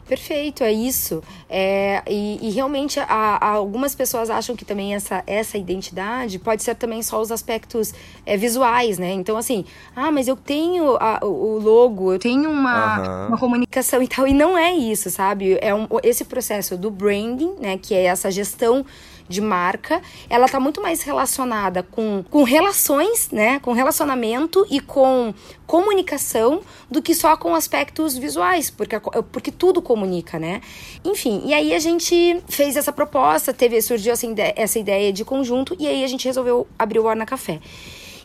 Perfeito, 0.09 0.63
é 0.63 0.73
isso. 0.73 1.21
É, 1.47 2.01
e, 2.09 2.39
e, 2.41 2.49
realmente 2.49 2.99
a, 2.99 3.05
a 3.05 3.49
algumas 3.51 3.93
pessoas 3.93 4.31
acham 4.31 4.55
que 4.55 4.65
também 4.65 4.95
essa, 4.95 5.23
essa 5.27 5.55
identidade 5.55 6.39
pode 6.39 6.63
ser 6.63 6.73
também 6.73 7.03
só 7.03 7.21
os 7.21 7.31
aspectos 7.31 7.93
é, 8.25 8.35
visuais, 8.35 8.97
né? 8.97 9.11
Então, 9.11 9.37
assim, 9.37 9.65
ah, 9.95 10.11
mas 10.11 10.27
eu 10.27 10.35
tenho 10.35 10.97
a, 10.99 11.23
o 11.23 11.59
logo, 11.59 12.11
eu 12.11 12.17
tenho 12.17 12.49
uma, 12.49 12.97
uhum. 12.97 13.27
uma 13.27 13.37
comunicação 13.37 14.01
e 14.01 14.07
tal. 14.07 14.27
E 14.27 14.33
não 14.33 14.57
é 14.57 14.73
isso, 14.73 15.11
sabe? 15.11 15.59
É 15.61 15.75
um, 15.75 15.87
esse 16.01 16.25
processo 16.25 16.75
do 16.75 16.89
branding, 16.89 17.53
né? 17.59 17.77
Que 17.77 17.93
é 17.93 18.05
essa 18.05 18.31
gestão 18.31 18.83
de 19.29 19.39
marca, 19.39 20.01
ela 20.27 20.47
está 20.47 20.59
muito 20.59 20.81
mais 20.81 21.03
relacionada 21.03 21.83
com, 21.83 22.25
com 22.29 22.43
relações, 22.43 23.29
né? 23.31 23.59
Com 23.59 23.71
relacionamento 23.71 24.65
e 24.69 24.81
com 24.81 25.33
comunicação 25.67 26.61
do 26.89 26.99
que 27.01 27.13
só 27.13 27.37
com 27.37 27.53
aspectos 27.53 28.17
visuais, 28.17 28.71
porque, 28.71 28.99
porque 29.31 29.51
tudo 29.51 29.81
comunica, 29.81 30.39
né? 30.39 30.61
Enfim, 31.05 31.43
e 31.45 31.53
aí 31.53 31.73
a 31.73 31.79
gente 31.79 32.41
fez 32.49 32.75
essa 32.75 32.91
proposta, 32.91 33.53
teve, 33.53 33.79
surgiu 33.81 34.13
essa 34.13 34.25
ideia, 34.25 34.53
essa 34.57 34.79
ideia 34.79 35.13
de 35.13 35.23
conjunto, 35.23 35.75
e 35.77 35.87
aí 35.87 36.03
a 36.03 36.07
gente 36.07 36.25
resolveu 36.25 36.67
abrir 36.77 36.99
o 36.99 37.05
Orna 37.05 37.25
Café. 37.25 37.59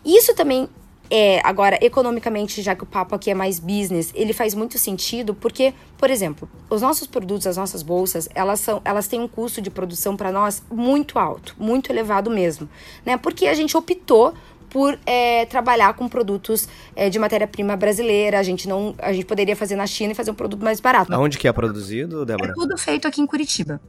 Isso 0.05 0.35
também 0.35 0.69
é, 1.11 1.41
agora, 1.45 1.79
economicamente, 1.83 2.63
já 2.63 2.75
que 2.75 2.83
o 2.83 2.87
papo 2.87 3.15
aqui 3.15 3.31
é 3.31 3.35
mais 3.35 3.59
business, 3.59 4.11
ele 4.15 4.33
faz 4.33 4.55
muito 4.55 4.79
sentido 4.79 5.35
porque, 5.35 5.75
por 5.99 6.11
exemplo, 6.11 6.49
os 6.71 6.81
nossos 6.81 7.07
produtos, 7.07 7.47
as 7.47 7.57
nossas 7.57 7.83
bolsas, 7.83 8.29
elas, 8.35 8.61
são, 8.61 8.81
elas 8.85 9.07
têm 9.07 9.21
um 9.21 9.29
custo 9.29 9.61
de 9.61 9.71
produção 9.71 10.17
para 10.17 10.33
nós 10.33 10.63
muito 10.71 11.19
alto, 11.19 11.55
muito 11.59 11.93
elevado 11.93 12.31
mesmo, 12.31 12.69
né? 13.05 13.17
Porque 13.17 13.47
a 13.47 13.55
gente 13.55 13.77
optou 13.77 14.35
por 14.71 14.99
é, 15.07 15.47
trabalhar 15.47 15.95
com 15.95 16.09
produtos 16.09 16.69
é, 16.97 17.09
de 17.09 17.17
matéria-prima 17.17 17.77
brasileira. 17.77 18.41
A 18.41 18.43
gente 18.43 18.69
não, 18.69 18.93
a 18.99 19.13
gente 19.13 19.25
poderia 19.25 19.55
fazer 19.55 19.77
na 19.77 19.87
China 19.87 20.11
e 20.11 20.15
fazer 20.17 20.33
um 20.33 20.35
produto 20.35 20.65
mais 20.65 20.81
barato. 20.81 21.15
Aonde 21.15 21.39
que 21.39 21.47
é 21.47 21.53
produzido, 21.53 22.27
Débora? 22.27 22.51
É 22.51 22.55
tudo 22.55 22.77
feito 22.77 23.07
aqui 23.07 23.21
em 23.21 23.27
Curitiba. 23.27 23.81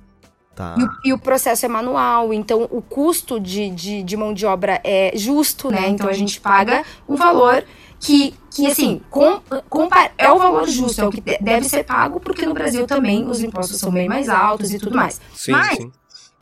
Tá. 0.55 0.75
E, 0.77 0.83
o, 0.83 0.89
e, 1.03 1.13
o, 1.13 1.17
processo 1.19 1.65
é 1.65 1.69
manual, 1.69 2.33
então 2.33 2.65
o 2.71 2.81
custo 2.81 3.41
de, 3.41 3.69
de, 3.69 4.03
de 4.03 4.15
mão 4.15 4.33
de 4.33 4.45
obra 4.45 4.79
é 4.85 5.11
justo, 5.13 5.69
né? 5.69 5.81
Então, 5.81 5.93
então 5.93 6.09
a 6.09 6.13
gente 6.13 6.39
paga 6.39 6.85
o 7.05 7.17
valor 7.17 7.65
que, 7.99 8.33
que 8.49 8.65
assim, 8.65 9.01
com, 9.09 9.41
com, 9.69 9.89
é 10.17 10.31
o 10.31 10.37
valor 10.37 10.65
justo, 10.67 11.01
é 11.01 11.05
o 11.05 11.11
que 11.11 11.21
deve 11.41 11.67
ser 11.67 11.83
pago, 11.83 12.21
porque 12.21 12.45
no 12.45 12.53
Brasil 12.53 12.87
também 12.87 13.27
os 13.27 13.43
impostos 13.43 13.77
são 13.77 13.91
bem 13.91 14.07
mais 14.07 14.29
altos 14.29 14.73
e 14.73 14.79
tudo 14.79 14.95
mais. 14.95 15.19
Sim, 15.33 15.51
Mas, 15.51 15.77
sim 15.77 15.91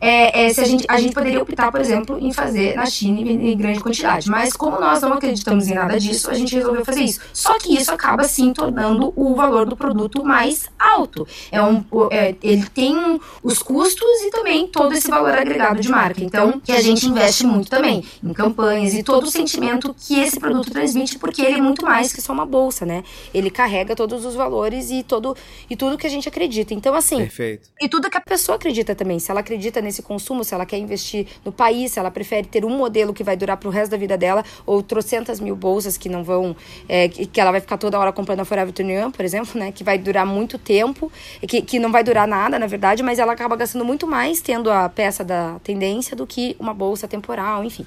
é, 0.04 0.46
é, 0.46 0.54
se 0.54 0.60
a, 0.60 0.66
gente, 0.66 0.86
a 0.90 1.00
gente 1.00 1.14
poderia 1.14 1.42
optar, 1.42 1.72
por 1.72 1.80
exemplo, 1.80 2.18
em 2.20 2.34
fazer 2.34 2.76
na 2.76 2.86
China 2.86 3.22
em 3.22 3.58
grande 3.58 3.80
quantidade. 3.80 4.30
Mas 4.30 4.54
como 4.54 4.78
nós 4.80 5.02
não 5.02 5.14
acreditamos 5.14 5.68
em 5.70 5.74
nada 5.74 5.98
disso, 5.98 6.30
a 6.30 6.34
gente 6.34 6.54
resolveu 6.54 6.84
fazer 6.84 7.04
isso. 7.04 7.22
Só 7.32 7.58
que 7.58 7.74
isso 7.74 7.90
acaba 7.90 8.26
sim 8.26 8.52
tornando 8.52 9.14
o 9.16 9.34
valor 9.34 9.66
do 9.66 9.78
produto 9.78 10.24
mais 10.24 10.70
alto. 10.78 11.26
É 11.52 11.62
um, 11.62 11.84
é, 12.12 12.36
ele 12.44 12.66
tem 12.66 13.20
os 13.42 13.64
custos 13.64 14.22
e 14.24 14.30
também 14.30 14.68
todo 14.68 14.94
esse 14.94 15.10
valor 15.10 15.34
agregado 15.34 15.80
de 15.80 15.90
marca. 15.90 16.22
Então, 16.22 16.60
que 16.60 16.74
a 16.74 16.82
gente 16.82 17.08
investe 17.08 17.46
muito 17.46 17.70
também 17.70 18.04
em 18.22 18.34
campanhas 18.34 18.94
e 18.94 19.04
todo 19.04 19.24
o 19.24 19.32
sentimento 19.32 19.96
que 19.98 20.20
esse 20.20 20.38
produto 20.38 20.70
transmite, 20.70 21.18
porque 21.18 21.42
ele 21.42 21.60
é 21.60 21.62
muito 21.62 21.86
mais 21.86 22.12
que 22.12 22.22
só 22.22 22.34
uma 22.34 22.46
bolsa, 22.46 22.86
né? 22.86 23.04
Ele 23.34 23.50
carrega 23.50 23.96
todos 23.96 24.26
os 24.26 24.36
valores 24.36 24.92
e 24.92 25.02
todo 25.02 25.36
e 25.70 25.78
tudo 25.78 25.98
que 25.98 26.08
a 26.08 26.10
gente 26.10 26.28
acredita. 26.28 26.74
Então, 26.74 26.94
assim. 26.94 27.18
Perfeito. 27.18 27.70
E 27.82 27.88
tudo 27.88 28.10
que 28.10 28.18
a 28.18 28.22
pessoa 28.22 28.58
acredita 28.58 28.94
também. 28.94 29.18
Se 29.20 29.32
ela 29.32 29.40
acredita 29.40 29.82
nesse 29.82 29.93
esse 29.94 30.02
consumo, 30.04 30.44
se 30.44 30.54
ela 30.54 30.66
quer 30.66 30.78
investir 30.78 31.28
no 31.46 31.52
país, 31.52 31.92
se 31.92 32.00
ela 32.00 32.12
prefere 32.12 32.48
ter 32.48 32.66
um 32.66 32.76
modelo 32.76 33.14
que 33.14 33.24
vai 33.24 33.38
durar 33.38 33.58
pro 33.58 33.70
resto 33.70 33.92
da 33.92 33.98
vida 33.98 34.18
dela, 34.18 34.44
ou 34.66 34.82
trocentas 34.82 35.40
mil 35.40 35.56
bolsas 35.56 35.98
que 35.98 36.10
não 36.10 36.24
vão, 36.24 36.56
é, 36.88 37.08
que 37.08 37.40
ela 37.40 37.52
vai 37.52 37.62
ficar 37.62 37.78
toda 37.78 37.98
hora 38.00 38.12
comprando 38.12 38.42
a 38.42 38.46
Forever 38.46 38.74
21, 38.76 39.12
por 39.12 39.24
exemplo, 39.24 39.60
né, 39.60 39.72
que 39.72 39.84
vai 39.84 39.98
durar 39.98 40.26
muito 40.26 40.58
tempo, 40.58 41.12
que, 41.48 41.62
que 41.62 41.80
não 41.80 41.92
vai 41.92 42.04
durar 42.04 42.28
nada, 42.28 42.60
na 42.60 42.68
verdade, 42.68 43.04
mas 43.04 43.20
ela 43.20 43.34
acaba 43.34 43.56
gastando 43.56 43.86
muito 43.86 44.08
mais 44.08 44.42
tendo 44.42 44.70
a 44.72 44.90
peça 44.90 45.24
da 45.24 45.60
tendência 45.64 46.16
do 46.16 46.26
que 46.26 46.56
uma 46.60 46.74
bolsa 46.74 47.08
temporal, 47.08 47.64
enfim. 47.64 47.86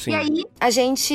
Sim. 0.00 0.10
E 0.10 0.14
aí 0.14 0.44
a 0.60 0.70
gente. 0.70 1.14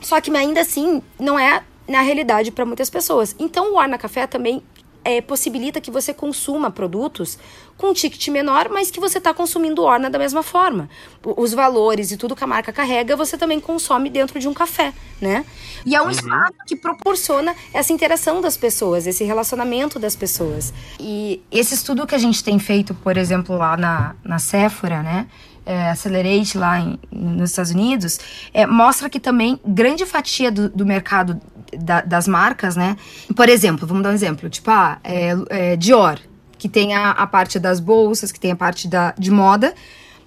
Só 0.00 0.20
que 0.20 0.34
ainda 0.36 0.60
assim, 0.60 1.02
não 1.18 1.36
é 1.36 1.62
na 1.88 2.00
realidade 2.00 2.50
para 2.50 2.64
muitas 2.64 2.88
pessoas. 2.88 3.34
Então 3.38 3.74
o 3.74 3.78
Arna 3.78 3.98
Café 3.98 4.26
também 4.26 4.62
é, 5.04 5.20
possibilita 5.20 5.80
que 5.80 5.90
você 5.90 6.14
consuma 6.14 6.70
produtos 6.70 7.38
com 7.76 7.88
um 7.88 7.92
ticket 7.92 8.28
menor, 8.28 8.68
mas 8.70 8.90
que 8.90 8.98
você 8.98 9.18
está 9.18 9.34
consumindo 9.34 9.82
Orna 9.82 10.08
da 10.08 10.18
mesma 10.18 10.42
forma. 10.42 10.88
Os 11.22 11.52
valores 11.52 12.10
e 12.10 12.16
tudo 12.16 12.34
que 12.34 12.42
a 12.42 12.46
marca 12.46 12.72
carrega, 12.72 13.16
você 13.16 13.36
também 13.36 13.60
consome 13.60 14.08
dentro 14.08 14.38
de 14.38 14.48
um 14.48 14.54
café, 14.54 14.92
né? 15.20 15.44
E 15.84 15.94
é 15.94 16.00
um 16.00 16.04
uhum. 16.04 16.10
espaço 16.10 16.54
que 16.66 16.76
proporciona 16.76 17.54
essa 17.72 17.92
interação 17.92 18.40
das 18.40 18.56
pessoas, 18.56 19.06
esse 19.06 19.24
relacionamento 19.24 19.98
das 19.98 20.16
pessoas. 20.16 20.72
E 20.98 21.42
esse 21.50 21.74
estudo 21.74 22.06
que 22.06 22.14
a 22.14 22.18
gente 22.18 22.42
tem 22.42 22.58
feito, 22.58 22.94
por 22.94 23.16
exemplo, 23.16 23.56
lá 23.56 23.76
na, 23.76 24.14
na 24.24 24.38
Sephora, 24.38 25.02
né? 25.02 25.26
É, 25.66 25.90
Accelerate 25.90 26.58
lá 26.58 26.78
em, 26.78 26.98
nos 27.10 27.50
Estados 27.50 27.70
Unidos, 27.72 28.20
é, 28.52 28.66
mostra 28.66 29.08
que 29.08 29.18
também 29.18 29.58
grande 29.64 30.04
fatia 30.04 30.52
do, 30.52 30.68
do 30.68 30.84
mercado 30.84 31.40
da, 31.76 32.00
das 32.00 32.28
marcas, 32.28 32.76
né? 32.76 32.96
Por 33.34 33.48
exemplo, 33.48 33.86
vamos 33.86 34.02
dar 34.02 34.10
um 34.10 34.14
exemplo, 34.14 34.48
tipo, 34.48 34.70
ah, 34.70 34.98
é, 35.02 35.34
é 35.50 35.76
Dior, 35.76 36.18
que 36.58 36.68
tem 36.68 36.94
a, 36.94 37.10
a, 37.10 37.26
parte 37.26 37.58
das 37.58 37.80
bolsas, 37.80 38.32
que 38.32 38.40
tem 38.40 38.52
a 38.52 38.56
parte 38.56 38.88
da, 38.88 39.14
de 39.18 39.30
moda, 39.30 39.74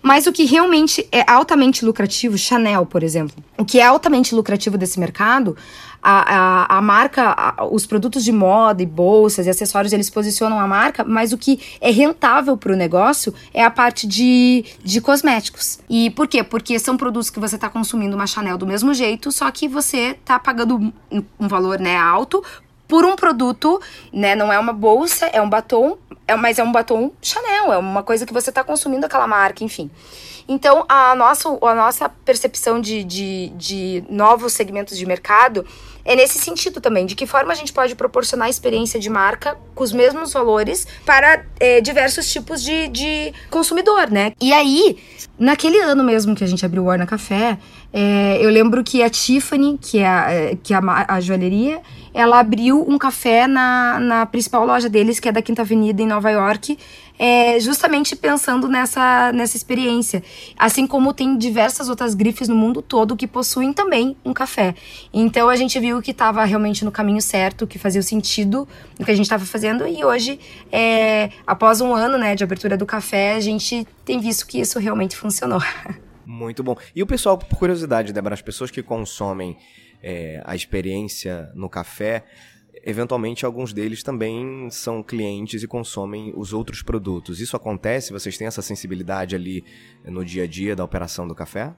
mas 0.08 0.26
o 0.26 0.32
que 0.32 0.46
realmente 0.46 1.06
é 1.12 1.30
altamente 1.30 1.84
lucrativo, 1.84 2.38
Chanel, 2.38 2.86
por 2.86 3.04
exemplo, 3.04 3.44
o 3.58 3.66
que 3.66 3.78
é 3.78 3.86
altamente 3.86 4.34
lucrativo 4.34 4.78
desse 4.78 4.98
mercado, 4.98 5.58
a, 6.02 6.36
a, 6.36 6.78
a 6.78 6.82
marca, 6.82 7.36
a, 7.38 7.66
os 7.66 7.86
produtos 7.86 8.24
de 8.24 8.32
moda 8.32 8.82
e 8.82 8.86
bolsas 8.86 9.46
e 9.46 9.50
acessórios, 9.50 9.92
eles 9.92 10.10
posicionam 10.10 10.62
a 10.62 10.66
marca, 10.66 11.04
mas 11.04 11.34
o 11.34 11.38
que 11.38 11.60
é 11.82 11.92
rentável 11.92 12.56
para 12.56 12.72
o 12.72 12.76
negócio 12.78 13.34
é 13.54 13.62
a 13.62 13.70
parte 13.70 14.08
de, 14.08 14.64
de 14.82 15.02
cosméticos. 15.02 15.80
E 15.90 16.10
por 16.12 16.26
quê? 16.26 16.42
Porque 16.42 16.80
são 16.80 16.96
produtos 16.96 17.30
que 17.30 17.38
você 17.38 17.56
está 17.56 17.70
consumindo 17.70 18.16
uma 18.16 18.26
Chanel 18.26 18.58
do 18.58 18.66
mesmo 18.66 18.94
jeito, 18.94 19.30
só 19.30 19.52
que 19.52 19.68
você 19.68 20.12
está 20.12 20.40
pagando 20.40 20.94
um, 21.12 21.48
valor 21.50 21.82
né, 21.82 21.98
alto 21.98 22.42
por 22.88 23.06
um 23.06 23.16
produto, 23.16 23.82
né? 24.12 24.36
Não 24.36 24.52
é 24.52 24.58
uma 24.58 24.74
bolsa, 24.74 25.26
é 25.28 25.42
um 25.42 25.50
batom, 25.50 25.98
é, 26.28 26.36
mas 26.36 26.60
é 26.60 26.64
um 26.64 26.72
batom 26.72 27.12
Chanel, 27.22 27.74
é 27.74 27.78
uma 27.78 28.04
coisa 28.04 28.26
que 28.26 28.34
você 28.34 28.50
está 28.50 28.64
consumindo 28.64 29.06
aquela 29.06 29.28
marca, 29.28 29.64
enfim. 29.64 29.90
Então, 30.48 30.86
a 30.88 31.14
nossa, 31.14 31.50
a 31.50 31.76
nossa 31.76 32.08
percepção 32.08 32.80
de, 32.80 33.04
de, 33.04 33.50
de 33.58 34.04
novos 34.10 34.54
segmentos 34.54 34.98
de 34.98 35.06
mercado 35.06 35.66
é 36.06 36.16
nesse 36.16 36.40
sentido 36.40 36.80
também, 36.80 37.06
de 37.06 37.16
que 37.16 37.28
forma 37.28 37.52
a 37.52 37.56
gente 37.56 37.74
pode 37.74 37.94
proporcionar 37.94 38.50
experiência 38.50 38.98
de 38.98 39.10
marca 39.10 39.58
com 39.76 39.84
os 39.84 39.92
mesmos 39.92 40.32
valores 40.32 40.88
para 41.06 41.46
é, 41.60 41.82
diversos 41.82 42.32
tipos 42.32 42.64
de, 42.64 42.88
de 42.88 43.34
consumidor, 43.50 44.10
né? 44.10 44.32
E 44.40 44.54
aí, 44.54 44.98
naquele 45.38 45.80
ano 45.80 46.06
mesmo 46.06 46.34
que 46.34 46.46
a 46.46 46.48
gente 46.48 46.66
abriu 46.66 46.84
o 46.84 46.88
Orna 46.88 47.06
Café, 47.06 47.58
é, 47.92 48.38
eu 48.40 48.50
lembro 48.50 48.86
que 48.86 49.04
a 49.04 49.10
Tiffany, 49.10 49.78
que 49.82 50.00
é 50.00 50.08
a, 50.08 50.32
é, 50.32 50.56
que 50.56 50.74
é 50.74 50.78
a, 50.78 51.06
a 51.16 51.20
joalheria, 51.20 51.82
ela 52.18 52.40
abriu 52.40 52.84
um 52.90 52.98
café 52.98 53.46
na, 53.46 54.00
na 54.00 54.26
principal 54.26 54.66
loja 54.66 54.90
deles, 54.90 55.20
que 55.20 55.30
é 55.30 55.32
da 55.32 55.40
Quinta 55.40 55.62
Avenida, 55.62 56.02
em 56.02 56.08
Nova 56.08 56.32
York, 56.32 56.76
é, 57.20 57.60
justamente 57.60 58.16
pensando 58.16 58.68
nessa, 58.68 59.32
nessa 59.32 59.56
experiência. 59.56 60.24
Assim 60.58 60.88
como 60.88 61.14
tem 61.14 61.38
diversas 61.38 61.90
outras 61.90 62.16
grifes 62.16 62.48
no 62.48 62.56
mundo 62.56 62.82
todo 62.82 63.16
que 63.16 63.28
possuem 63.28 63.72
também 63.72 64.18
um 64.26 64.34
café. 64.34 64.74
Então 65.14 65.48
a 65.48 65.56
gente 65.56 65.80
viu 65.80 66.02
que 66.02 66.10
estava 66.10 66.44
realmente 66.44 66.84
no 66.84 66.92
caminho 66.92 67.22
certo, 67.22 67.68
que 67.68 67.78
fazia 67.78 68.02
sentido 68.02 68.68
no 68.98 69.06
que 69.06 69.12
a 69.12 69.16
gente 69.16 69.26
estava 69.28 69.46
fazendo, 69.46 69.88
e 69.88 70.04
hoje, 70.04 70.40
é, 70.72 71.30
após 71.46 71.82
um 71.82 71.94
ano 71.94 72.18
né, 72.18 72.34
de 72.34 72.44
abertura 72.44 72.76
do 72.76 72.86
café, 72.88 73.36
a 73.36 73.40
gente 73.40 73.88
tem 74.04 74.20
visto 74.20 74.48
que 74.48 74.60
isso 74.60 74.80
realmente 74.80 75.16
funcionou. 75.16 75.62
Muito 76.26 76.64
bom. 76.64 76.76
E 76.96 77.04
o 77.04 77.06
pessoal, 77.06 77.38
por 77.38 77.60
curiosidade, 77.60 78.12
Débora, 78.12 78.34
as 78.34 78.42
pessoas 78.42 78.72
que 78.72 78.82
consomem 78.82 79.56
é, 80.02 80.42
a 80.46 80.56
experiência 80.56 81.52
no 81.56 81.70
café, 81.70 82.24
eventualmente 82.84 83.46
alguns 83.46 83.74
deles 83.74 84.04
também 84.04 84.70
são 84.70 85.04
clientes 85.04 85.64
e 85.64 85.68
consomem 85.68 86.34
os 86.36 86.54
outros 86.54 86.82
produtos. 86.82 87.40
Isso 87.40 87.56
acontece? 87.56 88.14
Vocês 88.14 88.38
têm 88.38 88.48
essa 88.48 88.62
sensibilidade 88.62 89.36
ali 89.36 89.64
no 90.06 90.24
dia 90.24 90.44
a 90.44 90.48
dia 90.48 90.76
da 90.76 90.84
operação 90.84 91.28
do 91.28 91.36
café? 91.36 91.74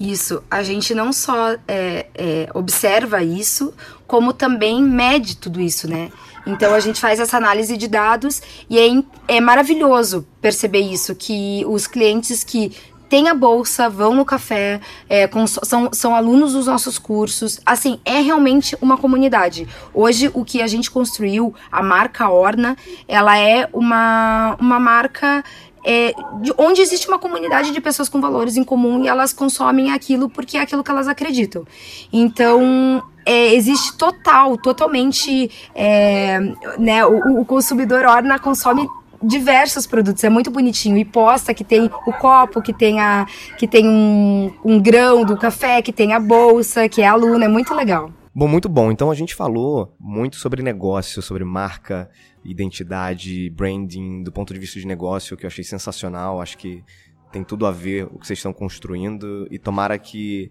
Isso, 0.00 0.42
a 0.50 0.62
gente 0.62 0.94
não 0.94 1.12
só 1.12 1.52
é, 1.68 2.06
é, 2.14 2.48
observa 2.54 3.22
isso, 3.22 3.74
como 4.06 4.32
também 4.32 4.82
mede 4.82 5.36
tudo 5.36 5.60
isso, 5.60 5.86
né? 5.86 6.10
Então 6.46 6.72
a 6.72 6.80
gente 6.80 6.98
faz 6.98 7.20
essa 7.20 7.36
análise 7.36 7.76
de 7.76 7.86
dados 7.86 8.40
e 8.70 8.78
é, 8.78 9.02
é 9.28 9.40
maravilhoso 9.42 10.26
perceber 10.40 10.80
isso, 10.80 11.14
que 11.14 11.64
os 11.66 11.86
clientes 11.86 12.42
que 12.42 12.72
têm 13.10 13.28
a 13.28 13.34
bolsa, 13.34 13.90
vão 13.90 14.14
no 14.14 14.24
café, 14.24 14.80
é, 15.08 15.26
com, 15.26 15.44
são, 15.44 15.90
são 15.92 16.14
alunos 16.14 16.52
dos 16.52 16.66
nossos 16.66 16.96
cursos. 16.96 17.60
Assim, 17.66 18.00
é 18.04 18.20
realmente 18.20 18.78
uma 18.80 18.96
comunidade. 18.96 19.66
Hoje, 19.92 20.30
o 20.32 20.44
que 20.44 20.62
a 20.62 20.66
gente 20.68 20.88
construiu, 20.88 21.52
a 21.72 21.82
marca 21.82 22.30
Orna, 22.30 22.76
ela 23.08 23.36
é 23.36 23.68
uma, 23.72 24.56
uma 24.60 24.78
marca 24.78 25.44
é, 25.84 26.14
de, 26.40 26.52
onde 26.56 26.80
existe 26.80 27.08
uma 27.08 27.18
comunidade 27.18 27.72
de 27.72 27.80
pessoas 27.80 28.08
com 28.08 28.20
valores 28.20 28.56
em 28.56 28.62
comum 28.62 29.02
e 29.02 29.08
elas 29.08 29.32
consomem 29.32 29.90
aquilo 29.90 30.30
porque 30.30 30.56
é 30.56 30.60
aquilo 30.60 30.84
que 30.84 30.90
elas 30.90 31.08
acreditam. 31.08 31.64
Então, 32.12 33.02
é, 33.26 33.54
existe 33.54 33.96
total, 33.96 34.56
totalmente, 34.56 35.50
é, 35.74 36.38
né, 36.78 37.04
o, 37.04 37.40
o 37.40 37.44
consumidor 37.44 38.04
Orna 38.04 38.38
consome 38.38 38.88
diversos 39.22 39.86
produtos, 39.86 40.22
é 40.24 40.28
muito 40.28 40.50
bonitinho. 40.50 40.96
E 40.96 41.04
posta 41.04 41.54
que 41.54 41.64
tem 41.64 41.84
o 41.84 42.12
copo, 42.12 42.62
que 42.62 42.72
tem, 42.72 43.00
a, 43.00 43.26
que 43.58 43.66
tem 43.66 43.88
um, 43.88 44.52
um 44.64 44.80
grão 44.80 45.24
do 45.24 45.36
café, 45.36 45.82
que 45.82 45.92
tem 45.92 46.12
a 46.12 46.20
bolsa, 46.20 46.88
que 46.88 47.02
é 47.02 47.06
a 47.06 47.14
Luna, 47.14 47.44
é 47.44 47.48
muito 47.48 47.74
legal. 47.74 48.12
Bom, 48.34 48.46
muito 48.46 48.68
bom. 48.68 48.90
Então 48.92 49.10
a 49.10 49.14
gente 49.14 49.34
falou 49.34 49.94
muito 49.98 50.36
sobre 50.36 50.62
negócio, 50.62 51.20
sobre 51.20 51.44
marca, 51.44 52.08
identidade, 52.44 53.50
branding, 53.50 54.22
do 54.22 54.30
ponto 54.30 54.54
de 54.54 54.60
vista 54.60 54.78
de 54.78 54.86
negócio, 54.86 55.36
que 55.36 55.44
eu 55.44 55.48
achei 55.48 55.64
sensacional. 55.64 56.40
Acho 56.40 56.56
que 56.56 56.84
tem 57.32 57.42
tudo 57.44 57.66
a 57.66 57.70
ver 57.70 58.04
o 58.04 58.18
que 58.18 58.26
vocês 58.26 58.38
estão 58.38 58.52
construindo 58.52 59.46
e 59.50 59.58
tomara 59.58 59.98
que 59.98 60.50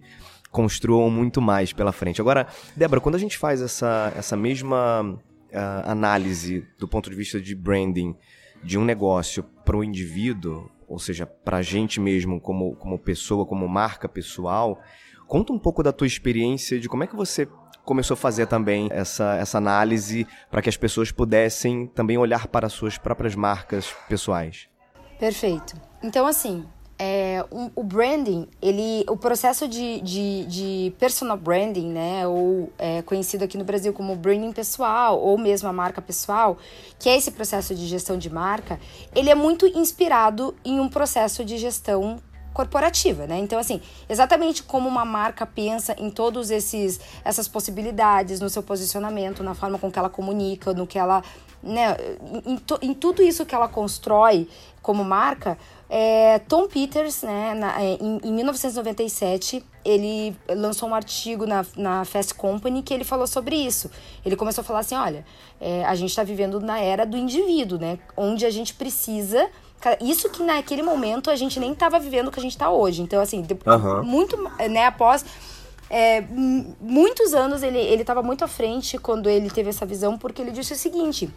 construam 0.52 1.10
muito 1.10 1.42
mais 1.42 1.72
pela 1.72 1.92
frente. 1.92 2.20
Agora, 2.20 2.48
Débora, 2.76 3.02
quando 3.02 3.16
a 3.16 3.20
gente 3.20 3.38
faz 3.38 3.62
essa, 3.62 4.12
essa 4.16 4.36
mesma 4.36 5.02
uh, 5.04 5.90
análise 5.90 6.66
do 6.78 6.88
ponto 6.88 7.10
de 7.10 7.16
vista 7.16 7.40
de 7.40 7.56
branding, 7.56 8.16
de 8.64 8.78
um 8.78 8.86
negócio 8.86 9.44
para 9.64 9.78
o 9.78 9.84
indivíduo, 9.84 10.70
ou 10.88 11.00
seja, 11.00 11.26
para 11.26 11.58
a 11.58 11.62
gente 11.62 12.00
mesmo 12.00 12.42
como, 12.42 12.76
como 12.76 12.98
pessoa, 12.98 13.46
como 13.46 13.68
marca 13.68 14.10
pessoal, 14.10 14.82
conta 15.28 15.54
um 15.54 15.60
pouco 15.60 15.84
da 15.84 15.92
tua 15.92 16.08
experiência 16.08 16.80
de 16.80 16.90
como 16.90 17.04
é 17.04 17.08
que 17.08 17.16
você 17.16 17.48
começou 17.86 18.14
a 18.14 18.18
fazer 18.18 18.46
também 18.46 18.88
essa, 18.92 19.36
essa 19.36 19.58
análise 19.58 20.28
para 20.52 20.62
que 20.62 20.70
as 20.70 20.78
pessoas 20.78 21.12
pudessem 21.12 21.88
também 21.88 22.18
olhar 22.18 22.48
para 22.48 22.68
as 22.68 22.74
suas 22.74 22.98
próprias 22.98 23.36
marcas 23.36 23.96
pessoais. 24.08 24.68
Perfeito. 25.20 25.76
Então, 26.02 26.26
assim, 26.26 26.66
é, 27.02 27.46
um, 27.50 27.72
o 27.78 27.82
branding, 27.82 28.46
ele, 28.62 29.06
o 29.08 29.16
processo 29.16 29.70
de, 29.70 30.02
de, 30.02 30.46
de 30.46 30.94
personal 31.00 31.38
branding, 31.38 31.88
né, 31.88 32.28
ou 32.28 32.70
é, 32.78 33.02
conhecido 33.04 33.46
aqui 33.46 33.58
no 33.58 33.64
Brasil 33.64 33.94
como 33.94 34.14
branding 34.18 34.52
pessoal, 34.52 35.18
ou 35.18 35.38
mesmo 35.38 35.70
a 35.70 35.74
marca 35.74 36.02
pessoal, 36.02 36.58
que 37.00 37.08
é 37.08 37.16
esse 37.16 37.32
processo 37.32 37.74
de 37.74 37.88
gestão 37.88 38.18
de 38.18 38.30
marca, 38.30 38.78
ele 39.16 39.30
é 39.30 39.36
muito 39.36 39.66
inspirado 39.66 40.54
em 40.66 40.82
um 40.82 40.90
processo 40.90 41.46
de 41.46 41.58
gestão 41.58 42.20
corporativa, 42.54 43.26
né? 43.26 43.38
Então, 43.38 43.58
assim, 43.58 43.80
exatamente 44.10 44.64
como 44.64 44.90
uma 44.90 45.06
marca 45.06 45.46
pensa 45.46 45.96
em 45.98 46.10
todos 46.10 46.52
esses 46.52 47.00
essas 47.24 47.48
possibilidades 47.48 48.42
no 48.42 48.50
seu 48.50 48.62
posicionamento, 48.62 49.42
na 49.42 49.54
forma 49.54 49.80
com 49.80 49.90
que 49.90 49.98
ela 49.98 50.10
comunica, 50.10 50.74
no 50.74 50.86
que 50.86 51.00
ela, 51.00 51.24
né, 51.64 51.96
em, 52.46 52.58
to, 52.58 52.78
em 52.82 52.94
tudo 52.94 53.22
isso 53.22 53.46
que 53.46 53.56
ela 53.56 53.70
constrói 53.70 54.50
como 54.82 55.06
marca, 55.06 55.58
é, 55.90 56.38
Tom 56.48 56.68
Peters, 56.68 57.24
né, 57.24 57.56
na, 57.56 57.82
é, 57.82 57.98
em, 58.00 58.20
em, 58.24 58.32
1997, 58.32 59.66
ele 59.84 60.38
lançou 60.48 60.88
um 60.88 60.94
artigo 60.94 61.48
na, 61.48 61.66
na 61.76 62.06
Fast 62.06 62.36
Company 62.36 62.84
que 62.84 62.94
ele 62.94 63.04
falou 63.04 63.26
sobre 63.26 63.56
isso. 63.56 63.90
Ele 64.24 64.36
começou 64.36 64.62
a 64.62 64.66
falar 64.66 64.80
assim: 64.80 64.94
olha, 64.94 65.26
é, 65.60 65.84
a 65.86 65.96
gente 65.96 66.12
está 66.12 66.24
vivendo 66.24 66.60
na 66.60 66.80
era 66.80 67.08
do 67.08 67.18
indivíduo, 67.18 67.80
né, 67.80 67.98
onde 68.16 68.46
a 68.46 68.52
gente 68.52 68.76
precisa. 68.76 69.50
Isso 70.02 70.30
que 70.30 70.44
naquele 70.44 70.84
momento 70.84 71.32
a 71.32 71.36
gente 71.36 71.60
nem 71.60 71.72
estava 71.72 71.98
vivendo 72.00 72.28
o 72.28 72.32
que 72.32 72.40
a 72.40 72.44
gente 72.44 72.52
está 72.52 72.70
hoje. 72.70 73.02
Então, 73.02 73.20
assim, 73.20 73.44
uhum. 73.66 74.04
muito, 74.04 74.38
né, 74.70 74.86
após. 74.86 75.26
É, 75.92 76.22
muitos 76.80 77.34
anos 77.34 77.64
ele 77.64 77.80
estava 77.80 78.22
muito 78.22 78.44
à 78.44 78.48
frente 78.48 78.96
quando 79.00 79.28
ele 79.28 79.50
teve 79.50 79.70
essa 79.70 79.88
visão, 79.88 80.20
porque 80.20 80.40
ele 80.40 80.52
disse 80.52 80.74
o 80.74 80.76
seguinte: 80.76 81.32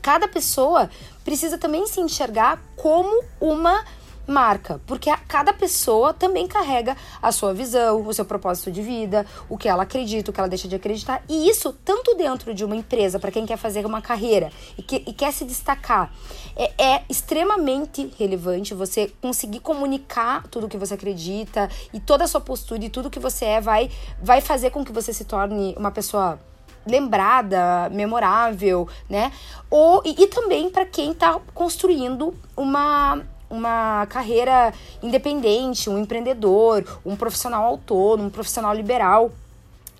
cada 0.00 0.26
pessoa 0.28 0.90
precisa 1.24 1.58
também 1.58 1.86
se 1.86 2.00
enxergar 2.00 2.60
como 2.76 3.22
uma 3.40 3.84
marca, 4.30 4.80
porque 4.86 5.10
cada 5.26 5.52
pessoa 5.52 6.14
também 6.14 6.46
carrega 6.46 6.96
a 7.20 7.32
sua 7.32 7.52
visão, 7.52 8.06
o 8.06 8.14
seu 8.14 8.24
propósito 8.24 8.70
de 8.70 8.80
vida, 8.80 9.26
o 9.48 9.58
que 9.58 9.68
ela 9.68 9.82
acredita, 9.82 10.30
o 10.30 10.34
que 10.34 10.40
ela 10.40 10.48
deixa 10.48 10.68
de 10.68 10.76
acreditar, 10.76 11.22
e 11.28 11.50
isso 11.50 11.72
tanto 11.84 12.14
dentro 12.14 12.54
de 12.54 12.64
uma 12.64 12.76
empresa, 12.76 13.18
para 13.18 13.30
quem 13.30 13.44
quer 13.44 13.56
fazer 13.56 13.84
uma 13.84 14.00
carreira 14.00 14.50
e, 14.78 14.82
que, 14.82 14.96
e 15.06 15.12
quer 15.12 15.32
se 15.32 15.44
destacar, 15.44 16.12
é, 16.56 16.72
é, 16.82 17.02
extremamente 17.08 18.12
relevante 18.18 18.72
você 18.72 19.12
conseguir 19.20 19.60
comunicar 19.60 20.46
tudo 20.48 20.66
o 20.66 20.68
que 20.68 20.78
você 20.78 20.94
acredita 20.94 21.68
e 21.92 21.98
toda 21.98 22.24
a 22.24 22.28
sua 22.28 22.40
postura 22.40 22.84
e 22.84 22.90
tudo 22.90 23.10
que 23.10 23.18
você 23.18 23.44
é 23.44 23.60
vai, 23.60 23.90
vai 24.22 24.40
fazer 24.40 24.70
com 24.70 24.84
que 24.84 24.92
você 24.92 25.12
se 25.12 25.24
torne 25.24 25.74
uma 25.76 25.90
pessoa 25.90 26.38
lembrada, 26.86 27.88
memorável, 27.90 28.88
né? 29.08 29.32
Ou, 29.70 30.02
e, 30.04 30.22
e 30.22 30.26
também 30.26 30.70
para 30.70 30.84
quem 30.84 31.12
está 31.12 31.38
construindo 31.54 32.34
uma 32.56 33.22
uma 33.50 34.06
carreira 34.06 34.72
independente, 35.02 35.90
um 35.90 35.98
empreendedor, 35.98 37.00
um 37.04 37.16
profissional 37.16 37.64
autônomo, 37.64 38.28
um 38.28 38.30
profissional 38.30 38.72
liberal. 38.72 39.32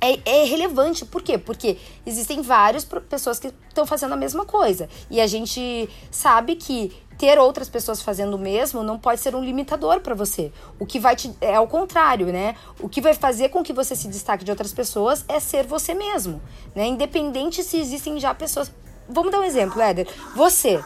É, 0.00 0.18
é, 0.24 0.44
relevante, 0.44 1.04
por 1.04 1.20
quê? 1.20 1.36
Porque 1.36 1.76
existem 2.06 2.40
várias 2.40 2.84
pessoas 2.84 3.38
que 3.38 3.52
estão 3.68 3.84
fazendo 3.84 4.14
a 4.14 4.16
mesma 4.16 4.46
coisa. 4.46 4.88
E 5.10 5.20
a 5.20 5.26
gente 5.26 5.90
sabe 6.10 6.54
que 6.54 6.92
ter 7.20 7.38
outras 7.38 7.68
pessoas 7.68 8.00
fazendo 8.00 8.35
o 8.35 8.38
mesmo 8.38 8.83
não 8.83 8.98
pode 8.98 9.20
ser 9.20 9.37
um 9.37 9.44
limitador 9.44 10.00
para 10.00 10.14
você. 10.14 10.50
O 10.78 10.87
que 10.87 10.98
vai 10.98 11.14
te. 11.14 11.30
É 11.38 11.54
ao 11.54 11.68
contrário, 11.68 12.28
né? 12.28 12.56
O 12.80 12.88
que 12.88 12.98
vai 12.98 13.12
fazer 13.12 13.50
com 13.50 13.62
que 13.62 13.74
você 13.74 13.94
se 13.94 14.09
destaque 14.09 14.42
de 14.42 14.50
outras 14.50 14.72
pessoas 14.72 15.22
é 15.28 15.38
ser 15.38 15.66
você 15.66 15.92
mesmo, 15.92 16.40
né? 16.74 16.87
Independente 16.87 17.62
se 17.62 17.76
existem 17.76 18.18
já 18.18 18.35
pessoas. 18.35 18.72
Vamos 19.06 19.30
dar 19.30 19.40
um 19.40 19.44
exemplo, 19.44 19.83
Éder. 19.83 20.09
Você. 20.35 20.83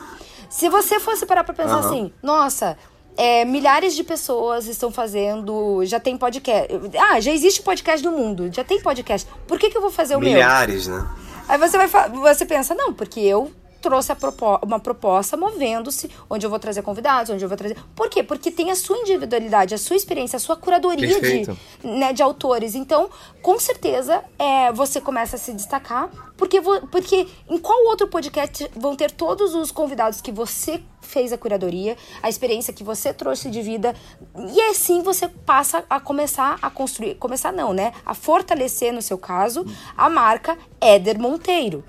Se 0.50 0.68
você 0.68 0.98
fosse 0.98 1.24
parar 1.24 1.44
pra 1.44 1.54
pensar 1.54 1.80
uhum. 1.80 1.86
assim, 1.86 2.12
nossa, 2.20 2.76
é, 3.16 3.44
milhares 3.44 3.94
de 3.94 4.02
pessoas 4.02 4.66
estão 4.66 4.90
fazendo. 4.90 5.84
Já 5.84 6.00
tem 6.00 6.18
podcast. 6.18 6.68
Ah, 6.98 7.20
já 7.20 7.30
existe 7.30 7.62
podcast 7.62 8.04
no 8.04 8.10
mundo. 8.10 8.50
Já 8.52 8.64
tem 8.64 8.80
podcast. 8.80 9.28
Por 9.46 9.56
que, 9.56 9.70
que 9.70 9.76
eu 9.76 9.80
vou 9.80 9.90
fazer 9.90 10.16
o 10.16 10.20
milhares, 10.20 10.88
meu? 10.88 10.96
Milhares, 10.96 11.14
né? 11.14 11.24
Aí 11.48 11.58
você 11.58 11.76
vai 11.76 11.88
você 12.10 12.44
pensa, 12.44 12.74
não, 12.74 12.92
porque 12.92 13.20
eu 13.20 13.52
trouxe 13.84 14.14
propo 14.14 14.58
uma 14.62 14.80
proposta 14.80 15.36
movendo-se, 15.36 16.10
onde 16.30 16.46
eu 16.46 16.48
vou 16.48 16.58
trazer 16.58 16.80
convidados, 16.80 17.28
onde 17.28 17.44
eu 17.44 17.48
vou 17.50 17.56
trazer. 17.56 17.76
Por 17.94 18.08
quê? 18.08 18.22
Porque 18.22 18.50
tem 18.50 18.70
a 18.70 18.74
sua 18.74 18.96
individualidade, 18.96 19.74
a 19.74 19.78
sua 19.78 19.94
experiência, 19.94 20.38
a 20.38 20.40
sua 20.40 20.56
curadoria 20.56 21.20
de, 21.20 21.46
né, 21.86 22.10
de 22.14 22.22
autores. 22.22 22.74
Então, 22.74 23.10
com 23.42 23.60
certeza, 23.60 24.24
é, 24.38 24.72
você 24.72 25.02
começa 25.02 25.36
a 25.36 25.38
se 25.38 25.52
destacar, 25.52 26.08
porque, 26.34 26.62
porque 26.90 27.28
em 27.46 27.58
qual 27.58 27.84
outro 27.84 28.08
podcast 28.08 28.70
vão 28.74 28.96
ter 28.96 29.10
todos 29.10 29.54
os 29.54 29.70
convidados 29.70 30.22
que 30.22 30.32
você 30.32 30.80
fez 31.02 31.30
a 31.30 31.36
curadoria, 31.36 31.94
a 32.22 32.30
experiência 32.30 32.72
que 32.72 32.82
você 32.82 33.12
trouxe 33.12 33.50
de 33.50 33.60
vida, 33.60 33.94
e 34.34 34.60
assim 34.62 35.02
você 35.02 35.28
passa 35.28 35.84
a 35.90 36.00
começar 36.00 36.58
a 36.62 36.70
construir, 36.70 37.16
começar 37.16 37.52
não, 37.52 37.74
né? 37.74 37.92
A 38.06 38.14
fortalecer, 38.14 38.94
no 38.94 39.02
seu 39.02 39.18
caso, 39.18 39.66
a 39.94 40.08
marca 40.08 40.56
Éder 40.80 41.20
Monteiro. 41.20 41.84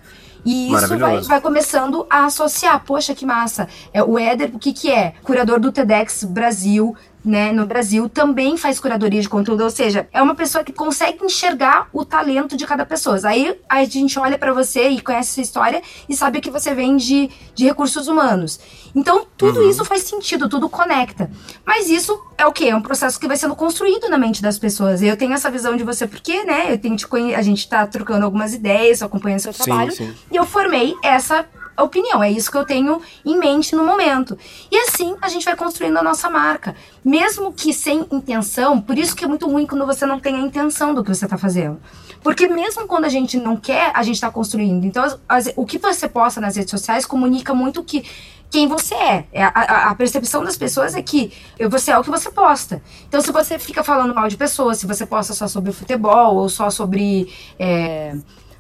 E 0.45 0.71
isso 0.71 0.97
vai, 0.99 1.21
vai, 1.21 1.41
começando 1.41 2.05
a 2.10 2.25
associar. 2.25 2.84
Poxa, 2.86 3.15
que 3.15 3.25
massa. 3.25 3.67
É, 3.91 4.03
o 4.03 4.19
Éder, 4.19 4.51
o 4.53 4.60
que, 4.60 4.71
que 4.71 4.91
é? 4.91 5.13
Curador 5.23 5.60
do 5.60 5.71
TEDx 5.71 6.23
Brasil, 6.23 6.95
né, 7.25 7.51
no 7.51 7.65
Brasil 7.65 8.07
também 8.07 8.55
faz 8.55 8.79
curadoria 8.79 9.21
de 9.21 9.27
conteúdo, 9.27 9.63
ou 9.63 9.69
seja, 9.69 10.07
é 10.13 10.21
uma 10.21 10.35
pessoa 10.35 10.63
que 10.63 10.71
consegue 10.71 11.25
enxergar 11.25 11.89
o 11.91 12.05
talento 12.05 12.55
de 12.55 12.65
cada 12.65 12.85
pessoa. 12.85 13.19
Aí 13.25 13.59
a 13.67 13.83
gente 13.85 14.17
olha 14.19 14.38
para 14.38 14.53
você 14.53 14.89
e 14.89 15.01
conhece 15.01 15.33
sua 15.33 15.43
história 15.43 15.81
e 16.07 16.15
sabe 16.15 16.39
que 16.41 16.51
você 16.51 16.73
vem 16.73 16.95
de, 16.95 17.29
de 17.53 17.65
recursos 17.65 18.07
humanos. 18.07 18.59
Então, 18.93 19.25
tudo 19.35 19.59
uhum. 19.59 19.69
isso 19.69 19.83
faz 19.83 20.03
sentido, 20.03 20.47
tudo 20.47 20.69
conecta. 20.69 21.29
Mas 21.65 21.89
isso 21.89 22.17
é 22.38 22.45
o 22.45 22.51
quê? 22.51 22.65
É 22.65 22.75
um 22.75 22.81
processo 22.81 23.19
que 23.19 23.27
vai 23.27 23.35
sendo 23.35 23.55
construído 23.55 24.07
na 24.07 24.17
mente 24.17 24.41
das 24.41 24.57
pessoas. 24.57 25.01
Eu 25.01 25.17
tenho 25.17 25.33
essa 25.33 25.49
visão 25.49 25.75
de 25.75 25.83
você 25.83 26.07
porque, 26.07 26.43
né, 26.43 26.71
eu 26.71 26.77
tenho 26.77 26.95
te 26.95 27.07
conhe... 27.07 27.35
a 27.35 27.41
gente 27.41 27.67
tá 27.67 27.85
trocando 27.88 28.23
algumas 28.23 28.53
ideias, 28.53 29.01
acompanhando 29.01 29.39
seu 29.39 29.53
trabalho, 29.53 29.91
sim, 29.91 30.07
sim. 30.07 30.15
e 30.31 30.35
eu 30.35 30.45
formei 30.45 30.95
essa 31.03 31.45
opinião, 31.83 32.23
é 32.23 32.31
isso 32.31 32.51
que 32.51 32.57
eu 32.57 32.65
tenho 32.65 33.01
em 33.25 33.38
mente 33.38 33.75
no 33.75 33.85
momento. 33.85 34.38
E 34.71 34.77
assim 34.77 35.15
a 35.21 35.29
gente 35.29 35.45
vai 35.45 35.55
construindo 35.55 35.97
a 35.97 36.03
nossa 36.03 36.29
marca, 36.29 36.75
mesmo 37.03 37.53
que 37.53 37.73
sem 37.73 38.05
intenção, 38.11 38.81
por 38.81 38.97
isso 38.97 39.15
que 39.15 39.25
é 39.25 39.27
muito 39.27 39.49
ruim 39.49 39.65
quando 39.65 39.85
você 39.85 40.05
não 40.05 40.19
tem 40.19 40.35
a 40.35 40.39
intenção 40.39 40.93
do 40.93 41.03
que 41.03 41.13
você 41.13 41.25
está 41.25 41.38
fazendo. 41.38 41.79
Porque 42.21 42.47
mesmo 42.47 42.88
quando 42.88 43.05
a 43.05 43.09
gente 43.09 43.38
não 43.38 43.55
quer, 43.55 43.91
a 43.93 44.01
gente 44.01 44.15
está 44.15 44.31
construindo. 44.31 44.83
Então, 44.85 45.03
as, 45.03 45.19
as, 45.29 45.53
o 45.55 45.65
que 45.65 45.77
você 45.77 46.07
posta 46.07 46.41
nas 46.41 46.55
redes 46.55 46.71
sociais 46.71 47.05
comunica 47.05 47.53
muito 47.53 47.83
que 47.83 48.03
quem 48.49 48.67
você 48.67 48.95
é. 48.95 49.25
é 49.33 49.43
a, 49.43 49.89
a, 49.89 49.95
percepção 49.95 50.43
das 50.43 50.57
pessoas 50.57 50.95
é 50.95 51.01
que 51.01 51.31
você 51.69 51.91
é 51.91 51.97
o 51.97 52.03
que 52.03 52.09
você 52.09 52.31
posta. 52.31 52.81
Então, 53.07 53.21
se 53.21 53.31
você 53.31 53.59
fica 53.59 53.83
falando 53.83 54.15
mal 54.15 54.27
de 54.27 54.38
pessoas, 54.38 54.79
se 54.79 54.88
você 54.88 55.05
posta 55.05 55.33
só 55.33 55.47
sobre 55.47 55.71
futebol 55.71 56.38
ou 56.38 56.49
só 56.49 56.69
sobre. 56.69 57.31
É, 57.59 58.15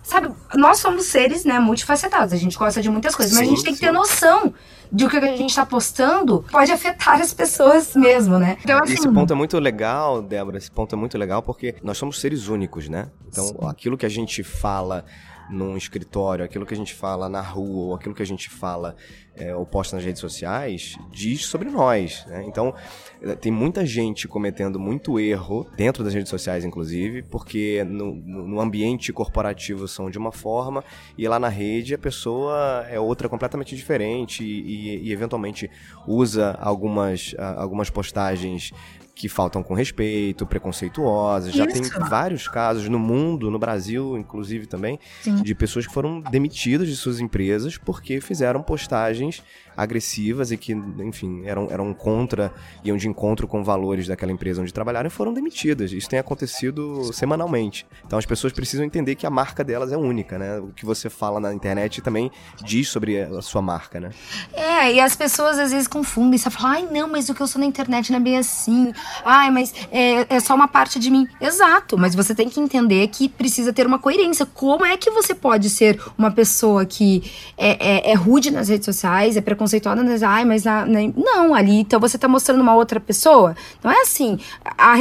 Sabe, 0.05 0.29
nós 0.53 0.77
somos 0.77 1.05
seres, 1.05 1.43
né, 1.45 1.57
multifacetados. 1.57 2.31
A 2.31 2.37
gente 2.37 2.55
gosta 2.55 2.79
de 2.79 2.91
muitas 2.91 3.15
coisas, 3.15 3.33
sim, 3.33 3.39
mas 3.39 3.47
a 3.47 3.49
gente 3.49 3.63
tem 3.63 3.73
que 3.73 3.79
ter 3.79 3.91
noção 3.91 4.53
de 4.91 5.03
o 5.03 5.09
que 5.09 5.17
a 5.17 5.35
gente 5.35 5.49
está 5.49 5.65
postando 5.65 6.45
pode 6.51 6.71
afetar 6.71 7.19
as 7.19 7.33
pessoas 7.33 7.95
mesmo, 7.95 8.37
né? 8.37 8.55
Então, 8.63 8.83
assim... 8.83 8.93
Esse 8.93 9.09
ponto 9.09 9.33
é 9.33 9.35
muito 9.35 9.57
legal, 9.57 10.21
Débora. 10.21 10.59
Esse 10.59 10.69
ponto 10.69 10.93
é 10.93 10.97
muito 10.97 11.17
legal 11.17 11.41
porque 11.41 11.75
nós 11.81 11.97
somos 11.97 12.21
seres 12.21 12.47
únicos, 12.47 12.87
né? 12.87 13.07
Então, 13.27 13.47
sim. 13.47 13.55
aquilo 13.67 13.97
que 13.97 14.05
a 14.05 14.09
gente 14.09 14.43
fala 14.43 15.05
num 15.49 15.77
escritório, 15.77 16.43
aquilo 16.43 16.65
que 16.65 16.73
a 16.73 16.77
gente 16.77 16.93
fala 16.93 17.29
na 17.29 17.41
rua, 17.41 17.85
ou 17.85 17.95
aquilo 17.95 18.15
que 18.15 18.23
a 18.23 18.25
gente 18.25 18.49
fala 18.49 18.95
é, 19.35 19.55
ou 19.55 19.65
posta 19.65 19.95
nas 19.95 20.05
redes 20.05 20.21
sociais, 20.21 20.97
diz 21.11 21.45
sobre 21.45 21.69
nós. 21.69 22.25
Né? 22.27 22.45
Então, 22.47 22.73
é, 23.21 23.35
tem 23.35 23.51
muita 23.51 23.85
gente 23.85 24.27
cometendo 24.27 24.79
muito 24.79 25.19
erro, 25.19 25.67
dentro 25.75 26.03
das 26.03 26.13
redes 26.13 26.29
sociais, 26.29 26.63
inclusive, 26.63 27.21
porque 27.23 27.83
no, 27.83 28.15
no 28.15 28.59
ambiente 28.59 29.11
corporativo 29.11 29.87
são 29.87 30.09
de 30.09 30.17
uma 30.17 30.31
forma 30.31 30.83
e 31.17 31.27
lá 31.27 31.39
na 31.39 31.49
rede 31.49 31.93
a 31.93 31.97
pessoa 31.97 32.85
é 32.89 32.99
outra 32.99 33.27
completamente 33.27 33.75
diferente 33.75 34.43
e, 34.43 34.61
e, 34.61 35.07
e 35.07 35.11
eventualmente 35.11 35.69
usa 36.07 36.57
algumas, 36.61 37.35
algumas 37.37 37.89
postagens 37.89 38.71
que 39.15 39.29
faltam 39.29 39.63
com 39.63 39.73
respeito, 39.73 40.45
preconceituosas. 40.45 41.49
Isso. 41.49 41.57
Já 41.57 41.65
tem 41.65 41.81
vários 41.81 42.49
casos 42.49 42.89
no 42.89 42.99
mundo, 42.99 43.49
no 43.49 43.57
Brasil, 43.57 44.17
inclusive 44.17 44.67
também, 44.67 44.99
Sim. 45.21 45.41
de 45.41 45.55
pessoas 45.55 45.87
que 45.87 45.93
foram 45.93 46.19
demitidas 46.19 46.89
de 46.89 46.95
suas 46.97 47.21
empresas 47.21 47.77
porque 47.77 48.19
fizeram 48.19 48.61
postagens 48.61 49.41
agressivas 49.75 50.51
e 50.51 50.57
que, 50.57 50.73
enfim, 50.73 51.43
eram, 51.45 51.67
eram 51.69 51.93
contra, 51.93 52.53
iam 52.83 52.97
de 52.97 53.07
encontro 53.07 53.47
com 53.47 53.63
valores 53.63 54.07
daquela 54.07 54.31
empresa 54.31 54.61
onde 54.61 54.73
trabalharam 54.73 55.07
e 55.07 55.11
foram 55.11 55.33
demitidas. 55.33 55.91
Isso 55.91 56.09
tem 56.09 56.19
acontecido 56.19 57.11
semanalmente. 57.13 57.85
Então 58.05 58.17
as 58.17 58.25
pessoas 58.25 58.53
precisam 58.53 58.85
entender 58.85 59.15
que 59.15 59.25
a 59.25 59.29
marca 59.29 59.63
delas 59.63 59.91
é 59.91 59.97
única, 59.97 60.37
né? 60.37 60.59
O 60.59 60.67
que 60.67 60.85
você 60.85 61.09
fala 61.09 61.39
na 61.39 61.53
internet 61.53 62.01
também 62.01 62.31
diz 62.63 62.87
sobre 62.89 63.21
a 63.21 63.41
sua 63.41 63.61
marca, 63.61 63.99
né? 63.99 64.11
É, 64.53 64.93
e 64.93 64.99
as 64.99 65.15
pessoas 65.15 65.59
às 65.59 65.71
vezes 65.71 65.87
confundem. 65.87 66.37
Você 66.37 66.49
fala, 66.49 66.75
ai, 66.75 66.87
não, 66.89 67.07
mas 67.09 67.29
o 67.29 67.33
que 67.33 67.41
eu 67.41 67.47
sou 67.47 67.59
na 67.59 67.65
internet 67.65 68.11
não 68.11 68.19
é 68.19 68.21
bem 68.21 68.37
assim. 68.37 68.93
Ai, 69.23 69.51
mas 69.51 69.73
é, 69.91 70.35
é 70.35 70.39
só 70.39 70.55
uma 70.55 70.67
parte 70.67 70.99
de 70.99 71.11
mim. 71.11 71.27
Exato, 71.39 71.97
mas 71.97 72.15
você 72.15 72.33
tem 72.33 72.49
que 72.49 72.59
entender 72.59 73.07
que 73.07 73.27
precisa 73.27 73.73
ter 73.73 73.85
uma 73.85 73.99
coerência. 73.99 74.45
Como 74.45 74.85
é 74.85 74.97
que 74.97 75.09
você 75.11 75.33
pode 75.33 75.69
ser 75.69 76.01
uma 76.17 76.31
pessoa 76.31 76.85
que 76.85 77.31
é, 77.57 78.09
é, 78.09 78.11
é 78.11 78.13
rude 78.13 78.51
nas 78.51 78.69
redes 78.69 78.85
sociais, 78.85 79.35
é 79.35 79.41
preconceituosa? 79.41 79.64
Preconceituosa, 79.65 80.03
né? 80.03 80.17
ai, 80.25 80.45
mas 80.45 80.63
na, 80.63 80.85
na, 80.85 80.99
não, 81.15 81.53
ali, 81.53 81.79
então 81.79 81.99
você 81.99 82.17
tá 82.17 82.27
mostrando 82.27 82.61
uma 82.61 82.75
outra 82.75 82.99
pessoa. 82.99 83.55
Não 83.83 83.91
é 83.91 84.01
assim. 84.01 84.39
A, 84.77 84.95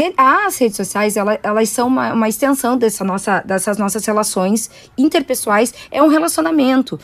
as 0.46 0.58
redes 0.58 0.76
sociais, 0.76 1.16
ela, 1.16 1.38
elas 1.42 1.68
são 1.68 1.86
uma, 1.86 2.12
uma 2.12 2.28
extensão 2.28 2.76
dessa 2.76 3.04
nossa, 3.04 3.40
dessas 3.40 3.76
nossas 3.78 4.04
relações 4.04 4.70
interpessoais. 4.96 5.72
É 5.90 6.02
um 6.02 6.08
relacionamento. 6.08 6.98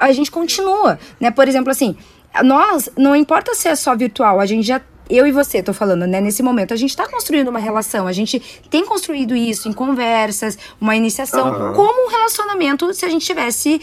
A 0.00 0.12
gente 0.12 0.30
continua, 0.30 0.98
né? 1.18 1.30
Por 1.30 1.48
exemplo, 1.48 1.70
assim, 1.70 1.96
nós, 2.42 2.88
não 2.96 3.14
importa 3.14 3.54
se 3.54 3.68
é 3.68 3.74
só 3.74 3.94
virtual, 3.94 4.40
a 4.40 4.46
gente 4.46 4.66
já 4.66 4.80
eu 5.08 5.26
e 5.26 5.32
você, 5.32 5.60
tô 5.60 5.72
falando, 5.74 6.06
né? 6.06 6.20
Nesse 6.20 6.40
momento, 6.40 6.72
a 6.72 6.76
gente 6.76 6.96
tá 6.96 7.08
construindo 7.08 7.48
uma 7.48 7.58
relação, 7.58 8.06
a 8.06 8.12
gente 8.12 8.38
tem 8.70 8.86
construído 8.86 9.34
isso 9.34 9.68
em 9.68 9.72
conversas, 9.72 10.56
uma 10.80 10.94
iniciação, 10.94 11.50
uhum. 11.50 11.74
como 11.74 12.06
um 12.06 12.08
relacionamento 12.08 12.94
se 12.94 13.04
a 13.04 13.08
gente 13.08 13.26
tivesse 13.26 13.80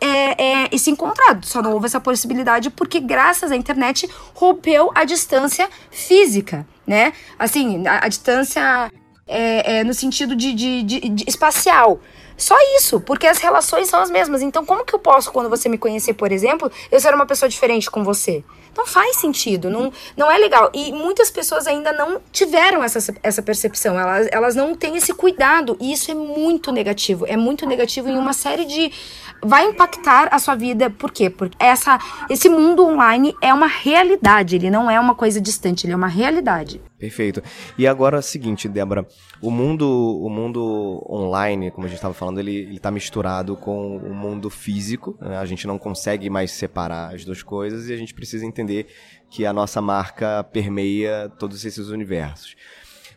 é, 0.00 0.66
é, 0.74 0.78
se 0.78 0.90
encontrado. 0.90 1.46
Só 1.46 1.62
não 1.62 1.72
houve 1.72 1.86
essa 1.86 2.00
possibilidade 2.00 2.70
porque, 2.70 3.00
graças 3.00 3.50
à 3.50 3.56
internet, 3.56 4.08
rompeu 4.34 4.90
a 4.94 5.04
distância 5.04 5.68
física, 5.90 6.66
né? 6.86 7.12
Assim, 7.38 7.86
a, 7.86 8.04
a 8.04 8.08
distância 8.08 8.90
é, 9.26 9.78
é, 9.78 9.84
no 9.84 9.92
sentido 9.94 10.34
de, 10.34 10.52
de, 10.54 10.82
de, 10.82 11.08
de 11.08 11.24
espacial. 11.28 12.00
Só 12.38 12.54
isso, 12.76 13.00
porque 13.00 13.26
as 13.26 13.38
relações 13.38 13.88
são 13.88 14.00
as 14.00 14.10
mesmas. 14.10 14.42
Então, 14.42 14.64
como 14.64 14.84
que 14.84 14.94
eu 14.94 14.98
posso, 15.00 15.32
quando 15.32 15.50
você 15.50 15.68
me 15.68 15.76
conhecer, 15.76 16.14
por 16.14 16.30
exemplo, 16.30 16.70
eu 16.90 17.00
ser 17.00 17.12
uma 17.12 17.26
pessoa 17.26 17.48
diferente 17.48 17.90
com 17.90 18.04
você? 18.04 18.44
Não 18.76 18.86
faz 18.86 19.16
sentido, 19.16 19.68
não, 19.68 19.92
não 20.16 20.30
é 20.30 20.38
legal. 20.38 20.70
E 20.72 20.92
muitas 20.92 21.32
pessoas 21.32 21.66
ainda 21.66 21.92
não 21.92 22.20
tiveram 22.30 22.84
essa, 22.84 23.12
essa 23.24 23.42
percepção, 23.42 23.98
elas, 23.98 24.28
elas 24.30 24.54
não 24.54 24.76
têm 24.76 24.96
esse 24.96 25.12
cuidado. 25.12 25.76
E 25.80 25.92
isso 25.92 26.12
é 26.12 26.14
muito 26.14 26.70
negativo. 26.70 27.26
É 27.26 27.36
muito 27.36 27.66
negativo 27.66 28.08
em 28.08 28.16
uma 28.16 28.32
série 28.32 28.64
de. 28.64 28.92
Vai 29.42 29.66
impactar 29.66 30.28
a 30.32 30.38
sua 30.38 30.54
vida, 30.54 30.90
por 30.90 31.12
quê? 31.12 31.30
Porque 31.30 31.56
essa, 31.60 31.98
esse 32.28 32.48
mundo 32.48 32.84
online 32.84 33.34
é 33.40 33.54
uma 33.54 33.68
realidade, 33.68 34.56
ele 34.56 34.70
não 34.70 34.90
é 34.90 34.98
uma 34.98 35.14
coisa 35.14 35.40
distante, 35.40 35.86
ele 35.86 35.92
é 35.92 35.96
uma 35.96 36.08
realidade. 36.08 36.80
Perfeito. 36.98 37.40
E 37.78 37.86
agora 37.86 38.16
é 38.16 38.18
o 38.18 38.22
seguinte, 38.22 38.68
Débora, 38.68 39.06
o 39.40 39.50
mundo, 39.50 39.86
o 39.86 40.28
mundo 40.28 41.04
online, 41.08 41.70
como 41.70 41.86
a 41.86 41.88
gente 41.88 41.98
estava 41.98 42.12
falando, 42.12 42.40
ele 42.40 42.74
está 42.74 42.90
misturado 42.90 43.54
com 43.54 43.96
o 43.96 44.12
mundo 44.12 44.50
físico. 44.50 45.16
Né? 45.20 45.38
A 45.38 45.44
gente 45.44 45.66
não 45.66 45.78
consegue 45.78 46.28
mais 46.28 46.50
separar 46.50 47.14
as 47.14 47.24
duas 47.24 47.42
coisas 47.42 47.88
e 47.88 47.92
a 47.92 47.96
gente 47.96 48.12
precisa 48.12 48.44
entender 48.44 48.88
que 49.30 49.46
a 49.46 49.52
nossa 49.52 49.80
marca 49.80 50.42
permeia 50.42 51.30
todos 51.38 51.64
esses 51.64 51.88
universos. 51.88 52.56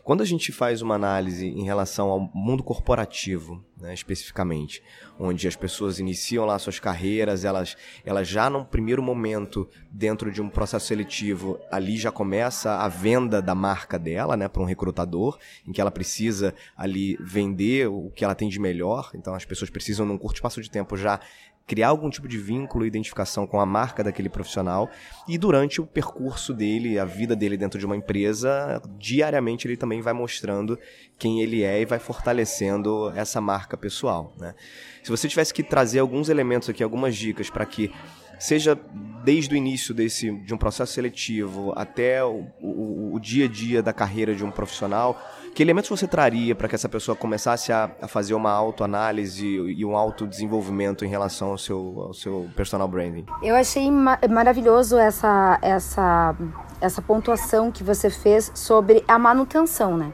Quando 0.04 0.20
a 0.20 0.26
gente 0.26 0.50
faz 0.50 0.82
uma 0.82 0.96
análise 0.96 1.46
em 1.46 1.64
relação 1.64 2.08
ao 2.10 2.20
mundo 2.34 2.64
corporativo, 2.64 3.64
né, 3.80 3.94
especificamente, 3.94 4.82
onde 5.22 5.46
as 5.46 5.54
pessoas 5.54 6.00
iniciam 6.00 6.44
lá 6.44 6.58
suas 6.58 6.80
carreiras, 6.80 7.44
elas, 7.44 7.76
elas 8.04 8.26
já 8.26 8.50
num 8.50 8.64
primeiro 8.64 9.02
momento, 9.02 9.68
dentro 9.90 10.32
de 10.32 10.42
um 10.42 10.48
processo 10.48 10.86
seletivo, 10.86 11.60
ali 11.70 11.96
já 11.96 12.10
começa 12.10 12.78
a 12.78 12.88
venda 12.88 13.40
da 13.40 13.54
marca 13.54 13.98
dela, 13.98 14.36
né, 14.36 14.48
para 14.48 14.60
um 14.60 14.66
recrutador, 14.66 15.38
em 15.66 15.72
que 15.72 15.80
ela 15.80 15.90
precisa 15.90 16.54
ali 16.76 17.16
vender 17.20 17.88
o 17.88 18.10
que 18.10 18.24
ela 18.24 18.34
tem 18.34 18.48
de 18.48 18.58
melhor. 18.58 19.10
Então 19.14 19.34
as 19.34 19.44
pessoas 19.44 19.70
precisam, 19.70 20.04
num 20.04 20.18
curto 20.18 20.36
espaço 20.36 20.60
de 20.60 20.70
tempo, 20.70 20.96
já 20.96 21.20
criar 21.66 21.88
algum 21.88 22.10
tipo 22.10 22.26
de 22.26 22.38
vínculo, 22.38 22.84
identificação 22.84 23.46
com 23.46 23.60
a 23.60 23.66
marca 23.66 24.02
daquele 24.02 24.28
profissional 24.28 24.90
e 25.28 25.38
durante 25.38 25.80
o 25.80 25.86
percurso 25.86 26.52
dele, 26.52 26.98
a 26.98 27.04
vida 27.04 27.36
dele 27.36 27.56
dentro 27.56 27.78
de 27.78 27.86
uma 27.86 27.96
empresa, 27.96 28.82
diariamente 28.98 29.66
ele 29.66 29.76
também 29.76 30.00
vai 30.00 30.12
mostrando 30.12 30.78
quem 31.18 31.40
ele 31.40 31.62
é 31.62 31.80
e 31.80 31.84
vai 31.84 31.98
fortalecendo 31.98 33.10
essa 33.14 33.40
marca 33.40 33.76
pessoal, 33.76 34.34
né? 34.38 34.54
Se 35.02 35.10
você 35.10 35.28
tivesse 35.28 35.52
que 35.52 35.62
trazer 35.62 35.98
alguns 35.98 36.28
elementos 36.28 36.68
aqui, 36.68 36.82
algumas 36.82 37.16
dicas 37.16 37.50
para 37.50 37.66
que 37.66 37.92
seja 38.38 38.78
desde 39.24 39.54
o 39.54 39.56
início 39.56 39.94
desse, 39.94 40.30
de 40.30 40.52
um 40.52 40.56
processo 40.56 40.92
seletivo 40.92 41.72
até 41.76 42.24
o, 42.24 42.44
o, 42.60 43.14
o 43.14 43.20
dia 43.20 43.44
a 43.44 43.48
dia 43.48 43.80
da 43.80 43.92
carreira 43.92 44.34
de 44.34 44.44
um 44.44 44.50
profissional, 44.50 45.16
que 45.54 45.62
elementos 45.62 45.88
você 45.88 46.08
traria 46.08 46.54
para 46.54 46.66
que 46.66 46.74
essa 46.74 46.88
pessoa 46.88 47.14
começasse 47.14 47.72
a, 47.72 47.90
a 48.00 48.08
fazer 48.08 48.34
uma 48.34 48.50
autoanálise 48.50 49.46
e 49.46 49.84
um 49.84 49.96
autodesenvolvimento 49.96 51.04
em 51.04 51.08
relação 51.08 51.50
ao 51.50 51.58
seu, 51.58 52.00
ao 52.00 52.14
seu 52.14 52.48
personal 52.56 52.88
branding? 52.88 53.26
Eu 53.42 53.54
achei 53.54 53.88
ma 53.90 54.18
maravilhoso 54.28 54.98
essa, 54.98 55.58
essa, 55.62 56.34
essa 56.80 57.00
pontuação 57.00 57.70
que 57.70 57.84
você 57.84 58.10
fez 58.10 58.50
sobre 58.54 59.04
a 59.06 59.18
manutenção, 59.18 59.96
né? 59.96 60.12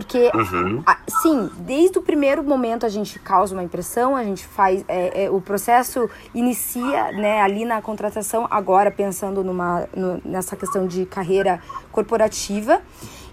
Porque, 0.00 0.30
uhum. 0.34 0.82
a, 0.86 0.96
sim, 1.20 1.50
desde 1.58 1.98
o 1.98 2.02
primeiro 2.02 2.42
momento 2.42 2.86
a 2.86 2.88
gente 2.88 3.18
causa 3.18 3.54
uma 3.54 3.62
impressão, 3.62 4.16
a 4.16 4.24
gente 4.24 4.46
faz. 4.46 4.82
É, 4.88 5.24
é, 5.24 5.30
o 5.30 5.42
processo 5.42 6.08
inicia 6.34 7.12
né, 7.12 7.42
ali 7.42 7.66
na 7.66 7.82
contratação, 7.82 8.46
agora 8.50 8.90
pensando 8.90 9.44
numa, 9.44 9.86
no, 9.94 10.18
nessa 10.24 10.56
questão 10.56 10.86
de 10.86 11.04
carreira 11.04 11.60
corporativa. 11.92 12.80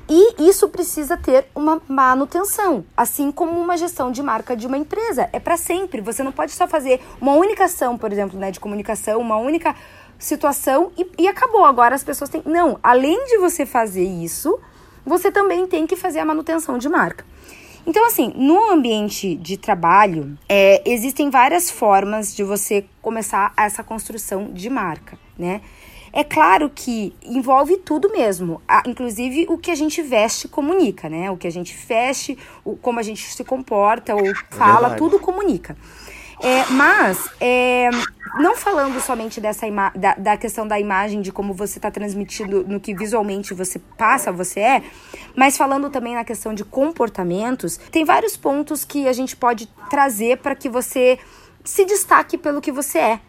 E 0.10 0.50
isso 0.50 0.68
precisa 0.68 1.16
ter 1.16 1.48
uma 1.56 1.82
manutenção, 1.88 2.84
assim 2.96 3.32
como 3.32 3.60
uma 3.60 3.78
gestão 3.78 4.12
de 4.12 4.22
marca 4.22 4.54
de 4.54 4.68
uma 4.68 4.78
empresa. 4.78 5.30
É 5.32 5.40
para 5.40 5.56
sempre. 5.56 6.02
Você 6.02 6.22
não 6.24 6.34
pode 6.34 6.52
só 6.52 6.68
fazer 6.68 7.02
uma 7.22 7.32
única 7.34 7.64
ação, 7.64 7.98
por 7.98 8.12
exemplo, 8.12 8.38
né, 8.38 8.52
de 8.52 8.60
comunicação, 8.60 9.22
uma 9.22 9.38
única 9.38 9.74
situação 10.20 10.92
e, 10.98 11.10
e 11.18 11.28
acabou. 11.30 11.64
Agora 11.64 11.96
as 11.96 12.04
pessoas 12.04 12.30
têm. 12.30 12.42
Não, 12.46 12.78
além 12.84 13.26
de 13.28 13.38
você 13.38 13.66
fazer 13.66 14.04
isso, 14.04 14.60
você 15.08 15.32
também 15.32 15.66
tem 15.66 15.88
que 15.88 15.96
fazer 15.96 16.20
a 16.20 16.26
manutenção 16.26 16.78
de 16.78 16.90
marca. 16.90 17.26
Então, 17.86 18.06
assim, 18.06 18.34
no 18.36 18.70
ambiente 18.70 19.36
de 19.36 19.56
trabalho, 19.56 20.38
é, 20.50 20.82
existem 20.86 21.30
várias 21.30 21.72
formas 21.72 22.36
de 22.36 22.44
você 22.44 22.86
começar 23.02 23.54
essa 23.56 23.82
construção 23.82 24.52
de 24.52 24.70
marca, 24.70 25.18
né? 25.40 25.62
É 26.12 26.24
claro 26.24 26.70
que 26.70 27.14
envolve 27.24 27.78
tudo 27.78 28.12
mesmo, 28.12 28.62
inclusive 28.86 29.46
o 29.50 29.58
que 29.58 29.72
a 29.72 29.76
gente 29.76 30.02
veste 30.02 30.48
comunica, 30.48 31.08
né? 31.08 31.32
O 31.32 31.38
que 31.38 31.48
a 31.48 31.52
gente 31.52 31.78
veste, 31.78 32.38
o, 32.66 32.76
como 32.76 33.00
a 33.00 33.04
gente 33.04 33.24
se 33.24 33.44
comporta 33.44 34.16
ou 34.16 34.36
fala, 34.50 34.96
tudo 34.96 35.20
comunica. 35.20 35.78
É, 36.42 36.66
mas, 36.70 37.30
é, 37.42 37.90
não 38.40 38.56
falando 38.56 39.00
somente 39.02 39.42
dessa 39.42 39.66
da, 39.96 40.14
da 40.16 40.38
questão 40.38 40.68
da 40.68 40.80
imagem, 40.80 41.22
de 41.22 41.32
como 41.32 41.54
você 41.54 41.80
está 41.80 41.90
transmitindo 41.90 42.64
no 42.68 42.80
que 42.80 42.94
visualmente 42.94 43.54
você 43.54 43.80
passa, 43.98 44.32
você 44.32 44.60
é, 44.60 44.84
mas 45.36 45.58
falando 45.58 45.90
também 45.90 46.14
na 46.14 46.24
questão 46.24 46.54
de 46.54 46.64
comportamentos, 46.64 47.78
tem 47.78 48.06
vários 48.06 48.38
pontos 48.38 48.86
que 48.86 49.08
a 49.08 49.14
gente 49.14 49.36
pode 49.36 49.68
trazer 49.90 50.38
para 50.38 50.56
que 50.56 50.70
você 50.70 51.18
se 51.64 51.86
destaque 51.86 52.38
pelo 52.38 52.62
que 52.62 52.72
você 52.72 53.00
é. 53.00 53.20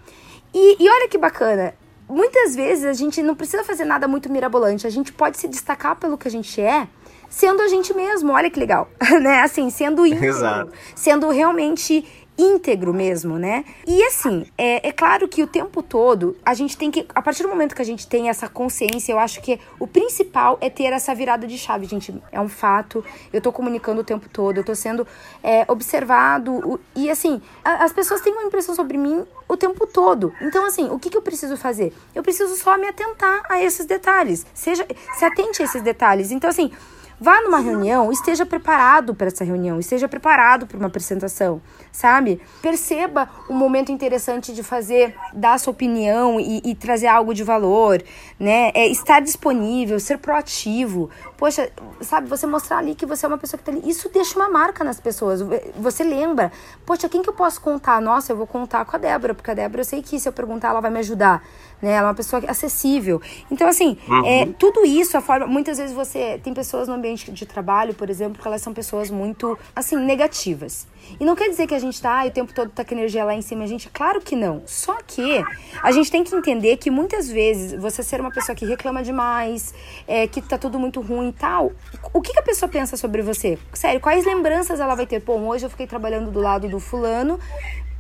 E, 0.53 0.83
e 0.83 0.89
olha 0.89 1.09
que 1.09 1.19
bacana, 1.19 1.75
muitas 2.09 2.55
vezes 2.55 2.85
a 2.85 2.93
gente 2.93 3.23
não 3.23 3.35
precisa 3.35 3.65
fazer 3.65 3.85
nada 3.85 4.07
muito 4.07 4.31
mirabolante, 4.31 4.87
a 4.87 4.91
gente 4.91 5.13
pode 5.13 5.39
se 5.39 5.49
destacar 5.49 5.97
pelo 5.97 6.17
que 6.19 6.29
a 6.29 6.31
gente 6.31 6.61
é, 6.61 6.87
sendo 7.29 7.63
a 7.63 7.69
gente 7.69 7.95
mesmo. 7.95 8.33
Olha 8.33 8.51
que 8.51 8.59
legal, 8.59 8.89
né? 9.21 9.43
Assim, 9.43 9.71
sendo 9.71 10.07
íntegro, 10.07 10.71
sendo 10.95 11.29
realmente 11.31 12.05
íntegro 12.39 12.95
mesmo, 12.95 13.37
né? 13.37 13.65
E 13.85 14.03
assim, 14.05 14.47
é, 14.57 14.89
é, 14.89 14.93
claro 14.93 15.27
que 15.27 15.43
o 15.43 15.47
tempo 15.47 15.83
todo 15.83 16.37
a 16.47 16.55
gente 16.55 16.77
tem 16.77 16.89
que, 16.91 17.05
a 17.13 17.21
partir 17.21 17.43
do 17.43 17.49
momento 17.49 17.75
que 17.75 17.83
a 17.83 17.85
gente 17.85 18.07
tem 18.07 18.29
essa 18.29 18.49
consciência, 18.49 19.13
eu 19.13 19.19
acho 19.19 19.43
que 19.43 19.59
o 19.81 19.87
principal 19.89 20.57
é 20.61 20.71
ter 20.71 20.85
essa 20.85 21.13
virada 21.15 21.47
de 21.47 21.59
chave, 21.59 21.87
gente. 21.87 22.15
É 22.31 22.41
um 22.41 22.49
fato, 22.49 23.05
eu 23.33 23.41
tô 23.41 23.51
comunicando 23.51 24.01
o 24.01 24.05
tempo 24.05 24.29
todo, 24.29 24.59
eu 24.59 24.65
tô 24.65 24.75
sendo 24.75 25.07
é, 25.43 25.65
observado, 25.67 26.81
e 26.95 27.11
assim, 27.11 27.43
a, 27.65 27.85
as 27.85 27.93
pessoas 27.93 28.21
têm 28.21 28.33
uma 28.33 28.45
impressão 28.45 28.75
sobre 28.75 28.97
mim 28.97 29.25
o 29.49 29.57
tempo 29.57 29.87
todo. 29.87 30.33
Então, 30.41 30.65
assim, 30.65 30.89
o 30.91 30.99
que, 30.99 31.11
que 31.11 31.17
eu 31.17 31.23
preciso 31.23 31.57
fazer? 31.57 31.93
Eu 32.15 32.23
preciso 32.23 32.55
só 32.57 32.79
me 32.79 32.87
atentar 32.87 33.43
a 33.49 33.61
esses 33.61 33.85
detalhes. 33.85 34.47
Seja, 34.55 34.87
se 35.15 35.25
atente 35.25 35.61
a 35.63 35.65
esses 35.65 35.83
detalhes. 35.83 36.31
Então, 36.31 36.51
assim, 36.51 36.71
Vá 37.21 37.41
numa 37.41 37.59
reunião, 37.59 38.13
esteja 38.13 38.47
preparado 38.47 39.13
para 39.13 39.27
essa 39.27 39.43
reunião, 39.45 39.81
esteja 39.81 40.07
preparado 40.07 40.69
para 40.69 40.77
uma 40.77 40.87
apresentação, 40.87 41.61
sabe? 41.91 42.41
Perceba 42.63 43.29
o 43.49 43.53
momento 43.53 43.91
interessante 43.91 44.55
de 44.55 44.63
fazer, 44.63 45.17
dar 45.35 45.59
sua 45.59 45.73
opinião 45.73 46.39
e, 46.39 46.63
e 46.65 46.77
trazer 46.77 47.09
algo 47.09 47.35
de 47.35 47.43
valor, 47.43 48.01
né? 48.39 48.71
É 48.73 48.87
estar 48.87 49.19
disponível, 49.19 49.99
ser 49.99 50.19
proativo. 50.19 51.11
Poxa, 51.39 51.71
sabe, 52.01 52.29
você 52.29 52.49
mostrar 52.49 52.79
ali 52.79 52.97
que 52.97 53.07
você 53.07 53.25
é 53.25 53.29
uma 53.29 53.39
pessoa 53.39 53.57
que 53.57 53.65
tá 53.65 53.71
ali. 53.71 53.89
Isso 53.89 54.09
deixa 54.09 54.37
uma 54.37 54.51
marca 54.51 54.83
nas 54.83 54.99
pessoas. 54.99 55.41
Você 55.77 56.03
lembra, 56.03 56.51
poxa, 56.85 57.09
quem 57.09 57.23
que 57.23 57.29
eu 57.29 57.33
posso 57.33 57.61
contar? 57.61 58.03
Nossa, 58.03 58.33
eu 58.33 58.37
vou 58.37 58.47
contar 58.47 58.85
com 58.85 58.97
a 58.97 58.99
Débora, 58.99 59.35
porque 59.35 59.53
a 59.53 59.55
Débora 59.55 59.83
eu 59.83 59.85
sei 59.85 60.03
que 60.03 60.19
se 60.19 60.29
eu 60.29 60.33
perguntar 60.33 60.71
ela 60.71 60.81
vai 60.81 60.91
me 60.91 60.99
ajudar 60.99 61.41
né? 61.81 61.93
Ela 61.93 62.09
é 62.09 62.11
uma 62.11 62.15
pessoa 62.15 62.43
acessível. 62.47 63.21
Então, 63.51 63.69
assim, 63.69 63.97
uhum. 64.09 64.27
é, 64.27 64.47
tudo 64.59 64.85
isso, 64.85 65.17
a 65.17 65.21
forma. 65.21 65.47
Muitas 65.47 65.79
vezes 65.79 65.95
você 65.95 66.41
tem 66.43 66.53
pessoas 66.53 66.89
no 66.89 66.95
ambiente 66.95 67.31
de 67.31 67.47
trabalho, 67.47 67.95
por 67.95 68.11
exemplo, 68.11 68.41
que 68.41 68.47
elas 68.47 68.61
são 68.61 68.75
pessoas 68.75 69.11
muito, 69.11 69.59
assim, 69.75 69.97
negativas. 69.97 70.87
E 71.19 71.25
não 71.25 71.35
quer 71.35 71.49
dizer 71.49 71.67
que 71.67 71.75
a 71.75 71.79
gente 71.79 72.01
tá, 72.03 72.23
ah, 72.23 72.27
o 72.27 72.31
tempo 72.31 72.53
todo 72.53 72.71
tá 72.71 72.85
com 72.85 72.95
energia 72.95 73.25
lá 73.25 73.35
em 73.35 73.41
cima, 73.41 73.65
a 73.65 73.67
gente, 73.67 73.89
claro 73.89 74.21
que 74.21 74.37
não. 74.37 74.63
Só 74.67 74.99
que 75.07 75.43
a 75.83 75.91
gente 75.93 76.11
tem 76.11 76.23
que 76.23 76.35
entender 76.35 76.77
que 76.77 76.91
muitas 76.91 77.31
vezes 77.31 77.81
você 77.81 78.03
ser 78.03 78.21
uma 78.21 78.31
pessoa 78.31 78.55
que 78.55 78.67
reclama 78.67 79.03
demais, 79.03 79.73
é, 80.07 80.27
que 80.27 80.43
tá 80.43 80.59
tudo 80.59 80.79
muito 80.79 81.01
ruim 81.01 81.28
tal, 81.33 81.73
o 82.13 82.21
que, 82.21 82.33
que 82.33 82.39
a 82.39 82.43
pessoa 82.43 82.69
pensa 82.69 82.97
sobre 82.97 83.23
você? 83.23 83.59
Sério, 83.73 84.01
quais 84.01 84.25
lembranças 84.25 84.81
ela 84.81 84.95
vai 84.95 85.07
ter? 85.07 85.21
Pô, 85.21 85.35
hoje 85.35 85.67
eu 85.67 85.71
fiquei 85.71 85.87
trabalhando 85.87 86.31
do 86.31 86.41
lado 86.41 86.69
do 86.69 86.81
fulano, 86.81 87.39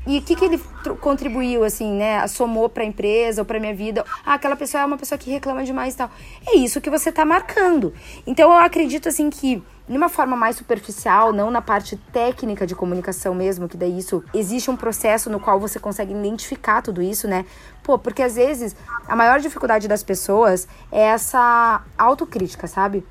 E 0.06 0.18
o 0.18 0.22
que, 0.22 0.34
que 0.34 0.44
ele 0.44 0.58
contribuiu, 1.00 1.62
assim, 1.64 1.92
né? 1.92 2.26
Somou 2.28 2.66
pra 2.66 2.82
empresa 2.82 3.42
ou 3.42 3.44
pra 3.44 3.60
minha 3.60 3.74
vida. 3.74 4.06
Ah, 4.24 4.34
aquela 4.34 4.56
pessoa 4.56 4.82
é 4.82 4.86
uma 4.86 4.96
pessoa 4.96 5.18
que 5.18 5.30
reclama 5.30 5.62
demais 5.64 5.92
e 5.92 5.96
tal. 5.98 6.10
É 6.46 6.56
isso 6.56 6.80
que 6.80 6.88
você 6.88 7.12
tá 7.12 7.26
marcando. 7.26 7.92
Então 8.26 8.50
eu 8.50 8.56
acredito, 8.56 9.06
assim, 9.06 9.28
que 9.28 9.62
de 9.86 9.96
uma 9.96 10.08
forma 10.08 10.34
mais 10.34 10.56
superficial, 10.56 11.32
não 11.32 11.50
na 11.50 11.60
parte 11.60 11.94
técnica 12.10 12.66
de 12.66 12.74
comunicação 12.74 13.34
mesmo, 13.34 13.68
que 13.68 13.76
daí 13.76 13.98
isso 13.98 14.24
existe 14.32 14.70
um 14.70 14.76
processo 14.76 15.28
no 15.28 15.38
qual 15.40 15.60
você 15.60 15.78
consegue 15.78 16.12
identificar 16.12 16.80
tudo 16.80 17.02
isso, 17.02 17.28
né? 17.28 17.44
Pô, 17.82 17.98
porque 17.98 18.22
às 18.22 18.36
vezes 18.36 18.74
a 19.06 19.14
maior 19.16 19.40
dificuldade 19.40 19.88
das 19.88 20.02
pessoas 20.02 20.66
é 20.90 21.02
essa 21.02 21.82
autocrítica, 21.98 22.66
sabe? 22.66 23.04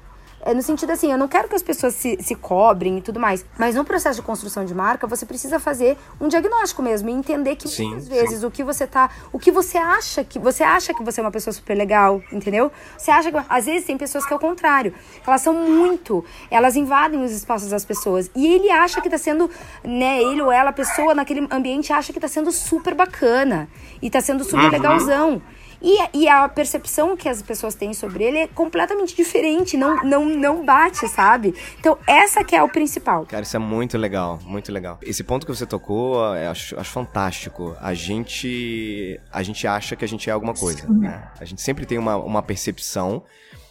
É 0.48 0.54
no 0.54 0.62
sentido 0.62 0.92
assim, 0.92 1.12
eu 1.12 1.18
não 1.18 1.28
quero 1.28 1.50
que 1.50 1.56
as 1.56 1.62
pessoas 1.62 1.94
se, 1.94 2.18
se 2.22 2.34
cobrem 2.34 3.00
e 3.00 3.02
tudo 3.02 3.20
mais. 3.20 3.46
Mas 3.60 3.76
no 3.76 3.84
processo 3.84 4.22
de 4.22 4.26
construção 4.26 4.64
de 4.64 4.74
marca, 4.74 5.06
você 5.06 5.26
precisa 5.26 5.60
fazer 5.60 5.98
um 6.22 6.30
diagnóstico 6.30 6.82
mesmo 6.82 7.10
e 7.10 7.12
entender 7.12 7.58
que 7.58 7.68
sim, 7.68 7.90
muitas 7.90 8.08
vezes 8.08 8.40
sim. 8.40 8.46
o 8.46 8.50
que 8.50 8.64
você 8.64 8.88
tá. 8.88 9.10
O 9.34 9.38
que 9.38 9.52
você 9.52 9.78
acha 9.78 10.24
que. 10.24 10.40
Você 10.40 10.64
acha 10.64 10.94
que 10.94 11.04
você 11.04 11.20
é 11.20 11.24
uma 11.24 11.32
pessoa 11.32 11.54
super 11.54 11.76
legal, 11.76 12.24
entendeu? 12.32 12.72
Você 12.98 13.12
acha 13.12 13.30
que. 13.30 13.38
Às 13.50 13.66
vezes 13.66 13.86
tem 13.86 13.98
pessoas 13.98 14.26
que 14.26 14.32
é 14.32 14.38
o 14.38 14.40
contrário. 14.40 14.94
Elas 15.28 15.42
são 15.42 15.54
muito. 15.54 16.24
Elas 16.50 16.78
invadem 16.78 17.22
os 17.22 17.34
espaços 17.34 17.70
das 17.70 17.84
pessoas. 17.84 18.32
E 18.34 18.48
ele 18.48 18.72
acha 18.72 19.02
que 19.02 19.10
tá 19.10 19.18
sendo. 19.18 19.52
Né, 19.84 20.22
ele 20.24 20.42
ou 20.42 20.50
ela, 20.50 20.70
a 20.70 20.74
pessoa 20.74 21.14
naquele 21.14 21.46
ambiente, 21.52 21.92
acha 21.92 22.14
que 22.14 22.22
tá 22.22 22.28
sendo 22.30 22.54
super 22.54 22.96
bacana. 22.96 23.68
E 24.02 24.10
tá 24.10 24.22
sendo 24.22 24.46
super 24.46 24.64
uhum. 24.64 24.72
legalzão. 24.72 25.42
E, 25.82 26.24
e 26.24 26.28
a 26.28 26.48
percepção 26.50 27.16
que 27.16 27.30
as 27.30 27.42
pessoas 27.42 27.76
têm 27.76 27.94
sobre 27.94 28.24
ele 28.24 28.38
é 28.40 28.48
completamente 28.48 29.16
diferente, 29.16 29.78
não, 29.78 30.04
não, 30.04 30.26
não 30.26 30.66
bate, 30.66 31.08
sabe? 31.08 31.54
Então, 31.80 31.98
essa 32.08 32.44
que 32.44 32.56
é 32.56 32.64
o 32.64 32.70
principal. 32.70 33.26
Cara, 33.26 33.44
isso 33.44 33.56
é 33.56 33.60
muito 33.60 33.98
legal, 33.98 34.40
muito 34.44 34.72
legal. 34.72 34.98
Esse 35.02 35.24
ponto 35.24 35.46
que 35.46 35.54
você 35.54 35.66
tocou, 35.66 36.36
eu 36.36 36.52
acho, 36.52 36.80
acho 36.80 36.92
fantástico. 36.92 37.76
A 37.80 37.94
gente, 37.94 39.20
a 39.32 39.44
gente 39.44 39.68
acha 39.68 39.96
que 39.96 40.04
a 40.04 40.08
gente 40.08 40.30
é 40.30 40.34
alguma 40.34 40.54
coisa, 40.54 40.88
né? 40.92 41.30
A 41.40 41.46
gente 41.46 41.62
sempre 41.62 41.86
tem 41.86 41.98
uma, 41.98 42.16
uma 42.18 42.42
percepção 42.42 43.24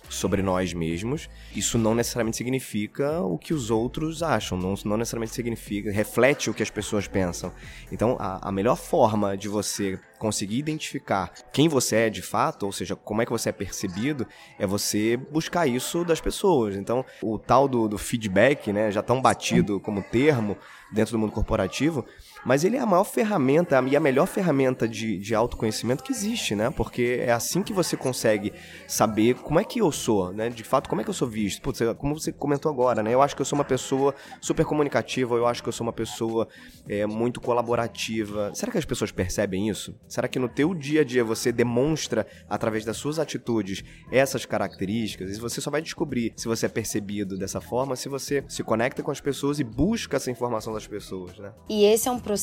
sobre 0.08 0.42
nós 0.42 0.72
mesmos, 0.72 1.28
isso 1.54 1.78
não 1.78 1.94
necessariamente 1.94 2.36
significa 2.36 3.20
o 3.20 3.38
que 3.38 3.52
os 3.52 3.70
outros 3.70 4.22
acham, 4.22 4.56
não, 4.58 4.74
não 4.84 4.96
necessariamente 4.96 5.34
significa, 5.34 5.90
reflete 5.90 6.50
o 6.50 6.54
que 6.54 6.62
as 6.62 6.70
pessoas 6.70 7.06
pensam. 7.08 7.52
Então, 7.90 8.16
a, 8.18 8.48
a 8.48 8.52
melhor 8.52 8.76
forma 8.76 9.36
de 9.36 9.48
você 9.48 9.98
conseguir 10.18 10.58
identificar 10.58 11.32
quem 11.52 11.68
você 11.68 11.96
é 11.96 12.10
de 12.10 12.22
fato, 12.22 12.66
ou 12.66 12.72
seja, 12.72 12.96
como 12.96 13.22
é 13.22 13.26
que 13.26 13.32
você 13.32 13.50
é 13.50 13.52
percebido, 13.52 14.26
é 14.58 14.66
você 14.66 15.16
buscar 15.16 15.66
isso 15.66 16.04
das 16.04 16.20
pessoas. 16.20 16.76
Então, 16.76 17.04
o 17.22 17.38
tal 17.38 17.68
do, 17.68 17.88
do 17.88 17.98
feedback, 17.98 18.72
né, 18.72 18.90
já 18.90 19.02
tão 19.02 19.20
batido 19.20 19.78
como 19.80 20.02
termo 20.02 20.56
dentro 20.92 21.12
do 21.12 21.18
mundo 21.18 21.32
corporativo, 21.32 22.04
mas 22.46 22.62
ele 22.62 22.76
é 22.76 22.80
a 22.80 22.86
maior 22.86 23.02
ferramenta 23.02 23.82
e 23.88 23.96
a 23.96 24.00
melhor 24.00 24.28
ferramenta 24.28 24.86
de, 24.86 25.18
de 25.18 25.34
autoconhecimento 25.34 26.04
que 26.04 26.12
existe, 26.12 26.54
né? 26.54 26.70
Porque 26.70 27.18
é 27.20 27.32
assim 27.32 27.60
que 27.60 27.72
você 27.72 27.96
consegue 27.96 28.52
saber 28.86 29.34
como 29.34 29.58
é 29.58 29.64
que 29.64 29.80
eu 29.80 29.90
sou, 29.90 30.32
né? 30.32 30.48
De 30.48 30.62
fato, 30.62 30.88
como 30.88 31.00
é 31.00 31.04
que 31.04 31.10
eu 31.10 31.14
sou 31.14 31.26
visto. 31.26 31.60
Putz, 31.60 31.80
como 31.98 32.16
você 32.16 32.30
comentou 32.30 32.70
agora, 32.70 33.02
né? 33.02 33.12
Eu 33.12 33.20
acho 33.20 33.34
que 33.34 33.42
eu 33.42 33.44
sou 33.44 33.58
uma 33.58 33.64
pessoa 33.64 34.14
super 34.40 34.64
comunicativa, 34.64 35.34
eu 35.34 35.44
acho 35.44 35.60
que 35.60 35.68
eu 35.68 35.72
sou 35.72 35.84
uma 35.84 35.92
pessoa 35.92 36.46
é, 36.88 37.04
muito 37.04 37.40
colaborativa. 37.40 38.52
Será 38.54 38.70
que 38.70 38.78
as 38.78 38.84
pessoas 38.84 39.10
percebem 39.10 39.68
isso? 39.68 39.92
Será 40.06 40.28
que 40.28 40.38
no 40.38 40.48
teu 40.48 40.72
dia 40.72 41.00
a 41.00 41.04
dia 41.04 41.24
você 41.24 41.50
demonstra, 41.50 42.28
através 42.48 42.84
das 42.84 42.96
suas 42.96 43.18
atitudes, 43.18 43.82
essas 44.08 44.46
características? 44.46 45.36
E 45.36 45.40
você 45.40 45.60
só 45.60 45.68
vai 45.68 45.82
descobrir 45.82 46.32
se 46.36 46.46
você 46.46 46.66
é 46.66 46.68
percebido 46.68 47.36
dessa 47.36 47.60
forma 47.60 47.96
se 47.96 48.08
você 48.08 48.44
se 48.48 48.62
conecta 48.62 49.02
com 49.02 49.10
as 49.10 49.20
pessoas 49.20 49.58
e 49.58 49.64
busca 49.64 50.16
essa 50.16 50.30
informação 50.30 50.72
das 50.72 50.86
pessoas, 50.86 51.36
né? 51.38 51.52
E 51.68 51.84
esse 51.84 52.06
é 52.06 52.12
um 52.12 52.20
processo 52.20 52.35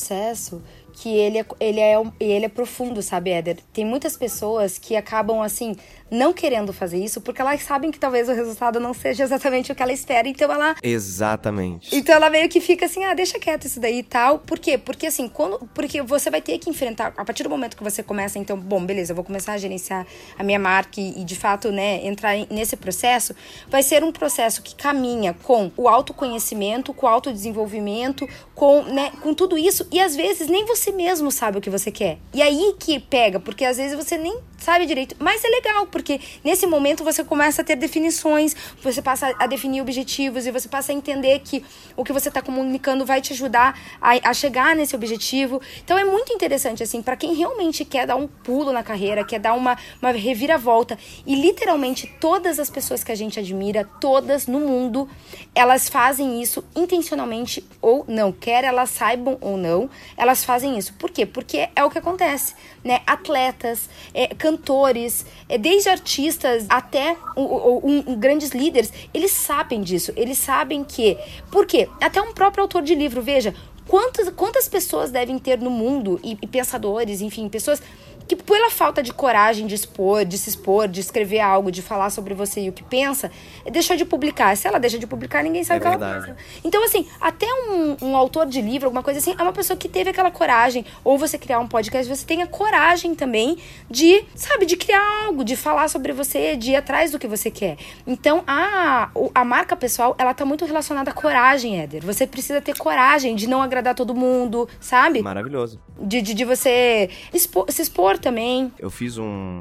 que 0.92 1.08
ele 1.08 1.38
é, 1.38 1.46
ele 1.58 1.80
é, 1.80 1.94
ele 2.20 2.44
é 2.44 2.48
profundo, 2.48 3.02
sabe, 3.02 3.30
Éder? 3.30 3.58
Tem 3.72 3.84
muitas 3.84 4.16
pessoas 4.16 4.78
que 4.78 4.94
acabam, 4.94 5.42
assim, 5.42 5.76
não 6.14 6.32
querendo 6.32 6.72
fazer 6.72 6.98
isso 6.98 7.20
porque 7.20 7.40
elas 7.40 7.62
sabem 7.62 7.90
que 7.90 7.98
talvez 7.98 8.28
o 8.28 8.32
resultado 8.32 8.78
não 8.80 8.94
seja 8.94 9.24
exatamente 9.24 9.72
o 9.72 9.74
que 9.74 9.82
ela 9.82 9.92
espera, 9.92 10.28
então 10.28 10.50
ela... 10.50 10.74
Exatamente. 10.82 11.94
Então 11.94 12.14
ela 12.14 12.30
meio 12.30 12.48
que 12.48 12.60
fica 12.60 12.86
assim, 12.86 13.04
ah, 13.04 13.14
deixa 13.14 13.38
quieto 13.38 13.66
isso 13.66 13.80
daí 13.80 13.98
e 13.98 14.02
tal. 14.02 14.38
Por 14.38 14.58
quê? 14.58 14.78
Porque, 14.78 15.06
assim, 15.06 15.28
quando... 15.28 15.58
Porque 15.74 16.00
você 16.02 16.30
vai 16.30 16.40
ter 16.40 16.58
que 16.58 16.70
enfrentar, 16.70 17.12
a 17.16 17.24
partir 17.24 17.42
do 17.42 17.50
momento 17.50 17.76
que 17.76 17.82
você 17.82 18.02
começa, 18.02 18.38
então, 18.38 18.58
bom, 18.58 18.84
beleza, 18.84 19.12
eu 19.12 19.16
vou 19.16 19.24
começar 19.24 19.52
a 19.52 19.58
gerenciar 19.58 20.06
a 20.38 20.44
minha 20.44 20.58
marca 20.58 21.00
e, 21.00 21.20
e 21.20 21.24
de 21.24 21.36
fato, 21.36 21.70
né, 21.72 22.06
entrar 22.06 22.34
nesse 22.50 22.76
processo, 22.76 23.34
vai 23.68 23.82
ser 23.82 24.04
um 24.04 24.12
processo 24.12 24.62
que 24.62 24.74
caminha 24.74 25.34
com 25.42 25.70
o 25.76 25.88
autoconhecimento, 25.88 26.94
com 26.94 27.06
o 27.06 27.08
autodesenvolvimento, 27.08 28.28
com, 28.54 28.82
né, 28.82 29.10
com 29.20 29.34
tudo 29.34 29.58
isso, 29.58 29.86
e 29.90 30.00
às 30.00 30.14
vezes 30.14 30.48
nem 30.48 30.64
você 30.64 30.92
mesmo 30.92 31.30
sabe 31.30 31.58
o 31.58 31.60
que 31.60 31.70
você 31.70 31.90
quer. 31.90 32.18
E 32.32 32.40
aí 32.40 32.74
que 32.78 33.00
pega, 33.00 33.40
porque 33.40 33.64
às 33.64 33.76
vezes 33.76 33.96
você 33.96 34.16
nem 34.16 34.38
sabe 34.64 34.86
direito, 34.86 35.14
mas 35.18 35.44
é 35.44 35.48
legal, 35.48 35.86
porque 35.86 36.18
nesse 36.42 36.66
momento 36.66 37.04
você 37.04 37.22
começa 37.22 37.62
a 37.62 37.64
ter 37.64 37.76
definições, 37.76 38.56
você 38.82 39.02
passa 39.02 39.34
a 39.38 39.46
definir 39.46 39.82
objetivos 39.82 40.46
e 40.46 40.50
você 40.50 40.68
passa 40.68 40.90
a 40.90 40.94
entender 40.94 41.38
que 41.40 41.62
o 41.96 42.02
que 42.02 42.12
você 42.12 42.28
está 42.28 42.40
comunicando 42.40 43.04
vai 43.04 43.20
te 43.20 43.32
ajudar 43.34 43.78
a, 44.00 44.30
a, 44.30 44.34
chegar 44.34 44.74
nesse 44.74 44.96
objetivo. 44.96 45.60
Então 45.84 45.98
é 45.98 46.04
muito 46.04 46.32
interessante, 46.32 46.82
assim, 46.82 47.02
para 47.02 47.16
quem 47.16 47.34
realmente 47.34 47.84
quer 47.84 48.06
dar 48.06 48.16
um 48.16 48.26
pulo 48.26 48.72
na 48.72 48.82
carreira, 48.82 49.24
quer 49.24 49.38
dar 49.38 49.54
uma, 49.54 49.76
uma 50.00 50.10
reviravolta, 50.12 50.98
e 51.26 51.34
literalmente 51.34 52.06
todas 52.18 52.58
as 52.58 52.70
pessoas 52.70 53.04
que 53.04 53.12
a 53.12 53.14
gente 53.14 53.38
admira, 53.38 53.88
todas 54.00 54.46
no 54.46 54.60
mundo, 54.60 55.08
elas 55.54 55.88
fazem 55.88 56.40
isso 56.42 56.64
intencionalmente 56.74 57.64
ou 57.80 58.04
não, 58.08 58.32
quer 58.32 58.64
elas 58.64 58.90
saibam 58.90 59.36
ou 59.40 59.56
não, 59.56 59.90
elas 60.16 60.42
fazem 60.42 60.78
isso. 60.78 60.94
Por 60.94 61.10
quê? 61.10 61.26
Porque 61.26 61.68
é 61.76 61.84
o 61.84 61.90
que 61.90 61.98
acontece, 61.98 62.54
né? 62.84 63.00
Atletas, 63.06 63.88
é, 64.12 64.28
cantores, 64.28 65.24
é, 65.48 65.56
desde 65.56 65.88
artistas 65.88 66.66
até 66.68 67.16
um, 67.36 68.02
um, 68.06 68.16
grandes 68.16 68.50
líderes, 68.50 68.92
eles 69.12 69.30
sabem 69.30 69.80
disso. 69.80 70.12
Eles 70.14 70.38
sabem 70.38 70.84
que. 70.84 71.16
Por 71.50 71.66
quê? 71.66 71.88
Até 72.00 72.20
um 72.20 72.34
próprio 72.34 72.62
autor 72.62 72.82
de 72.82 72.94
livro, 72.94 73.22
veja, 73.22 73.54
quantas, 73.88 74.28
quantas 74.30 74.68
pessoas 74.68 75.10
devem 75.10 75.38
ter 75.38 75.58
no 75.58 75.70
mundo, 75.70 76.20
e, 76.22 76.36
e 76.40 76.46
pensadores, 76.46 77.20
enfim, 77.20 77.48
pessoas 77.48 77.82
que 78.26 78.36
pela 78.36 78.70
falta 78.70 79.02
de 79.02 79.12
coragem 79.12 79.66
de 79.66 79.74
expor, 79.74 80.24
de 80.24 80.38
se 80.38 80.48
expor, 80.48 80.88
de 80.88 81.00
escrever 81.00 81.40
algo, 81.40 81.70
de 81.70 81.82
falar 81.82 82.10
sobre 82.10 82.34
você 82.34 82.62
e 82.62 82.68
o 82.68 82.72
que 82.72 82.82
pensa, 82.82 83.30
deixou 83.70 83.96
de 83.96 84.04
publicar. 84.04 84.56
Se 84.56 84.66
ela 84.66 84.78
deixa 84.78 84.98
de 84.98 85.06
publicar, 85.06 85.42
ninguém 85.42 85.64
sabe 85.64 85.84
é 85.84 85.88
o 85.88 85.98
que 85.98 86.04
ela 86.04 86.14
pensa. 86.14 86.36
Então, 86.64 86.84
assim, 86.84 87.06
até 87.20 87.46
um, 87.46 87.96
um, 88.02 88.16
autor 88.16 88.46
de 88.46 88.60
livro, 88.60 88.86
alguma 88.86 89.02
coisa 89.02 89.18
assim, 89.18 89.34
é 89.38 89.42
uma 89.42 89.52
pessoa 89.52 89.76
que 89.76 89.88
teve 89.88 90.10
aquela 90.10 90.30
coragem, 90.30 90.84
ou 91.02 91.18
você 91.18 91.36
criar 91.38 91.58
um 91.58 91.66
podcast, 91.66 92.08
você 92.08 92.24
tenha 92.24 92.46
coragem 92.46 93.14
também 93.14 93.58
de, 93.90 94.24
sabe, 94.34 94.66
de 94.66 94.76
criar 94.76 95.26
algo, 95.26 95.44
de 95.44 95.56
falar 95.56 95.88
sobre 95.88 96.12
você, 96.12 96.56
de 96.56 96.72
ir 96.72 96.76
atrás 96.76 97.10
do 97.10 97.18
que 97.18 97.26
você 97.26 97.50
quer. 97.50 97.76
Então, 98.06 98.42
a, 98.46 99.10
a 99.34 99.44
marca 99.44 99.76
pessoal, 99.76 100.14
ela 100.18 100.32
tá 100.32 100.44
muito 100.44 100.64
relacionada 100.64 101.10
à 101.10 101.14
coragem, 101.14 101.80
Éder. 101.80 102.04
Você 102.04 102.26
precisa 102.26 102.60
ter 102.60 102.76
coragem 102.76 103.34
de 103.34 103.46
não 103.46 103.62
agradar 103.62 103.94
todo 103.94 104.14
mundo, 104.14 104.68
sabe? 104.80 105.22
Maravilhoso. 105.22 105.80
De, 106.00 106.20
de, 106.22 106.34
de 106.34 106.44
você 106.44 107.08
expor, 107.32 107.66
se 107.70 107.82
expor 107.82 108.13
também. 108.18 108.72
Eu 108.78 108.90
fiz 108.90 109.18
um. 109.18 109.60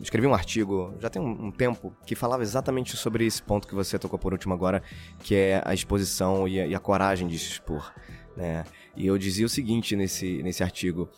Escrevi 0.00 0.26
um 0.26 0.34
artigo 0.34 0.94
já 1.00 1.08
tem 1.08 1.20
um, 1.20 1.46
um, 1.46 1.50
tempo 1.50 1.94
que 2.06 2.14
falava 2.14 2.42
exatamente 2.42 2.96
sobre 2.96 3.24
esse 3.24 3.42
ponto 3.42 3.66
que 3.66 3.74
você 3.74 3.98
tocou 3.98 4.18
por 4.18 4.32
último 4.32 4.52
agora, 4.52 4.82
que 5.22 5.34
é 5.34 5.62
a 5.64 5.72
exposição 5.72 6.46
e 6.46 6.60
a, 6.60 6.66
e 6.66 6.74
a 6.74 6.78
coragem 6.78 7.26
de 7.26 7.38
se 7.38 7.52
expor. 7.52 7.92
Né? 8.36 8.64
E 8.96 9.06
eu 9.06 9.16
dizia 9.16 9.46
o 9.46 9.48
seguinte 9.48 9.96
nesse, 9.96 10.42
nesse 10.42 10.62
artigo: 10.62 11.08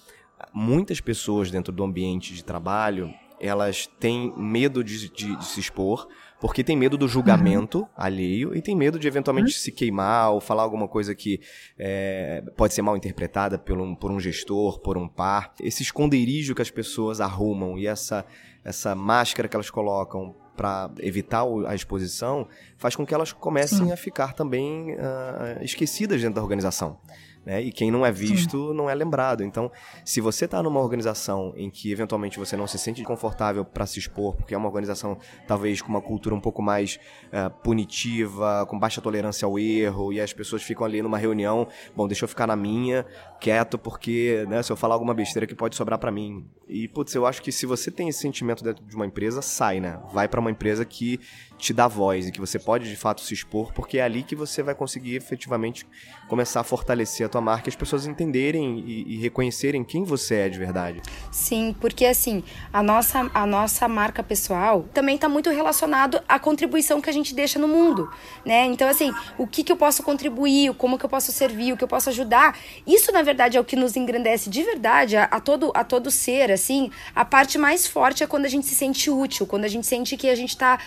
muitas 0.52 1.00
pessoas 1.00 1.50
dentro 1.50 1.72
do 1.72 1.82
ambiente 1.82 2.34
de 2.34 2.44
trabalho 2.44 3.12
elas 3.40 3.86
têm 4.00 4.32
medo 4.36 4.82
de, 4.82 5.10
de, 5.10 5.36
de 5.36 5.44
se 5.44 5.60
expor 5.60 6.08
porque 6.46 6.62
tem 6.62 6.76
medo 6.76 6.96
do 6.96 7.08
julgamento 7.08 7.80
uhum. 7.80 7.88
alheio 7.96 8.56
e 8.56 8.62
tem 8.62 8.76
medo 8.76 9.00
de 9.00 9.08
eventualmente 9.08 9.48
uhum. 9.48 9.58
se 9.58 9.72
queimar 9.72 10.30
ou 10.30 10.40
falar 10.40 10.62
alguma 10.62 10.86
coisa 10.86 11.12
que 11.12 11.40
é, 11.76 12.40
pode 12.56 12.72
ser 12.72 12.82
mal 12.82 12.96
interpretada 12.96 13.58
por 13.58 13.76
um, 13.80 13.96
por 13.96 14.12
um 14.12 14.20
gestor, 14.20 14.78
por 14.78 14.96
um 14.96 15.08
par. 15.08 15.52
Esse 15.60 15.82
esconderijo 15.82 16.54
que 16.54 16.62
as 16.62 16.70
pessoas 16.70 17.20
arrumam 17.20 17.76
e 17.76 17.88
essa, 17.88 18.24
essa 18.64 18.94
máscara 18.94 19.48
que 19.48 19.56
elas 19.56 19.70
colocam 19.70 20.36
para 20.56 20.88
evitar 21.00 21.44
a 21.66 21.74
exposição 21.74 22.46
faz 22.76 22.94
com 22.94 23.04
que 23.04 23.12
elas 23.12 23.32
comecem 23.32 23.86
Sim. 23.86 23.92
a 23.92 23.96
ficar 23.96 24.32
também 24.32 24.92
uh, 24.92 25.62
esquecidas 25.62 26.20
dentro 26.20 26.36
da 26.36 26.42
organização. 26.42 26.98
Né? 27.46 27.62
E 27.62 27.70
quem 27.70 27.92
não 27.92 28.04
é 28.04 28.10
visto 28.10 28.70
Sim. 28.70 28.74
não 28.74 28.90
é 28.90 28.94
lembrado. 28.94 29.44
Então, 29.44 29.70
se 30.04 30.20
você 30.20 30.46
está 30.46 30.60
numa 30.60 30.80
organização 30.80 31.54
em 31.56 31.70
que 31.70 31.92
eventualmente 31.92 32.40
você 32.40 32.56
não 32.56 32.66
se 32.66 32.76
sente 32.76 33.04
confortável 33.04 33.64
para 33.64 33.86
se 33.86 34.00
expor, 34.00 34.34
porque 34.34 34.52
é 34.52 34.58
uma 34.58 34.66
organização 34.66 35.16
talvez 35.46 35.80
com 35.80 35.88
uma 35.88 36.02
cultura 36.02 36.34
um 36.34 36.40
pouco 36.40 36.60
mais 36.60 36.98
uh, 37.26 37.48
punitiva, 37.62 38.66
com 38.68 38.76
baixa 38.76 39.00
tolerância 39.00 39.46
ao 39.46 39.56
erro, 39.56 40.12
e 40.12 40.20
as 40.20 40.32
pessoas 40.32 40.64
ficam 40.64 40.84
ali 40.84 41.00
numa 41.00 41.18
reunião, 41.18 41.68
bom, 41.94 42.08
deixa 42.08 42.24
eu 42.24 42.28
ficar 42.28 42.48
na 42.48 42.56
minha, 42.56 43.06
quieto, 43.40 43.78
porque 43.78 44.44
né, 44.48 44.62
se 44.62 44.72
eu 44.72 44.76
falar 44.76 44.94
alguma 44.94 45.14
besteira 45.14 45.46
que 45.46 45.54
pode 45.54 45.76
sobrar 45.76 45.98
para 45.98 46.10
mim. 46.10 46.46
E, 46.68 46.88
putz, 46.88 47.14
eu 47.14 47.24
acho 47.24 47.40
que 47.42 47.52
se 47.52 47.64
você 47.64 47.90
tem 47.90 48.08
esse 48.08 48.18
sentimento 48.18 48.64
dentro 48.64 48.84
de 48.84 48.96
uma 48.96 49.06
empresa, 49.06 49.40
sai, 49.40 49.78
né? 49.78 50.00
Vai 50.12 50.26
para 50.26 50.40
uma 50.40 50.50
empresa 50.50 50.84
que 50.84 51.20
te 51.56 51.72
dá 51.72 51.86
voz 51.86 52.26
e 52.26 52.32
que 52.32 52.40
você 52.40 52.58
pode 52.58 52.88
de 52.88 52.96
fato 52.96 53.20
se 53.20 53.32
expor, 53.32 53.72
porque 53.72 53.98
é 53.98 54.02
ali 54.02 54.22
que 54.22 54.34
você 54.34 54.62
vai 54.62 54.74
conseguir 54.74 55.14
efetivamente 55.14 55.86
começar 56.28 56.60
a 56.60 56.64
fortalecer 56.64 57.24
a 57.26 57.28
tua 57.28 57.40
marca 57.40 57.68
e 57.68 57.70
as 57.70 57.76
pessoas 57.76 58.06
entenderem 58.06 58.80
e, 58.80 59.14
e 59.14 59.16
reconhecerem 59.18 59.84
quem 59.84 60.02
você 60.02 60.34
é 60.34 60.48
de 60.48 60.58
verdade. 60.58 61.00
Sim, 61.30 61.74
porque 61.80 62.04
assim, 62.04 62.42
a 62.72 62.82
nossa, 62.82 63.30
a 63.32 63.46
nossa 63.46 63.86
marca 63.86 64.22
pessoal 64.22 64.84
também 64.92 65.14
está 65.14 65.28
muito 65.28 65.50
relacionado 65.50 66.20
à 66.28 66.38
contribuição 66.38 67.00
que 67.00 67.08
a 67.08 67.12
gente 67.12 67.34
deixa 67.34 67.58
no 67.58 67.68
mundo, 67.68 68.10
né? 68.44 68.66
Então, 68.66 68.88
assim, 68.88 69.12
o 69.38 69.46
que, 69.46 69.62
que 69.62 69.70
eu 69.70 69.76
posso 69.76 70.02
contribuir, 70.02 70.74
como 70.74 70.98
que 70.98 71.04
eu 71.04 71.08
posso 71.08 71.30
servir, 71.30 71.72
o 71.72 71.76
que 71.76 71.84
eu 71.84 71.88
posso 71.88 72.08
ajudar, 72.10 72.58
isso, 72.86 73.12
na 73.12 73.22
verdade, 73.26 73.58
é 73.58 73.60
o 73.60 73.64
que 73.64 73.76
nos 73.76 73.96
engrandece 73.96 74.48
de 74.48 74.62
verdade 74.62 75.16
a, 75.16 75.24
a 75.24 75.40
todo, 75.40 75.70
a 75.74 75.84
todo 75.84 76.10
ser, 76.10 76.50
assim. 76.50 76.90
A 77.14 77.24
parte 77.24 77.58
mais 77.58 77.86
forte 77.86 78.22
é 78.24 78.26
quando 78.26 78.46
a 78.46 78.48
gente 78.48 78.66
se 78.66 78.74
sente 78.74 79.10
útil, 79.10 79.46
quando 79.46 79.64
a 79.64 79.68
gente 79.68 79.86
sente 79.86 80.16
que 80.16 80.28
a 80.28 80.34
gente 80.34 80.50
está 80.50 80.78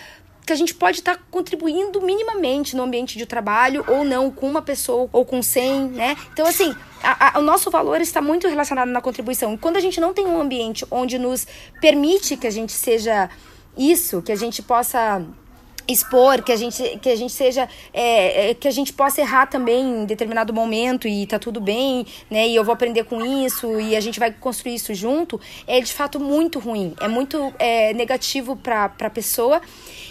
que 0.46 0.52
a 0.52 0.56
gente 0.56 0.74
pode 0.74 0.98
estar 0.98 1.16
tá 1.16 1.22
contribuindo 1.30 2.00
minimamente 2.00 2.74
no 2.74 2.82
ambiente 2.82 3.16
de 3.16 3.24
trabalho 3.24 3.84
ou 3.86 4.02
não, 4.04 4.30
com 4.32 4.48
uma 4.48 4.62
pessoa 4.62 5.08
ou 5.12 5.24
com 5.24 5.40
100, 5.40 5.88
né? 5.90 6.16
Então, 6.32 6.44
assim, 6.46 6.74
a, 7.02 7.36
a, 7.36 7.38
o 7.38 7.42
nosso 7.42 7.70
valor 7.70 8.00
está 8.00 8.20
muito 8.20 8.48
relacionado 8.48 8.88
na 8.88 9.00
contribuição. 9.00 9.54
E 9.54 9.58
quando 9.58 9.76
a 9.76 9.80
gente 9.80 10.00
não 10.00 10.12
tem 10.12 10.26
um 10.26 10.40
ambiente 10.40 10.84
onde 10.90 11.18
nos 11.18 11.46
permite 11.80 12.36
que 12.36 12.46
a 12.46 12.50
gente 12.50 12.72
seja 12.72 13.30
isso, 13.76 14.22
que 14.22 14.32
a 14.32 14.36
gente 14.36 14.62
possa 14.62 15.22
expor, 15.92 16.42
que 16.42 16.52
a 16.52 16.56
gente, 16.56 16.98
que 17.00 17.08
a 17.08 17.16
gente 17.16 17.32
seja, 17.32 17.68
é, 17.92 18.50
é, 18.50 18.54
que 18.54 18.68
a 18.68 18.70
gente 18.70 18.92
possa 18.92 19.20
errar 19.20 19.46
também 19.46 20.02
em 20.02 20.04
determinado 20.04 20.52
momento 20.52 21.08
e 21.08 21.26
tá 21.26 21.38
tudo 21.38 21.60
bem, 21.60 22.06
né? 22.30 22.48
E 22.48 22.56
eu 22.56 22.64
vou 22.64 22.72
aprender 22.72 23.04
com 23.04 23.24
isso 23.24 23.80
e 23.80 23.96
a 23.96 24.00
gente 24.00 24.18
vai 24.18 24.30
construir 24.32 24.74
isso 24.74 24.94
junto, 24.94 25.40
é 25.66 25.80
de 25.80 25.92
fato 25.92 26.20
muito 26.20 26.58
ruim, 26.58 26.94
é 27.00 27.08
muito 27.08 27.52
é, 27.58 27.92
negativo 27.94 28.56
para 28.56 28.84
a 29.00 29.10
pessoa. 29.10 29.60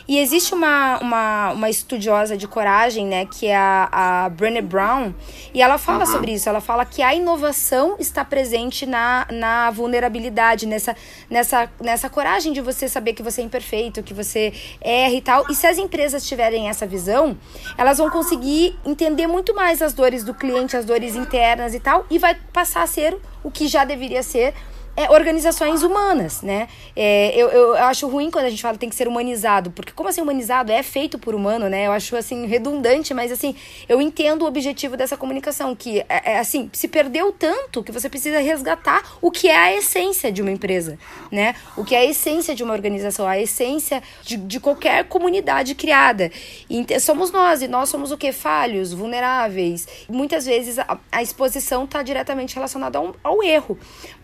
E 0.09 0.17
existe 0.17 0.55
uma, 0.55 0.97
uma, 0.97 1.51
uma 1.51 1.69
estudiosa 1.69 2.35
de 2.35 2.47
coragem, 2.47 3.05
né, 3.05 3.27
que 3.27 3.45
é 3.45 3.55
a, 3.55 3.89
a 4.25 4.29
Brené 4.29 4.59
Brown, 4.59 5.13
e 5.53 5.61
ela 5.61 5.77
fala 5.77 5.99
uhum. 5.99 6.11
sobre 6.11 6.33
isso. 6.33 6.49
Ela 6.49 6.59
fala 6.59 6.83
que 6.83 7.03
a 7.03 7.13
inovação 7.13 7.95
está 7.99 8.25
presente 8.25 8.87
na, 8.87 9.27
na 9.31 9.69
vulnerabilidade, 9.69 10.65
nessa, 10.65 10.95
nessa, 11.29 11.69
nessa 11.79 12.09
coragem 12.09 12.51
de 12.51 12.59
você 12.59 12.89
saber 12.89 13.13
que 13.13 13.21
você 13.21 13.41
é 13.41 13.43
imperfeito, 13.43 14.01
que 14.01 14.11
você 14.11 14.51
erra 14.81 15.13
e 15.13 15.21
tal. 15.21 15.45
E 15.47 15.53
se 15.53 15.67
as 15.69 15.77
empresas 15.77 16.27
tiverem 16.27 16.69
essa 16.69 16.85
visão, 16.85 17.37
elas 17.77 17.97
vão 17.97 18.09
conseguir 18.09 18.77
entender 18.85 19.27
muito 19.27 19.55
mais 19.55 19.81
as 19.81 19.93
dores 19.93 20.23
do 20.23 20.33
cliente, 20.33 20.75
as 20.75 20.85
dores 20.85 21.15
internas 21.15 21.73
e 21.73 21.79
tal, 21.79 22.05
e 22.09 22.17
vai 22.17 22.35
passar 22.51 22.83
a 22.83 22.87
ser 22.87 23.17
o 23.43 23.51
que 23.51 23.67
já 23.67 23.85
deveria 23.85 24.23
ser 24.23 24.53
é, 24.99 25.09
organizações 25.09 25.81
humanas, 25.81 26.41
né? 26.41 26.67
É, 26.93 27.33
eu, 27.33 27.47
eu 27.47 27.75
acho 27.75 28.05
ruim 28.05 28.29
quando 28.29 28.43
a 28.43 28.49
gente 28.49 28.61
fala 28.61 28.73
que 28.73 28.81
tem 28.81 28.89
que 28.89 28.95
ser 28.97 29.07
humanizado, 29.07 29.71
porque 29.71 29.93
como 29.93 30.09
assim 30.09 30.19
humanizado? 30.19 30.73
É 30.73 30.83
feito 30.83 31.17
por 31.17 31.33
humano, 31.33 31.69
né? 31.69 31.87
Eu 31.87 31.93
acho, 31.93 32.17
assim, 32.17 32.45
redundante, 32.45 33.13
mas, 33.13 33.31
assim, 33.31 33.55
eu 33.87 34.01
entendo 34.01 34.41
o 34.41 34.45
objetivo 34.45 34.97
dessa 34.97 35.15
comunicação, 35.15 35.73
que, 35.73 36.01
é, 36.01 36.33
é, 36.33 36.39
assim, 36.39 36.69
se 36.73 36.89
perdeu 36.89 37.31
tanto 37.31 37.81
que 37.81 37.93
você 37.93 38.09
precisa 38.09 38.39
resgatar 38.39 39.01
o 39.21 39.31
que 39.31 39.47
é 39.47 39.55
a 39.55 39.73
essência 39.73 40.33
de 40.33 40.41
uma 40.41 40.51
empresa, 40.51 40.99
né? 41.31 41.55
O 41.77 41.85
que 41.85 41.95
é 41.95 41.99
a 41.99 42.05
essência 42.05 42.53
de 42.53 42.61
uma 42.61 42.73
organização, 42.73 43.25
a 43.25 43.39
essência 43.39 44.03
de, 44.23 44.35
de 44.35 44.59
qualquer 44.59 45.05
comunidade 45.05 45.75
criada. 45.75 46.29
E 46.69 46.99
somos 46.99 47.31
nós, 47.31 47.61
e 47.61 47.69
nós 47.69 47.87
somos 47.87 48.11
o 48.11 48.17
que? 48.17 48.33
Falhos, 48.33 48.91
vulneráveis. 48.91 49.87
Muitas 50.09 50.45
vezes 50.45 50.77
a, 50.77 50.97
a 51.09 51.23
exposição 51.23 51.85
está 51.85 52.03
diretamente 52.03 52.53
relacionada 52.53 52.97
ao, 52.97 53.15
ao 53.23 53.41
erro, 53.41 53.79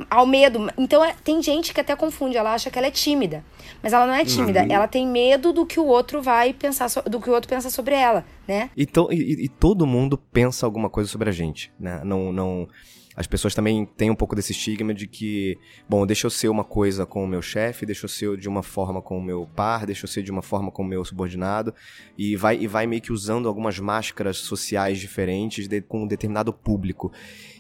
ao 0.10 0.26
medo, 0.26 0.65
então 0.78 1.04
é, 1.04 1.16
tem 1.24 1.42
gente 1.42 1.74
que 1.74 1.80
até 1.80 1.96
confunde, 1.96 2.38
ela 2.38 2.54
acha 2.54 2.70
que 2.70 2.78
ela 2.78 2.88
é 2.88 2.92
tímida. 2.92 3.44
Mas 3.82 3.94
ela 3.94 4.06
não 4.06 4.14
é 4.14 4.26
tímida, 4.26 4.64
uhum. 4.64 4.72
ela 4.72 4.88
tem 4.88 5.08
medo 5.08 5.54
do 5.54 5.66
que 5.66 5.80
o 5.80 5.86
outro 5.86 6.22
vai 6.22 6.54
pensar, 6.54 6.90
so, 6.90 7.02
do 7.04 7.20
que 7.20 7.30
o 7.30 7.34
outro 7.34 7.50
pensa 7.50 7.70
sobre 7.70 7.96
ela, 7.96 8.26
né? 8.48 8.70
E, 8.76 8.86
to, 8.86 9.10
e, 9.12 9.46
e, 9.46 9.50
todo 9.50 9.86
mundo 9.86 10.18
pensa 10.18 10.66
alguma 10.66 10.90
coisa 10.90 11.10
sobre 11.10 11.30
a 11.30 11.32
gente, 11.32 11.72
né? 11.80 12.02
Não, 12.04 12.32
não, 12.32 12.68
as 13.16 13.28
pessoas 13.28 13.56
também 13.56 13.86
têm 13.86 14.12
um 14.12 14.16
pouco 14.16 14.36
desse 14.36 14.52
estigma 14.52 14.94
de 14.94 15.08
que, 15.08 15.58
bom, 15.88 16.06
deixa 16.06 16.28
eu 16.28 16.30
ser 16.30 16.50
uma 16.50 16.66
coisa 16.66 17.06
com 17.06 17.24
o 17.24 17.28
meu 17.28 17.42
chefe, 17.42 17.86
deixa 17.86 18.06
eu 18.06 18.10
ser 18.10 18.38
de 18.38 18.50
uma 18.50 18.62
forma 18.62 19.02
com 19.02 19.18
o 19.18 19.24
meu 19.24 19.48
par, 19.56 19.86
deixa 19.86 20.04
eu 20.04 20.10
ser 20.10 20.22
de 20.22 20.32
uma 20.32 20.42
forma 20.42 20.70
com 20.70 20.84
o 20.84 20.86
meu 20.86 21.06
subordinado, 21.06 21.74
e 22.18 22.36
vai, 22.36 22.58
e 22.58 22.68
vai 22.68 22.86
meio 22.86 23.02
que 23.02 23.14
usando 23.14 23.48
algumas 23.48 23.80
máscaras 23.80 24.38
sociais 24.38 25.00
diferentes 25.00 25.68
de, 25.68 25.82
com 25.82 26.04
um 26.04 26.08
determinado 26.08 26.52
público. 26.52 27.12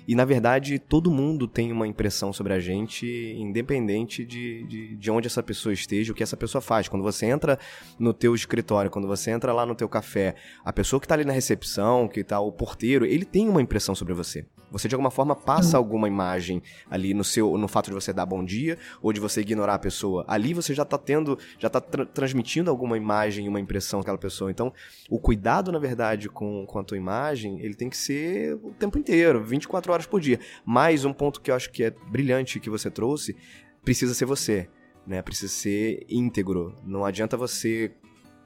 E 0.07 0.15
na 0.15 0.25
verdade, 0.25 0.77
todo 0.77 1.09
mundo 1.09 1.47
tem 1.47 1.71
uma 1.71 1.87
impressão 1.87 2.31
sobre 2.31 2.53
a 2.53 2.59
gente, 2.59 3.05
independente 3.37 4.23
de, 4.23 4.63
de, 4.63 4.95
de, 4.95 5.11
onde 5.11 5.27
essa 5.27 5.41
pessoa 5.41 5.73
esteja, 5.73 6.11
o 6.11 6.15
que 6.15 6.23
essa 6.23 6.37
pessoa 6.37 6.61
faz. 6.61 6.87
Quando 6.87 7.03
você 7.03 7.25
entra 7.25 7.57
no 7.97 8.13
teu 8.13 8.35
escritório, 8.35 8.91
quando 8.91 9.07
você 9.07 9.31
entra 9.31 9.51
lá 9.51 9.65
no 9.65 9.75
teu 9.75 9.89
café, 9.89 10.35
a 10.63 10.71
pessoa 10.71 10.99
que 10.99 11.05
está 11.05 11.15
ali 11.15 11.25
na 11.25 11.33
recepção, 11.33 12.07
que 12.07 12.19
está 12.19 12.39
o 12.39 12.51
porteiro, 12.51 13.05
ele 13.05 13.25
tem 13.25 13.49
uma 13.49 13.61
impressão 13.61 13.95
sobre 13.95 14.13
você. 14.13 14.45
Você 14.71 14.87
de 14.87 14.95
alguma 14.95 15.11
forma 15.11 15.35
passa 15.35 15.77
alguma 15.77 16.07
imagem 16.07 16.61
ali 16.89 17.13
no 17.13 17.23
seu 17.23 17.57
no 17.57 17.67
fato 17.67 17.87
de 17.87 17.93
você 17.93 18.11
dar 18.11 18.25
bom 18.25 18.43
dia 18.43 18.77
ou 19.01 19.13
de 19.13 19.19
você 19.19 19.41
ignorar 19.41 19.75
a 19.75 19.79
pessoa. 19.79 20.25
Ali 20.27 20.53
você 20.53 20.73
já 20.73 20.83
está 20.83 20.97
tendo, 20.97 21.37
já 21.57 21.69
tá 21.69 21.79
tra 21.79 22.05
transmitindo 22.05 22.69
alguma 22.69 22.97
imagem, 22.97 23.47
uma 23.47 23.59
impressão 23.59 23.99
daquela 23.99 24.17
pessoa. 24.17 24.51
Então, 24.51 24.73
o 25.09 25.19
cuidado, 25.19 25.71
na 25.71 25.79
verdade, 25.79 26.29
com, 26.29 26.65
com 26.65 26.79
a 26.79 26.83
tua 26.83 26.97
imagem, 26.97 27.59
ele 27.61 27.73
tem 27.73 27.89
que 27.89 27.97
ser 27.97 28.55
o 28.63 28.71
tempo 28.71 28.97
inteiro, 28.97 29.43
24 29.43 29.91
horas 29.91 30.05
por 30.05 30.19
dia. 30.19 30.39
Mais 30.65 31.05
um 31.05 31.13
ponto 31.13 31.41
que 31.41 31.51
eu 31.51 31.55
acho 31.55 31.71
que 31.71 31.83
é 31.83 31.91
brilhante 31.91 32.59
que 32.59 32.69
você 32.69 32.89
trouxe, 32.89 33.35
precisa 33.83 34.13
ser 34.13 34.25
você. 34.25 34.69
Né, 35.05 35.21
precisa 35.21 35.53
ser 35.53 36.03
íntegro. 36.09 36.75
Não 36.83 37.05
adianta 37.05 37.37
você 37.37 37.93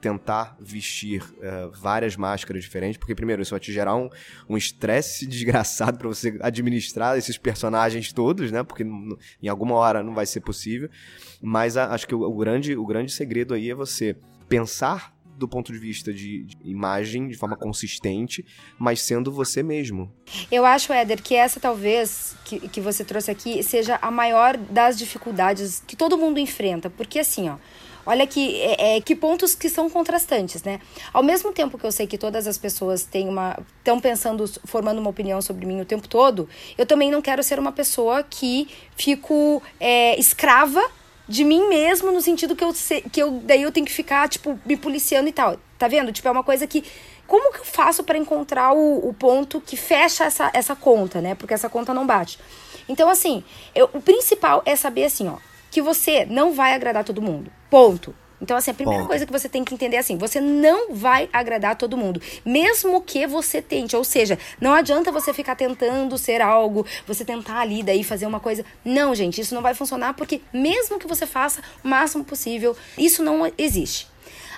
tentar 0.00 0.56
vestir 0.58 1.22
uh, 1.22 1.70
várias 1.72 2.16
máscaras 2.16 2.62
diferentes, 2.62 2.96
porque 2.96 3.14
primeiro 3.14 3.42
isso 3.42 3.50
vai 3.50 3.60
te 3.60 3.72
gerar 3.72 3.94
um 3.94 4.56
estresse 4.56 5.26
um 5.26 5.28
desgraçado 5.30 5.98
para 5.98 6.08
você 6.08 6.38
administrar 6.40 7.18
esses 7.18 7.36
personagens 7.36 8.12
todos, 8.12 8.50
né? 8.50 8.62
Porque 8.62 8.84
em 8.84 9.48
alguma 9.48 9.74
hora 9.74 10.02
não 10.02 10.14
vai 10.14 10.26
ser 10.26 10.40
possível. 10.40 10.88
Mas 11.40 11.76
a, 11.76 11.92
acho 11.94 12.06
que 12.06 12.14
o, 12.14 12.22
o, 12.22 12.36
grande, 12.36 12.76
o 12.76 12.86
grande 12.86 13.12
segredo 13.12 13.54
aí 13.54 13.70
é 13.70 13.74
você 13.74 14.16
pensar 14.48 15.14
do 15.40 15.48
ponto 15.48 15.72
de 15.72 15.78
vista 15.78 16.12
de, 16.12 16.44
de, 16.44 16.58
imagem 16.62 17.26
de 17.26 17.34
forma 17.34 17.56
consistente, 17.56 18.44
mas 18.78 19.00
sendo 19.00 19.32
você 19.32 19.62
mesmo. 19.62 20.12
Eu 20.52 20.66
acho, 20.66 20.92
Éder, 20.92 21.22
que 21.22 21.34
essa 21.34 21.58
talvez 21.58 22.36
que, 22.44 22.68
que 22.68 22.80
você 22.80 23.02
trouxe 23.02 23.30
aqui 23.30 23.62
seja 23.62 23.98
a 24.02 24.10
maior 24.10 24.58
das 24.58 24.98
dificuldades 24.98 25.82
que 25.86 25.96
todo 25.96 26.18
mundo 26.18 26.38
enfrenta, 26.38 26.90
porque 26.90 27.18
assim, 27.18 27.48
ó. 27.48 27.56
Olha 28.06 28.26
que, 28.26 28.60
é, 28.60 28.96
é, 28.96 29.00
que 29.00 29.14
pontos 29.14 29.54
que 29.54 29.68
são 29.68 29.88
contrastantes, 29.90 30.62
né? 30.62 30.80
Ao 31.12 31.22
mesmo 31.22 31.52
tempo 31.52 31.78
que 31.78 31.84
eu 31.84 31.92
sei 31.92 32.06
que 32.06 32.16
todas 32.16 32.46
as 32.46 32.56
pessoas 32.56 33.04
têm 33.04 33.28
uma 33.28 33.58
estão 33.78 34.00
pensando, 34.00 34.44
formando 34.64 34.98
uma 34.98 35.10
opinião 35.10 35.40
sobre 35.42 35.66
mim 35.66 35.80
o 35.80 35.84
tempo 35.84 36.08
todo, 36.08 36.48
eu 36.76 36.86
também 36.86 37.10
não 37.10 37.20
quero 37.20 37.42
ser 37.42 37.58
uma 37.58 37.72
pessoa 37.72 38.22
que 38.22 38.68
fico 38.96 39.62
é, 39.78 40.18
escrava 40.18 40.82
de 41.30 41.44
mim 41.44 41.68
mesmo, 41.68 42.10
no 42.10 42.20
sentido 42.20 42.56
que 42.56 42.64
eu, 42.64 42.72
que 43.12 43.22
eu 43.22 43.30
daí 43.44 43.62
eu 43.62 43.70
tenho 43.70 43.86
que 43.86 43.92
ficar, 43.92 44.28
tipo, 44.28 44.58
me 44.66 44.76
policiando 44.76 45.28
e 45.28 45.32
tal. 45.32 45.56
Tá 45.78 45.86
vendo? 45.86 46.12
Tipo, 46.12 46.26
é 46.28 46.30
uma 46.30 46.42
coisa 46.42 46.66
que. 46.66 46.84
Como 47.26 47.52
que 47.52 47.60
eu 47.60 47.64
faço 47.64 48.02
para 48.02 48.18
encontrar 48.18 48.72
o, 48.72 49.08
o 49.08 49.14
ponto 49.14 49.60
que 49.60 49.76
fecha 49.76 50.24
essa, 50.24 50.50
essa 50.52 50.74
conta, 50.74 51.20
né? 51.20 51.36
Porque 51.36 51.54
essa 51.54 51.68
conta 51.68 51.94
não 51.94 52.04
bate. 52.04 52.40
Então, 52.88 53.08
assim, 53.08 53.44
eu, 53.72 53.88
o 53.94 54.00
principal 54.00 54.60
é 54.66 54.74
saber 54.74 55.04
assim, 55.04 55.28
ó, 55.28 55.36
que 55.70 55.80
você 55.80 56.26
não 56.26 56.52
vai 56.52 56.74
agradar 56.74 57.04
todo 57.04 57.22
mundo. 57.22 57.48
Ponto. 57.70 58.14
Então, 58.40 58.56
assim, 58.56 58.70
a 58.70 58.74
primeira 58.74 59.04
coisa 59.04 59.26
que 59.26 59.32
você 59.32 59.48
tem 59.48 59.62
que 59.62 59.74
entender 59.74 59.96
é 59.96 59.98
assim: 59.98 60.16
você 60.16 60.40
não 60.40 60.94
vai 60.94 61.28
agradar 61.32 61.76
todo 61.76 61.96
mundo, 61.96 62.20
mesmo 62.44 63.00
que 63.02 63.26
você 63.26 63.60
tente. 63.60 63.94
Ou 63.94 64.02
seja, 64.02 64.38
não 64.60 64.72
adianta 64.72 65.12
você 65.12 65.32
ficar 65.32 65.54
tentando 65.54 66.16
ser 66.16 66.40
algo, 66.40 66.86
você 67.06 67.24
tentar 67.24 67.60
ali 67.60 67.82
daí 67.82 68.02
fazer 68.02 68.26
uma 68.26 68.40
coisa. 68.40 68.64
Não, 68.84 69.14
gente, 69.14 69.40
isso 69.40 69.54
não 69.54 69.62
vai 69.62 69.74
funcionar 69.74 70.14
porque, 70.14 70.40
mesmo 70.52 70.98
que 70.98 71.06
você 71.06 71.26
faça 71.26 71.62
o 71.84 71.88
máximo 71.88 72.24
possível, 72.24 72.74
isso 72.96 73.22
não 73.22 73.50
existe. 73.58 74.08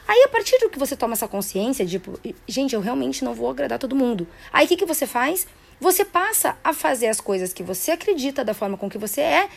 Aí, 0.07 0.25
a 0.25 0.29
partir 0.29 0.59
do 0.59 0.69
que 0.69 0.79
você 0.79 0.97
toma 0.97 1.15
essa 1.15 1.29
consciência, 1.29 1.87
tipo, 1.87 2.19
gente, 2.47 2.75
eu 2.75 2.81
realmente 2.81 3.25
não 3.25 3.35
vou 3.35 3.49
agradar 3.49 3.79
todo 3.79 3.97
mundo. 3.97 4.27
Aí, 4.53 4.67
o 4.67 4.69
que, 4.69 4.77
que 4.77 4.87
você 4.87 5.07
faz? 5.07 5.47
Você 5.83 6.05
passa 6.05 6.57
a 6.63 6.73
fazer 6.73 7.09
as 7.09 7.21
coisas 7.21 7.53
que 7.53 7.61
você 7.61 7.91
acredita 7.91 8.45
da 8.45 8.55
forma 8.55 8.79
com 8.79 8.89
que 8.89 8.97
você 8.97 9.21
é 9.21 9.49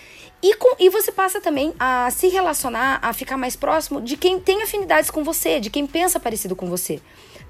e, 0.41 0.55
com, 0.55 0.75
e 0.79 0.89
você 0.89 1.11
passa 1.11 1.39
também 1.39 1.71
a 1.77 2.09
se 2.09 2.29
relacionar, 2.29 2.97
a 2.99 3.13
ficar 3.13 3.37
mais 3.37 3.55
próximo 3.55 4.01
de 4.01 4.17
quem 4.17 4.39
tem 4.39 4.63
afinidades 4.63 5.11
com 5.11 5.23
você, 5.23 5.59
de 5.59 5.69
quem 5.69 5.85
pensa 5.85 6.19
parecido 6.19 6.55
com 6.55 6.67
você. 6.67 6.99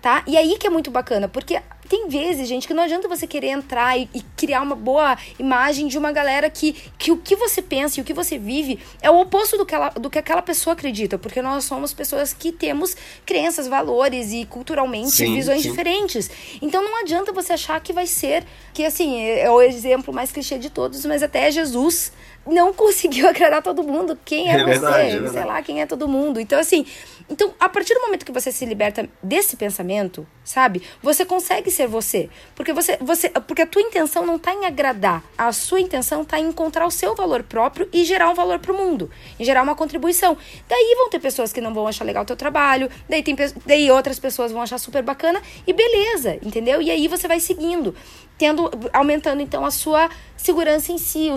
Tá? 0.02 0.26
E 0.28 0.36
aí 0.36 0.58
que 0.58 0.68
é 0.68 0.70
muito 0.70 0.92
bacana, 0.92 1.30
porque 1.30 1.62
tem 1.88 2.08
vezes, 2.08 2.48
gente, 2.48 2.68
que 2.68 2.74
não 2.74 2.84
adianta 2.84 3.08
você 3.08 3.26
querer 3.26 3.50
entrar 3.50 3.98
e, 3.98 4.10
e, 4.14 4.22
criar 4.36 4.62
uma 4.62 4.76
boa 4.76 5.18
imagem 5.40 5.88
de 5.88 5.98
uma 5.98 6.12
galera 6.12 6.50
que, 6.50 6.74
que 6.98 7.12
o 7.12 7.18
que 7.18 7.36
você 7.36 7.62
pensa 7.62 8.00
e 8.00 8.02
o 8.02 8.06
que 8.06 8.14
você 8.14 8.38
vive 8.38 8.80
é 9.02 9.10
o 9.10 9.20
oposto 9.20 9.58
do 9.58 9.66
que, 9.66 9.74
ela, 9.74 9.90
do 9.90 10.10
que 10.10 10.20
aquela 10.20 10.42
pessoa 10.42 10.74
acredita, 10.74 11.18
porque 11.18 11.42
nós 11.42 11.64
somos 11.64 11.94
pessoas 11.94 12.34
que 12.34 12.52
temos 12.52 12.96
crenças, 13.26 13.68
valores 13.68 14.32
e 14.34 14.46
culturalmente 14.46 15.12
sim, 15.12 15.34
visões 15.34 15.62
sim. 15.62 15.70
diferentes. 15.70 16.30
Então 16.62 16.84
não 16.84 17.02
adianta 17.02 17.32
você 17.32 17.54
achar 17.54 17.80
que 17.80 17.94
vai 17.94 18.08
ser, 18.08 18.44
que 18.74 18.84
assim, 18.84 19.24
é 19.24 19.50
o 19.50 19.62
exemplo 19.62 20.14
mais 20.14 20.32
clichê 20.32 20.58
de 20.58 20.70
todos, 20.70 21.06
mas 21.06 21.24
até 21.24 21.50
Jesus 21.52 22.12
não 22.46 22.72
conseguiu 22.74 23.28
agradar 23.28 23.62
todo 23.62 23.84
mundo. 23.84 24.18
Quem 24.24 24.52
é, 24.52 24.56
é 24.56 24.64
você? 24.64 24.80
Verdade, 24.80 25.26
é 25.26 25.30
Sei 25.30 25.44
lá, 25.44 25.62
quem 25.62 25.82
é 25.82 25.86
todo 25.86 26.08
mundo. 26.08 26.40
Então, 26.40 26.60
assim, 26.60 26.86
então, 27.30 27.54
a 27.60 27.68
partir 27.68 27.94
do 27.94 28.02
momento 28.02 28.26
que 28.26 28.32
você 28.32 28.52
se 28.52 28.66
liberta 28.66 29.10
desse 29.22 29.56
pensamento, 29.56 30.28
sabe? 30.44 30.84
Você 31.02 31.26
consegue 31.26 31.72
ser 31.76 31.88
você. 31.88 32.30
Porque 32.56 32.74
você, 32.74 32.98
você 32.98 33.30
porque 33.30 33.62
a 33.62 33.68
tua 33.68 33.82
intenção 33.82 34.26
não 34.26 34.38
está 34.38 34.54
em 34.54 34.66
agradar. 34.66 35.24
A 35.38 35.52
sua 35.52 35.80
intenção 35.80 36.22
está 36.22 36.40
em 36.40 36.48
encontrar 36.48 36.86
o 36.86 36.92
seu 36.92 37.16
valor 37.16 37.44
próprio 37.44 37.88
e 37.92 38.04
gerar 38.04 38.30
um 38.30 38.34
valor 38.34 38.60
para 38.60 38.72
o 38.72 38.78
mundo. 38.78 39.10
E 39.40 39.46
gerar 39.46 39.62
uma 39.62 39.76
contribuição. 39.76 40.38
Daí 40.68 40.96
vão 40.98 41.10
ter 41.10 41.20
pessoas 41.20 41.52
que 41.52 41.62
não 41.62 41.74
vão 41.74 41.88
achar 41.88 42.06
legal 42.06 42.24
o 42.24 42.26
teu 42.26 42.36
trabalho. 42.36 42.90
Daí, 43.10 43.22
tem, 43.22 43.36
daí 43.66 43.92
outras 43.92 44.20
pessoas 44.20 44.52
vão 44.52 44.62
achar 44.62 44.78
super 44.78 45.04
bacana. 45.04 45.42
E 45.68 45.74
beleza, 45.74 46.40
entendeu? 46.42 46.82
E 46.82 46.90
aí 46.90 47.08
você 47.08 47.28
vai 47.28 47.40
seguindo. 47.40 47.94
Tendo, 48.38 48.70
aumentando 48.92 49.42
então 49.42 49.66
a 49.66 49.72
sua 49.72 50.10
segurança 50.36 50.92
em 50.92 50.98
si, 50.98 51.30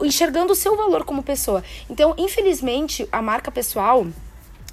enxergando 0.00 0.52
o 0.52 0.56
seu 0.56 0.76
valor 0.76 1.04
como 1.04 1.22
pessoa. 1.22 1.64
Então, 1.90 2.14
infelizmente, 2.16 3.08
a 3.10 3.20
marca 3.20 3.50
pessoal 3.50 4.06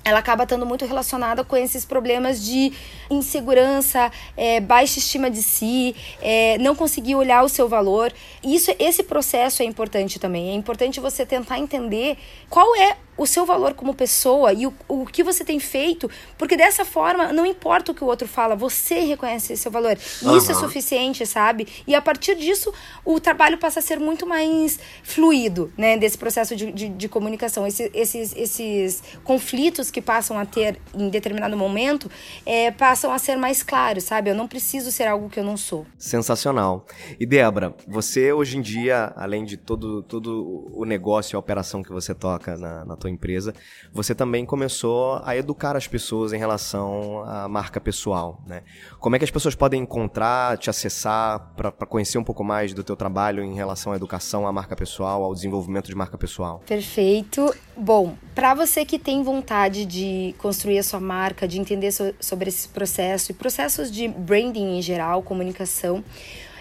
ela 0.04 0.20
acaba 0.20 0.44
estando 0.44 0.66
muito 0.66 0.86
relacionada 0.86 1.44
com 1.44 1.56
esses 1.56 1.86
problemas 1.86 2.44
de 2.44 2.74
insegurança, 3.10 4.12
é, 4.36 4.60
baixa 4.60 5.00
estima 5.00 5.30
de 5.30 5.44
si, 5.44 5.96
é, 6.22 6.58
não 6.58 6.76
conseguir 6.76 7.16
olhar 7.16 7.44
o 7.44 7.50
seu 7.50 7.68
valor. 7.68 8.12
Isso, 8.44 8.74
esse 8.80 9.04
processo 9.04 9.62
é 9.62 9.66
importante 9.66 10.20
também. 10.20 10.50
É 10.50 10.54
importante 10.54 11.00
você 11.00 11.26
tentar 11.26 11.60
entender 11.60 12.18
qual 12.50 12.76
é 12.76 12.98
o 13.22 13.28
seu 13.28 13.46
valor 13.46 13.76
como 13.76 13.94
pessoa 13.94 14.52
e 14.52 14.66
o, 14.66 14.74
o 14.88 15.06
que 15.06 15.24
você 15.24 15.46
tem 15.46 15.60
feito, 15.60 16.10
porque 16.40 16.58
dessa 16.58 16.84
forma, 16.84 17.32
não 17.32 17.46
importa 17.46 17.92
o 17.92 17.96
que 17.96 18.04
o 18.04 18.08
outro 18.08 18.28
fala, 18.28 18.56
você 18.56 19.00
reconhece 19.02 19.56
seu 19.56 19.72
valor. 19.72 19.96
Uhum. 20.24 20.38
Isso 20.38 20.52
é 20.52 20.56
suficiente, 20.56 21.24
sabe? 21.26 21.68
E 21.86 21.94
a 21.94 22.02
partir 22.02 22.36
disso, 22.36 22.74
o 23.06 23.20
trabalho 23.20 23.60
passa 23.60 23.80
a 23.80 23.82
ser 23.84 24.00
muito 24.00 24.26
mais 24.26 24.80
fluido, 25.04 25.72
né? 25.78 25.98
Desse 25.98 26.18
processo 26.18 26.56
de, 26.56 26.72
de, 26.72 26.90
de 26.90 27.08
comunicação. 27.08 27.68
Esse, 27.68 27.92
esses, 27.94 28.36
esses 28.36 29.04
conflitos 29.24 29.92
que 29.92 30.02
passam 30.02 30.40
a 30.40 30.46
ter 30.46 30.80
em 30.96 31.10
determinado 31.10 31.56
momento 31.56 32.10
é, 32.44 32.72
passam 32.72 33.14
a 33.14 33.20
ser 33.20 33.36
mais 33.36 33.62
claros, 33.62 34.06
sabe? 34.06 34.32
Eu 34.32 34.36
não 34.36 34.48
preciso 34.48 34.92
ser 34.92 35.08
algo 35.08 35.30
que 35.30 35.40
eu 35.40 35.44
não 35.44 35.58
sou. 35.58 35.86
Sensacional. 35.96 36.88
E 37.20 37.26
Débora, 37.26 37.76
você 37.88 38.34
hoje 38.34 38.58
em 38.58 38.62
dia, 38.62 39.14
além 39.16 39.46
de 39.46 39.58
todo, 39.58 40.02
todo 40.02 40.72
o 40.74 40.86
negócio 40.86 41.36
e 41.36 41.38
a 41.38 41.40
operação 41.40 41.84
que 41.84 41.92
você 41.92 42.16
toca 42.16 42.58
na, 42.58 42.84
na 42.84 42.96
tua 42.96 43.11
empresa, 43.12 43.54
você 43.94 44.16
também 44.16 44.46
começou 44.46 45.22
a 45.24 45.36
educar 45.36 45.76
as 45.76 45.88
pessoas 45.88 46.34
em 46.34 46.38
relação 46.38 47.24
à 47.26 47.48
marca 47.48 47.80
pessoal, 47.80 48.42
né? 48.48 48.64
Como 49.00 49.16
é 49.16 49.20
que 49.20 49.26
as 49.26 49.32
pessoas 49.32 49.56
podem 49.56 49.82
encontrar, 49.82 50.58
te 50.58 50.70
acessar 50.70 51.54
para 51.56 51.72
conhecer 51.86 52.18
um 52.18 52.24
pouco 52.24 52.44
mais 52.44 52.74
do 52.74 52.84
teu 52.84 52.96
trabalho 52.96 53.44
em 53.44 53.54
relação 53.54 53.94
à 53.94 53.96
educação, 53.96 54.48
à 54.48 54.52
marca 54.52 54.76
pessoal, 54.76 55.24
ao 55.24 55.34
desenvolvimento 55.34 55.88
de 55.88 55.96
marca 55.96 56.18
pessoal? 56.18 56.62
Perfeito. 56.66 57.54
Bom, 57.76 58.16
para 58.36 58.54
você 58.54 58.86
que 58.86 59.00
tem 59.00 59.24
vontade 59.24 59.86
de 59.86 60.36
construir 60.38 60.80
a 60.80 60.84
sua 60.84 61.00
marca, 61.00 61.48
de 61.48 61.60
entender 61.60 61.92
so 61.92 62.14
sobre 62.20 62.50
esse 62.50 62.68
processo 62.68 63.32
e 63.32 63.34
processos 63.34 63.92
de 63.92 64.08
branding 64.08 64.78
em 64.78 64.82
geral, 64.82 65.22
comunicação, 65.22 66.04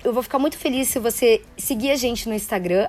eu 0.03 0.13
vou 0.13 0.23
ficar 0.23 0.39
muito 0.39 0.57
feliz 0.57 0.89
se 0.89 0.99
você 0.99 1.43
seguir 1.59 1.91
a 1.91 1.97
gente 1.97 2.29
no 2.29 2.35
Instagram, 2.35 2.89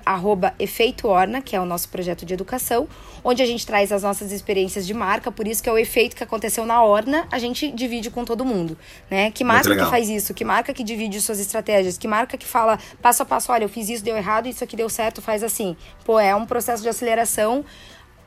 @efeitoorna, 0.58 1.42
que 1.42 1.56
é 1.56 1.60
o 1.60 1.66
nosso 1.66 1.90
projeto 1.90 2.26
de 2.26 2.34
educação, 2.34 2.88
onde 3.24 3.42
a 3.42 3.46
gente 3.46 3.66
traz 3.66 3.92
as 3.92 4.04
nossas 4.04 4.32
experiências 4.32 4.88
de 4.88 4.94
marca, 4.94 5.32
por 5.32 5.48
isso 5.48 5.62
que 5.62 5.70
é 5.70 5.74
o 5.74 5.78
efeito 5.78 6.16
que 6.16 6.24
aconteceu 6.24 6.66
na 6.66 6.82
Orna, 6.84 7.28
a 7.30 7.38
gente 7.38 7.70
divide 7.72 8.10
com 8.10 8.24
todo 8.24 8.46
mundo, 8.46 8.78
né? 9.10 9.30
Que 9.32 9.44
marca 9.44 9.76
que 9.76 9.86
faz 9.86 10.10
isso, 10.10 10.34
que 10.34 10.46
marca 10.46 10.74
que 10.74 10.84
divide 10.84 11.20
suas 11.20 11.40
estratégias, 11.40 11.98
que 11.98 12.08
marca 12.08 12.38
que 12.38 12.46
fala 12.46 12.80
passo 13.02 13.24
a 13.24 13.26
passo, 13.26 13.52
olha, 13.52 13.66
eu 13.66 13.70
fiz 13.70 13.90
isso, 13.90 14.04
deu 14.04 14.16
errado, 14.16 14.48
isso 14.48 14.64
aqui 14.64 14.76
deu 14.76 14.90
certo, 14.90 15.22
faz 15.22 15.44
assim. 15.44 15.76
Pô, 16.06 16.18
é 16.18 16.34
um 16.34 16.46
processo 16.46 16.82
de 16.82 16.88
aceleração 16.88 17.66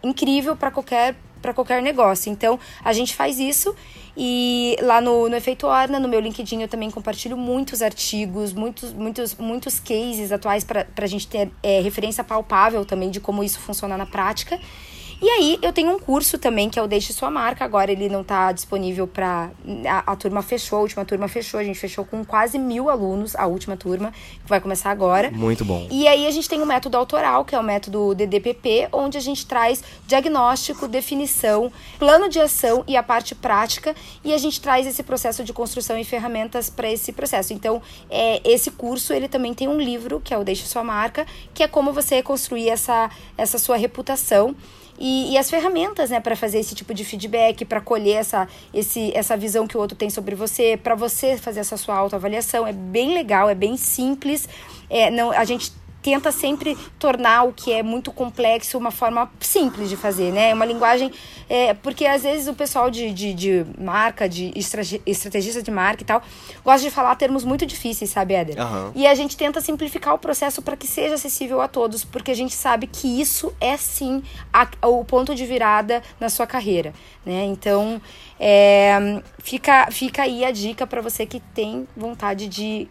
incrível 0.02 0.56
para 0.56 0.70
qualquer 0.70 1.16
para 1.40 1.52
qualquer 1.52 1.82
negócio. 1.82 2.32
Então, 2.32 2.58
a 2.82 2.94
gente 2.94 3.14
faz 3.14 3.38
isso 3.38 3.76
e 4.16 4.76
lá 4.80 5.00
no, 5.00 5.28
no 5.28 5.34
Efeito 5.34 5.66
Orna, 5.66 5.98
no 5.98 6.08
meu 6.08 6.20
LinkedIn, 6.20 6.62
eu 6.62 6.68
também 6.68 6.90
compartilho 6.90 7.36
muitos 7.36 7.82
artigos, 7.82 8.52
muitos, 8.52 8.92
muitos, 8.92 9.34
muitos 9.34 9.80
cases 9.80 10.30
atuais 10.30 10.62
para 10.62 10.86
a 10.96 11.06
gente 11.06 11.26
ter 11.26 11.50
é, 11.62 11.80
referência 11.80 12.22
palpável 12.22 12.84
também 12.84 13.10
de 13.10 13.18
como 13.18 13.42
isso 13.42 13.58
funciona 13.58 13.96
na 13.96 14.06
prática. 14.06 14.60
E 15.24 15.30
aí 15.30 15.58
eu 15.62 15.72
tenho 15.72 15.90
um 15.90 15.98
curso 15.98 16.36
também 16.36 16.68
que 16.68 16.78
é 16.78 16.82
o 16.82 16.86
Deixe 16.86 17.10
Sua 17.14 17.30
Marca. 17.30 17.64
Agora 17.64 17.90
ele 17.90 18.10
não 18.10 18.20
está 18.20 18.52
disponível 18.52 19.06
para. 19.06 19.50
A, 19.88 20.12
a, 20.12 20.16
turma 20.16 20.42
fechou, 20.42 20.80
a 20.80 20.82
última 20.82 21.02
turma 21.02 21.28
fechou. 21.28 21.58
A 21.58 21.64
gente 21.64 21.78
fechou 21.78 22.04
com 22.04 22.22
quase 22.22 22.58
mil 22.58 22.90
alunos, 22.90 23.34
a 23.34 23.46
última 23.46 23.74
turma, 23.74 24.12
que 24.12 24.46
vai 24.46 24.60
começar 24.60 24.90
agora. 24.90 25.30
Muito 25.30 25.64
bom. 25.64 25.88
E 25.90 26.06
aí 26.06 26.26
a 26.26 26.30
gente 26.30 26.46
tem 26.46 26.60
o 26.60 26.66
método 26.66 26.98
autoral, 26.98 27.42
que 27.42 27.54
é 27.54 27.58
o 27.58 27.62
método 27.62 28.14
DDPP, 28.14 28.90
onde 28.92 29.16
a 29.16 29.20
gente 29.22 29.46
traz 29.46 29.82
diagnóstico, 30.06 30.86
definição, 30.86 31.72
plano 31.98 32.28
de 32.28 32.38
ação 32.38 32.84
e 32.86 32.94
a 32.94 33.02
parte 33.02 33.34
prática. 33.34 33.96
E 34.22 34.34
a 34.34 34.36
gente 34.36 34.60
traz 34.60 34.86
esse 34.86 35.02
processo 35.02 35.42
de 35.42 35.54
construção 35.54 35.96
e 35.96 36.04
ferramentas 36.04 36.68
para 36.68 36.90
esse 36.92 37.12
processo. 37.12 37.54
Então, 37.54 37.80
é, 38.10 38.42
esse 38.44 38.70
curso 38.70 39.14
ele 39.14 39.26
também 39.26 39.54
tem 39.54 39.68
um 39.68 39.80
livro, 39.80 40.20
que 40.20 40.34
é 40.34 40.36
o 40.36 40.44
Deixe 40.44 40.66
Sua 40.66 40.84
Marca, 40.84 41.26
que 41.54 41.62
é 41.62 41.66
como 41.66 41.94
você 41.94 42.22
construir 42.22 42.68
essa, 42.68 43.10
essa 43.38 43.56
sua 43.56 43.78
reputação. 43.78 44.54
E, 44.98 45.32
e 45.32 45.38
as 45.38 45.50
ferramentas, 45.50 46.10
né, 46.10 46.20
para 46.20 46.36
fazer 46.36 46.58
esse 46.58 46.74
tipo 46.74 46.94
de 46.94 47.04
feedback, 47.04 47.64
para 47.64 47.80
colher 47.80 48.16
essa, 48.16 48.48
esse, 48.72 49.12
essa 49.14 49.36
visão 49.36 49.66
que 49.66 49.76
o 49.76 49.80
outro 49.80 49.96
tem 49.96 50.10
sobre 50.10 50.34
você, 50.34 50.76
para 50.76 50.94
você 50.94 51.36
fazer 51.36 51.60
essa 51.60 51.76
sua 51.76 51.96
autoavaliação. 51.96 52.66
É 52.66 52.72
bem 52.72 53.14
legal, 53.14 53.48
é 53.48 53.54
bem 53.54 53.76
simples. 53.76 54.48
É, 54.88 55.10
não, 55.10 55.32
a 55.32 55.44
gente 55.44 55.72
tenta 56.04 56.30
sempre 56.30 56.76
tornar 56.98 57.44
o 57.44 57.52
que 57.54 57.72
é 57.72 57.82
muito 57.82 58.12
complexo 58.12 58.76
uma 58.76 58.90
forma 58.90 59.32
simples 59.40 59.88
de 59.88 59.96
fazer, 59.96 60.30
né? 60.30 60.52
Uma 60.52 60.66
linguagem. 60.66 61.10
É, 61.48 61.72
porque 61.72 62.04
às 62.04 62.22
vezes 62.22 62.46
o 62.46 62.52
pessoal 62.52 62.90
de, 62.90 63.10
de, 63.10 63.32
de 63.32 63.66
marca, 63.78 64.28
de 64.28 64.52
estrategista 65.06 65.62
de 65.62 65.70
marca 65.70 66.02
e 66.02 66.04
tal, 66.04 66.22
gosta 66.62 66.86
de 66.86 66.90
falar 66.90 67.16
termos 67.16 67.42
muito 67.42 67.64
difíceis, 67.64 68.10
sabe, 68.10 68.34
Éder? 68.34 68.60
Uhum. 68.60 68.92
E 68.94 69.06
a 69.06 69.14
gente 69.14 69.34
tenta 69.34 69.62
simplificar 69.62 70.12
o 70.12 70.18
processo 70.18 70.60
para 70.60 70.76
que 70.76 70.86
seja 70.86 71.14
acessível 71.14 71.62
a 71.62 71.68
todos, 71.68 72.04
porque 72.04 72.30
a 72.30 72.36
gente 72.36 72.54
sabe 72.54 72.86
que 72.86 73.18
isso 73.18 73.54
é 73.58 73.74
sim 73.78 74.22
a, 74.52 74.68
o 74.86 75.02
ponto 75.06 75.34
de 75.34 75.46
virada 75.46 76.02
na 76.20 76.28
sua 76.28 76.46
carreira, 76.46 76.92
né? 77.24 77.44
Então, 77.44 77.98
é, 78.38 79.22
fica, 79.38 79.88
fica 79.90 80.22
aí 80.22 80.44
a 80.44 80.50
dica 80.50 80.86
para 80.86 81.00
você 81.00 81.24
que 81.24 81.40
tem 81.40 81.88
vontade 81.96 82.46
de 82.46 82.88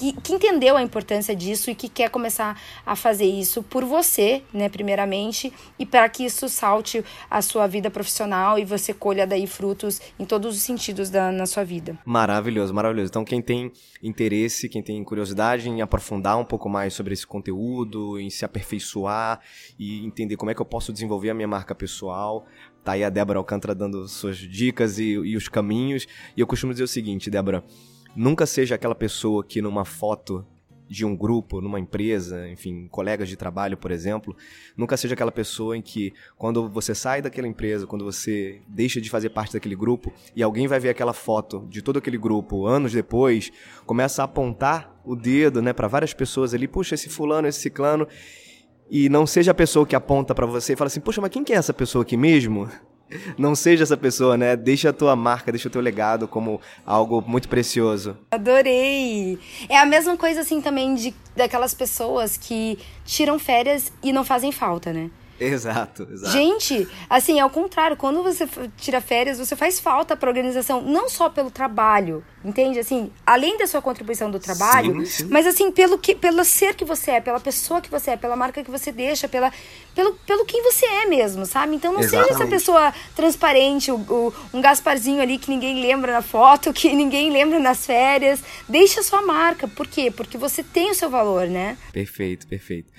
que, 0.00 0.12
que 0.14 0.32
entendeu 0.32 0.76
a 0.76 0.82
importância 0.82 1.36
disso 1.36 1.70
e 1.70 1.74
que 1.74 1.88
quer 1.88 2.08
começar 2.08 2.58
a 2.86 2.96
fazer 2.96 3.26
isso 3.26 3.62
por 3.62 3.84
você, 3.84 4.42
né, 4.52 4.68
primeiramente, 4.68 5.52
e 5.78 5.84
para 5.84 6.08
que 6.08 6.24
isso 6.24 6.48
salte 6.48 7.04
a 7.30 7.42
sua 7.42 7.66
vida 7.66 7.90
profissional 7.90 8.58
e 8.58 8.64
você 8.64 8.94
colha 8.94 9.26
daí 9.26 9.46
frutos 9.46 10.00
em 10.18 10.24
todos 10.24 10.56
os 10.56 10.62
sentidos 10.62 11.10
da, 11.10 11.30
na 11.30 11.44
sua 11.44 11.64
vida. 11.64 11.98
Maravilhoso, 12.04 12.72
maravilhoso. 12.72 13.10
Então, 13.10 13.24
quem 13.24 13.42
tem 13.42 13.70
interesse, 14.02 14.68
quem 14.70 14.82
tem 14.82 15.04
curiosidade 15.04 15.68
em 15.68 15.82
aprofundar 15.82 16.38
um 16.38 16.44
pouco 16.44 16.68
mais 16.68 16.94
sobre 16.94 17.12
esse 17.12 17.26
conteúdo, 17.26 18.18
em 18.18 18.30
se 18.30 18.44
aperfeiçoar 18.44 19.40
e 19.78 20.04
entender 20.06 20.36
como 20.36 20.50
é 20.50 20.54
que 20.54 20.62
eu 20.62 20.66
posso 20.66 20.92
desenvolver 20.92 21.30
a 21.30 21.34
minha 21.34 21.48
marca 21.48 21.74
pessoal, 21.74 22.46
tá 22.82 22.92
aí 22.92 23.04
a 23.04 23.10
Débora 23.10 23.38
Alcântara 23.38 23.74
dando 23.74 24.08
suas 24.08 24.38
dicas 24.38 24.98
e, 24.98 25.12
e 25.12 25.36
os 25.36 25.48
caminhos. 25.48 26.06
E 26.34 26.40
eu 26.40 26.46
costumo 26.46 26.72
dizer 26.72 26.84
o 26.84 26.88
seguinte, 26.88 27.30
Débora 27.30 27.62
Nunca 28.14 28.46
seja 28.46 28.74
aquela 28.74 28.94
pessoa 28.94 29.44
que 29.44 29.62
numa 29.62 29.84
foto 29.84 30.44
de 30.90 31.04
um 31.04 31.16
grupo, 31.16 31.60
numa 31.60 31.78
empresa, 31.78 32.48
enfim, 32.48 32.88
colegas 32.88 33.28
de 33.28 33.36
trabalho, 33.36 33.76
por 33.76 33.92
exemplo, 33.92 34.36
nunca 34.76 34.96
seja 34.96 35.14
aquela 35.14 35.30
pessoa 35.30 35.76
em 35.76 35.80
que 35.80 36.12
quando 36.36 36.68
você 36.68 36.96
sai 36.96 37.22
daquela 37.22 37.46
empresa, 37.46 37.86
quando 37.86 38.04
você 38.04 38.60
deixa 38.66 39.00
de 39.00 39.08
fazer 39.08 39.30
parte 39.30 39.52
daquele 39.52 39.76
grupo 39.76 40.12
e 40.34 40.42
alguém 40.42 40.66
vai 40.66 40.80
ver 40.80 40.88
aquela 40.88 41.12
foto 41.12 41.64
de 41.70 41.80
todo 41.80 42.00
aquele 42.00 42.18
grupo 42.18 42.66
anos 42.66 42.92
depois, 42.92 43.52
começa 43.86 44.22
a 44.22 44.24
apontar 44.24 45.00
o 45.04 45.14
dedo, 45.14 45.62
né, 45.62 45.72
para 45.72 45.86
várias 45.86 46.12
pessoas 46.12 46.52
ali, 46.52 46.66
puxa, 46.66 46.96
esse 46.96 47.08
fulano, 47.08 47.46
esse 47.46 47.60
ciclano, 47.60 48.08
e 48.90 49.08
não 49.08 49.24
seja 49.24 49.52
a 49.52 49.54
pessoa 49.54 49.86
que 49.86 49.94
aponta 49.94 50.34
para 50.34 50.44
você 50.44 50.72
e 50.72 50.76
fala 50.76 50.88
assim, 50.88 51.00
puxa, 51.00 51.20
mas 51.20 51.30
quem 51.30 51.44
que 51.44 51.52
é 51.52 51.56
essa 51.56 51.72
pessoa 51.72 52.02
aqui 52.02 52.16
mesmo? 52.16 52.68
não 53.38 53.54
seja 53.54 53.82
essa 53.82 53.96
pessoa, 53.96 54.36
né? 54.36 54.56
Deixa 54.56 54.90
a 54.90 54.92
tua 54.92 55.14
marca, 55.16 55.52
deixa 55.52 55.68
o 55.68 55.70
teu 55.70 55.80
legado 55.80 56.26
como 56.28 56.60
algo 56.84 57.22
muito 57.26 57.48
precioso. 57.48 58.16
Adorei! 58.30 59.38
É 59.68 59.78
a 59.78 59.86
mesma 59.86 60.16
coisa 60.16 60.40
assim 60.40 60.60
também 60.60 60.94
de 60.94 61.14
daquelas 61.36 61.74
pessoas 61.74 62.36
que 62.36 62.78
tiram 63.04 63.38
férias 63.38 63.92
e 64.02 64.12
não 64.12 64.24
fazem 64.24 64.52
falta, 64.52 64.92
né? 64.92 65.10
Exato, 65.40 66.06
exato. 66.12 66.32
Gente, 66.32 66.86
assim, 67.08 67.40
ao 67.40 67.48
contrário, 67.50 67.96
quando 67.96 68.22
você 68.22 68.46
tira 68.76 69.00
férias, 69.00 69.38
você 69.38 69.56
faz 69.56 69.80
falta 69.80 70.14
para 70.14 70.28
a 70.28 70.30
organização, 70.30 70.82
não 70.82 71.08
só 71.08 71.28
pelo 71.30 71.50
trabalho, 71.50 72.22
Entende? 72.42 72.78
Assim, 72.78 73.10
além 73.26 73.58
da 73.58 73.66
sua 73.66 73.82
contribuição 73.82 74.30
do 74.30 74.40
trabalho, 74.40 75.00
Sim, 75.00 75.04
sim. 75.04 75.28
mas 75.30 75.46
assim, 75.46 75.70
pelo, 75.70 75.98
que, 75.98 76.14
pelo 76.14 76.42
ser 76.42 76.74
que 76.74 76.86
você 76.86 77.10
é, 77.10 77.20
pela 77.20 77.38
pessoa 77.38 77.82
que 77.82 77.90
você 77.90 78.12
é, 78.12 78.16
pela 78.16 78.34
marca 78.34 78.64
que 78.64 78.70
você 78.70 78.90
deixa, 78.90 79.28
pela, 79.28 79.52
pelo, 79.94 80.14
pelo 80.26 80.46
quem 80.46 80.62
você 80.62 80.86
é 80.86 81.04
mesmo, 81.04 81.44
sabe? 81.44 81.76
Então 81.76 81.92
não 81.92 82.00
seja 82.00 82.16
essa 82.16 82.28
Exatamente. 82.30 82.50
pessoa 82.50 82.94
transparente, 83.14 83.92
o, 83.92 83.96
o- 83.96 84.34
um 84.54 84.60
Gasparzinho 84.62 85.20
ali 85.20 85.36
que 85.36 85.50
ninguém 85.50 85.82
lembra 85.82 86.14
na 86.14 86.22
foto, 86.22 86.72
que 86.74 86.90
ninguém 86.94 87.30
lembra 87.30 87.58
nas 87.60 87.84
férias. 87.84 88.42
Deixa 88.66 89.00
a 89.00 89.02
sua 89.02 89.20
marca. 89.20 89.68
Por 89.68 89.86
quê? 89.86 90.10
Porque 90.10 90.38
você 90.38 90.62
tem 90.62 90.90
o 90.92 90.94
seu 90.94 91.10
valor, 91.10 91.46
né? 91.46 91.76
Perfeito, 91.92 92.46
perfeito. 92.48 92.90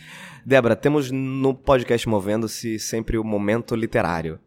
Débora, 0.45 0.75
temos 0.75 1.11
no 1.11 1.53
podcast 1.53 2.07
Movendo-se 2.07 2.79
sempre 2.79 3.17
o 3.17 3.23
momento 3.23 3.75
literário. 3.75 4.39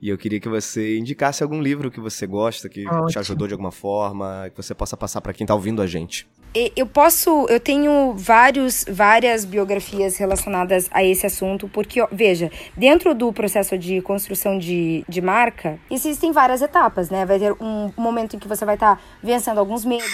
E 0.00 0.08
eu 0.08 0.16
queria 0.16 0.40
que 0.40 0.48
você 0.48 0.96
indicasse 0.96 1.42
algum 1.42 1.60
livro 1.60 1.90
que 1.90 2.00
você 2.00 2.26
gosta, 2.26 2.68
que 2.68 2.82
te 2.82 2.88
Ótimo. 2.88 3.20
ajudou 3.20 3.46
de 3.46 3.52
alguma 3.54 3.70
forma, 3.70 4.50
que 4.50 4.56
você 4.56 4.74
possa 4.74 4.96
passar 4.96 5.20
para 5.20 5.32
quem 5.32 5.46
tá 5.46 5.54
ouvindo 5.54 5.82
a 5.82 5.86
gente. 5.86 6.26
Eu 6.52 6.86
posso, 6.86 7.46
eu 7.48 7.60
tenho 7.60 8.12
vários, 8.16 8.84
várias 8.88 9.44
biografias 9.44 10.16
relacionadas 10.16 10.88
a 10.90 11.04
esse 11.04 11.24
assunto, 11.24 11.68
porque, 11.68 12.04
veja, 12.10 12.50
dentro 12.76 13.14
do 13.14 13.32
processo 13.32 13.78
de 13.78 14.00
construção 14.02 14.58
de, 14.58 15.04
de 15.08 15.20
marca, 15.20 15.78
existem 15.88 16.32
várias 16.32 16.60
etapas, 16.60 17.08
né? 17.08 17.24
Vai 17.24 17.38
ter 17.38 17.52
um 17.60 17.92
momento 17.96 18.34
em 18.34 18.38
que 18.40 18.48
você 18.48 18.64
vai 18.64 18.74
estar 18.74 19.00
vencendo 19.22 19.58
alguns 19.58 19.84
medos. 19.84 20.10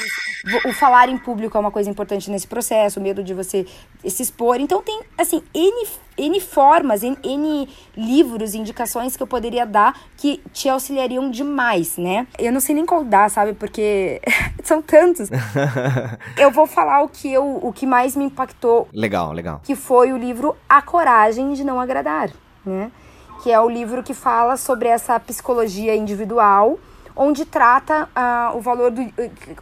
O 0.66 0.72
falar 0.74 1.08
em 1.08 1.16
público 1.16 1.56
é 1.56 1.60
uma 1.60 1.70
coisa 1.70 1.88
importante 1.88 2.30
nesse 2.30 2.46
processo, 2.46 3.00
o 3.00 3.02
medo 3.02 3.24
de 3.24 3.32
você 3.32 3.64
se 4.06 4.22
expor. 4.22 4.60
Então 4.60 4.82
tem, 4.82 5.00
assim, 5.16 5.42
N, 5.54 5.86
N 6.18 6.40
formas, 6.40 7.02
N, 7.02 7.16
N 7.22 7.68
livros, 7.96 8.54
indicações 8.54 9.16
que 9.16 9.22
eu 9.22 9.26
poderia 9.26 9.66
dar 9.66 9.98
que 10.16 10.40
te 10.52 10.68
auxiliariam 10.68 11.30
demais, 11.30 11.96
né? 11.96 12.26
Eu 12.38 12.52
não 12.52 12.60
sei 12.60 12.74
nem 12.74 12.86
qual 12.86 13.04
dar, 13.04 13.30
sabe? 13.30 13.52
Porque 13.52 14.20
são 14.62 14.80
tantos. 14.82 15.28
Eu 16.36 16.50
vou 16.50 16.66
falar 16.66 17.02
o 17.02 17.08
que, 17.08 17.32
eu, 17.32 17.60
o 17.62 17.72
que 17.72 17.86
mais 17.86 18.14
me 18.16 18.24
impactou, 18.24 18.88
legal, 18.92 19.32
legal. 19.32 19.60
que 19.64 19.74
foi 19.74 20.12
o 20.12 20.16
livro 20.16 20.56
A 20.68 20.82
Coragem 20.82 21.52
de 21.52 21.64
Não 21.64 21.80
Agradar, 21.80 22.30
né? 22.64 22.90
Que 23.42 23.50
é 23.52 23.60
o 23.60 23.68
livro 23.68 24.02
que 24.02 24.14
fala 24.14 24.56
sobre 24.56 24.88
essa 24.88 25.18
psicologia 25.20 25.94
individual, 25.94 26.78
onde 27.16 27.46
trata 27.46 28.08
ah, 28.14 28.52
o 28.54 28.60
valor 28.60 28.90
do. 28.90 29.00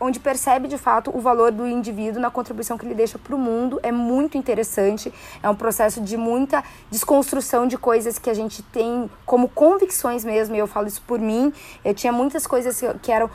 onde 0.00 0.18
percebe 0.18 0.66
de 0.66 0.76
fato 0.76 1.16
o 1.16 1.20
valor 1.20 1.52
do 1.52 1.66
indivíduo 1.66 2.20
na 2.20 2.30
contribuição 2.30 2.76
que 2.76 2.84
ele 2.84 2.94
deixa 2.94 3.18
para 3.18 3.34
o 3.34 3.38
mundo. 3.38 3.78
É 3.82 3.92
muito 3.92 4.36
interessante. 4.36 5.12
É 5.42 5.48
um 5.48 5.55
processo 5.55 6.00
de 6.00 6.16
muita 6.16 6.64
desconstrução 6.90 7.66
de 7.66 7.78
coisas 7.78 8.18
que 8.18 8.28
a 8.28 8.34
gente 8.34 8.62
tem 8.64 9.09
como 9.24 9.48
convicções 9.48 10.24
mesmo, 10.24 10.57
e 10.57 10.59
eu 10.59 10.66
falo 10.66 10.88
isso 10.88 11.02
por 11.07 11.20
mim. 11.20 11.52
Eu 11.84 11.94
tinha 11.94 12.12
muitas 12.12 12.46
coisas 12.46 12.82
que 13.00 13.12
eram 13.12 13.30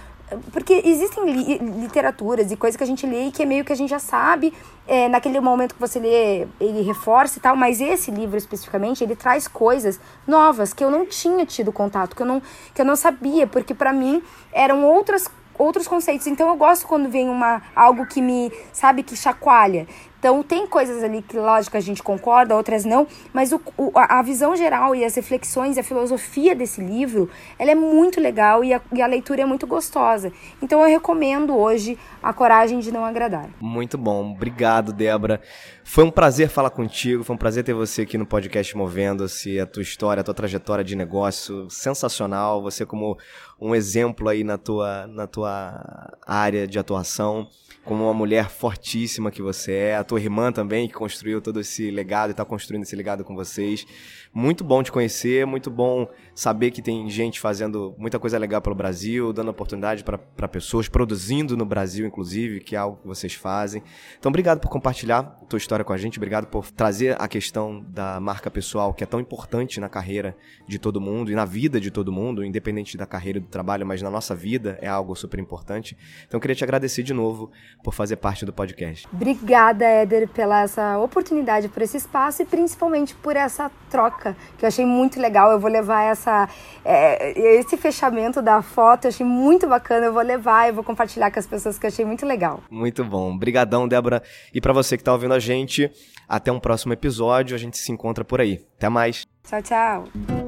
porque 0.52 0.82
existem 0.86 1.26
li- 1.26 1.58
literaturas 1.58 2.52
e 2.52 2.56
coisas 2.56 2.78
que 2.78 2.84
a 2.84 2.88
gente 2.88 3.06
lê 3.06 3.28
e 3.28 3.32
que 3.32 3.44
é 3.44 3.46
meio 3.46 3.66
que 3.66 3.74
a 3.74 3.76
gente 3.76 3.90
já 3.90 4.00
sabe, 4.00 4.54
é, 4.88 5.08
naquele 5.08 5.40
momento 5.40 5.76
que 5.76 5.82
você 5.82 6.00
lê, 6.00 6.48
ele 6.60 6.82
reforça 6.82 7.38
e 7.38 7.42
tal, 7.42 7.56
mas 7.56 7.80
esse 7.82 8.12
livro 8.12 8.38
especificamente, 8.38 9.04
ele 9.04 9.16
traz 9.16 9.48
coisas 9.48 10.00
novas 10.28 10.74
que 10.74 10.84
eu 10.84 10.92
não 10.92 11.06
tinha 11.06 11.46
tido 11.46 11.72
contato, 11.72 12.16
que 12.16 12.22
eu 12.22 12.28
não, 12.28 12.42
que 12.74 12.82
eu 12.82 12.86
não 12.86 12.96
sabia, 12.96 13.48
porque 13.48 13.74
pra 13.74 13.94
mim 13.94 14.22
eram 14.52 14.84
outras 14.84 15.30
outros 15.58 15.88
conceitos. 15.90 16.26
Então 16.26 16.48
eu 16.48 16.56
gosto 16.56 16.88
quando 16.88 17.10
vem 17.10 17.28
uma 17.28 17.62
algo 17.76 18.06
que 18.06 18.22
me, 18.22 18.50
sabe, 18.72 19.04
que 19.04 19.16
chacoalha. 19.16 19.86
Então 20.20 20.44
tem 20.44 20.68
coisas 20.68 21.02
ali 21.02 21.22
que, 21.22 21.38
lógico, 21.38 21.78
a 21.78 21.80
gente 21.80 22.04
concorda, 22.04 22.54
outras 22.56 22.84
não, 22.84 23.08
mas 23.34 23.54
o, 23.54 23.62
o- 23.78 23.92
a 23.96 24.22
visão 24.22 24.54
geral 24.56 24.94
e 24.94 25.06
as 25.06 25.16
reflexões, 25.16 25.78
a 25.78 25.84
filosofia 25.84 26.54
desse 26.54 26.82
livro, 26.82 27.30
ela 27.58 27.72
é 27.72 27.76
muito 27.76 28.20
legal 28.20 28.62
e 28.64 28.74
a, 28.74 28.82
e 28.94 29.02
a 29.02 29.08
leitura 29.08 29.42
é 29.44 29.46
muito 29.46 29.66
gostosa. 29.66 30.32
Então 30.62 30.82
eu 30.82 30.90
recomendo 30.90 31.56
hoje 31.58 31.98
A 32.22 32.34
Coragem 32.34 32.80
de 32.80 32.92
Não 32.92 33.06
Agradar. 33.06 33.50
Muito 33.62 33.98
bom. 33.98 34.32
Obrigado, 34.32 34.92
Débora. 34.92 35.42
Foi 35.86 36.04
um 36.04 36.12
prazer 36.12 36.50
falar 36.50 36.70
contigo, 36.70 37.24
foi 37.24 37.34
um 37.36 37.40
prazer 37.40 37.64
ter 37.64 37.74
você 37.74 38.02
aqui 38.04 38.18
no 38.18 38.26
podcast 38.26 38.76
Movendo-se, 38.78 39.60
a 39.60 39.66
tua 39.66 39.82
história, 39.82 40.22
a 40.22 40.24
tua 40.24 40.34
trajetória 40.34 40.84
de 40.84 40.96
negócio, 40.96 41.68
sensacional. 41.70 42.62
Você 42.62 42.86
como 42.86 43.18
um 43.60 43.74
exemplo 43.74 44.28
aí 44.30 44.44
na 44.44 44.58
tua, 44.58 45.08
na 45.08 45.26
tua 45.26 46.12
área 46.28 46.68
de 46.68 46.78
atuação, 46.78 47.48
como 47.84 48.04
uma 48.04 48.14
mulher 48.14 48.50
fortíssima 48.50 49.32
que 49.32 49.42
você 49.42 49.74
é, 49.74 49.96
tua 50.10 50.20
irmã 50.20 50.52
também, 50.52 50.88
que 50.88 50.94
construiu 50.96 51.40
todo 51.40 51.60
esse 51.60 51.92
legado 51.92 52.30
e 52.30 52.32
está 52.32 52.44
construindo 52.44 52.82
esse 52.82 52.96
legado 52.96 53.24
com 53.24 53.36
vocês. 53.36 53.86
Muito 54.34 54.64
bom 54.64 54.84
te 54.84 54.92
conhecer, 54.92 55.46
muito 55.46 55.72
bom 55.72 56.08
saber 56.36 56.70
que 56.72 56.82
tem 56.82 57.10
gente 57.10 57.40
fazendo 57.40 57.96
muita 57.98 58.20
coisa 58.20 58.38
legal 58.38 58.62
pelo 58.62 58.76
Brasil, 58.76 59.34
dando 59.34 59.50
oportunidade 59.50 60.04
para 60.04 60.48
pessoas, 60.48 60.88
produzindo 60.88 61.58
no 61.58 61.66
Brasil, 61.66 62.06
inclusive, 62.06 62.60
que 62.60 62.76
é 62.76 62.80
algo 62.80 62.98
que 62.98 63.08
vocês 63.08 63.34
fazem. 63.34 63.82
Então, 64.18 64.30
obrigado 64.30 64.60
por 64.60 64.70
compartilhar 64.70 65.24
tua 65.50 65.58
história 65.58 65.84
com 65.84 65.92
a 65.92 65.98
gente, 65.98 66.20
obrigado 66.20 66.46
por 66.46 66.70
trazer 66.70 67.20
a 67.20 67.28
questão 67.28 67.84
da 67.90 68.20
marca 68.20 68.52
pessoal, 68.52 68.94
que 68.94 69.04
é 69.04 69.08
tão 69.08 69.20
importante 69.20 69.80
na 69.80 69.90
carreira 69.90 70.38
de 70.68 70.78
todo 70.78 71.02
mundo 71.02 71.32
e 71.32 71.36
na 71.36 71.44
vida 71.44 71.82
de 71.82 71.90
todo 71.90 72.12
mundo, 72.12 72.46
independente 72.46 72.96
da 72.96 73.08
carreira 73.08 73.40
e 73.40 73.42
do 73.42 73.48
trabalho, 73.48 73.86
mas 73.86 74.00
na 74.00 74.12
nossa 74.12 74.36
vida 74.36 74.78
é 74.80 74.88
algo 74.88 75.16
super 75.16 75.40
importante. 75.40 75.98
Então, 76.28 76.38
eu 76.38 76.42
queria 76.42 76.56
te 76.56 76.64
agradecer 76.64 77.02
de 77.02 77.16
novo 77.16 77.52
por 77.84 77.96
fazer 77.96 78.18
parte 78.18 78.46
do 78.46 78.54
podcast. 78.54 79.08
Obrigada, 79.12 79.86
Éder, 79.86 80.30
pela 80.30 80.62
essa 80.62 81.00
oportunidade, 81.00 81.68
por 81.68 81.82
esse 81.82 81.98
espaço 81.98 82.44
e 82.44 82.46
principalmente 82.46 83.16
por 83.16 83.36
essa 83.36 83.72
troca, 83.90 84.19
que 84.58 84.66
eu 84.66 84.68
achei 84.68 84.86
muito 84.86 85.20
legal. 85.20 85.52
Eu 85.52 85.60
vou 85.60 85.70
levar 85.70 86.04
essa, 86.04 86.48
é, 86.84 87.40
esse 87.60 87.78
fechamento 87.78 88.42
da 88.42 88.62
foto, 88.62 89.06
eu 89.06 89.10
achei 89.10 89.26
muito 89.26 89.68
bacana. 89.68 90.08
Eu 90.08 90.14
vou 90.14 90.22
levar 90.24 90.70
e 90.70 90.72
vou 90.72 90.84
compartilhar 90.84 91.32
com 91.32 91.40
as 91.40 91.48
pessoas 91.48 91.78
que 91.78 91.86
eu 91.86 91.90
achei 91.90 92.06
muito 92.06 92.26
legal. 92.26 92.62
Muito 92.70 93.04
bom. 93.04 93.34
Obrigadão, 93.34 93.88
Débora. 93.88 94.22
E 94.54 94.62
para 94.62 94.74
você 94.74 94.98
que 94.98 95.04
tá 95.04 95.14
ouvindo 95.14 95.34
a 95.34 95.40
gente, 95.40 95.92
até 96.30 96.52
um 96.52 96.60
próximo 96.60 96.94
episódio. 96.94 97.56
A 97.56 97.60
gente 97.60 97.78
se 97.78 97.92
encontra 97.92 98.24
por 98.24 98.40
aí. 98.40 98.64
Até 98.78 98.88
mais. 98.88 99.26
Tchau, 99.44 99.62
tchau. 99.64 100.39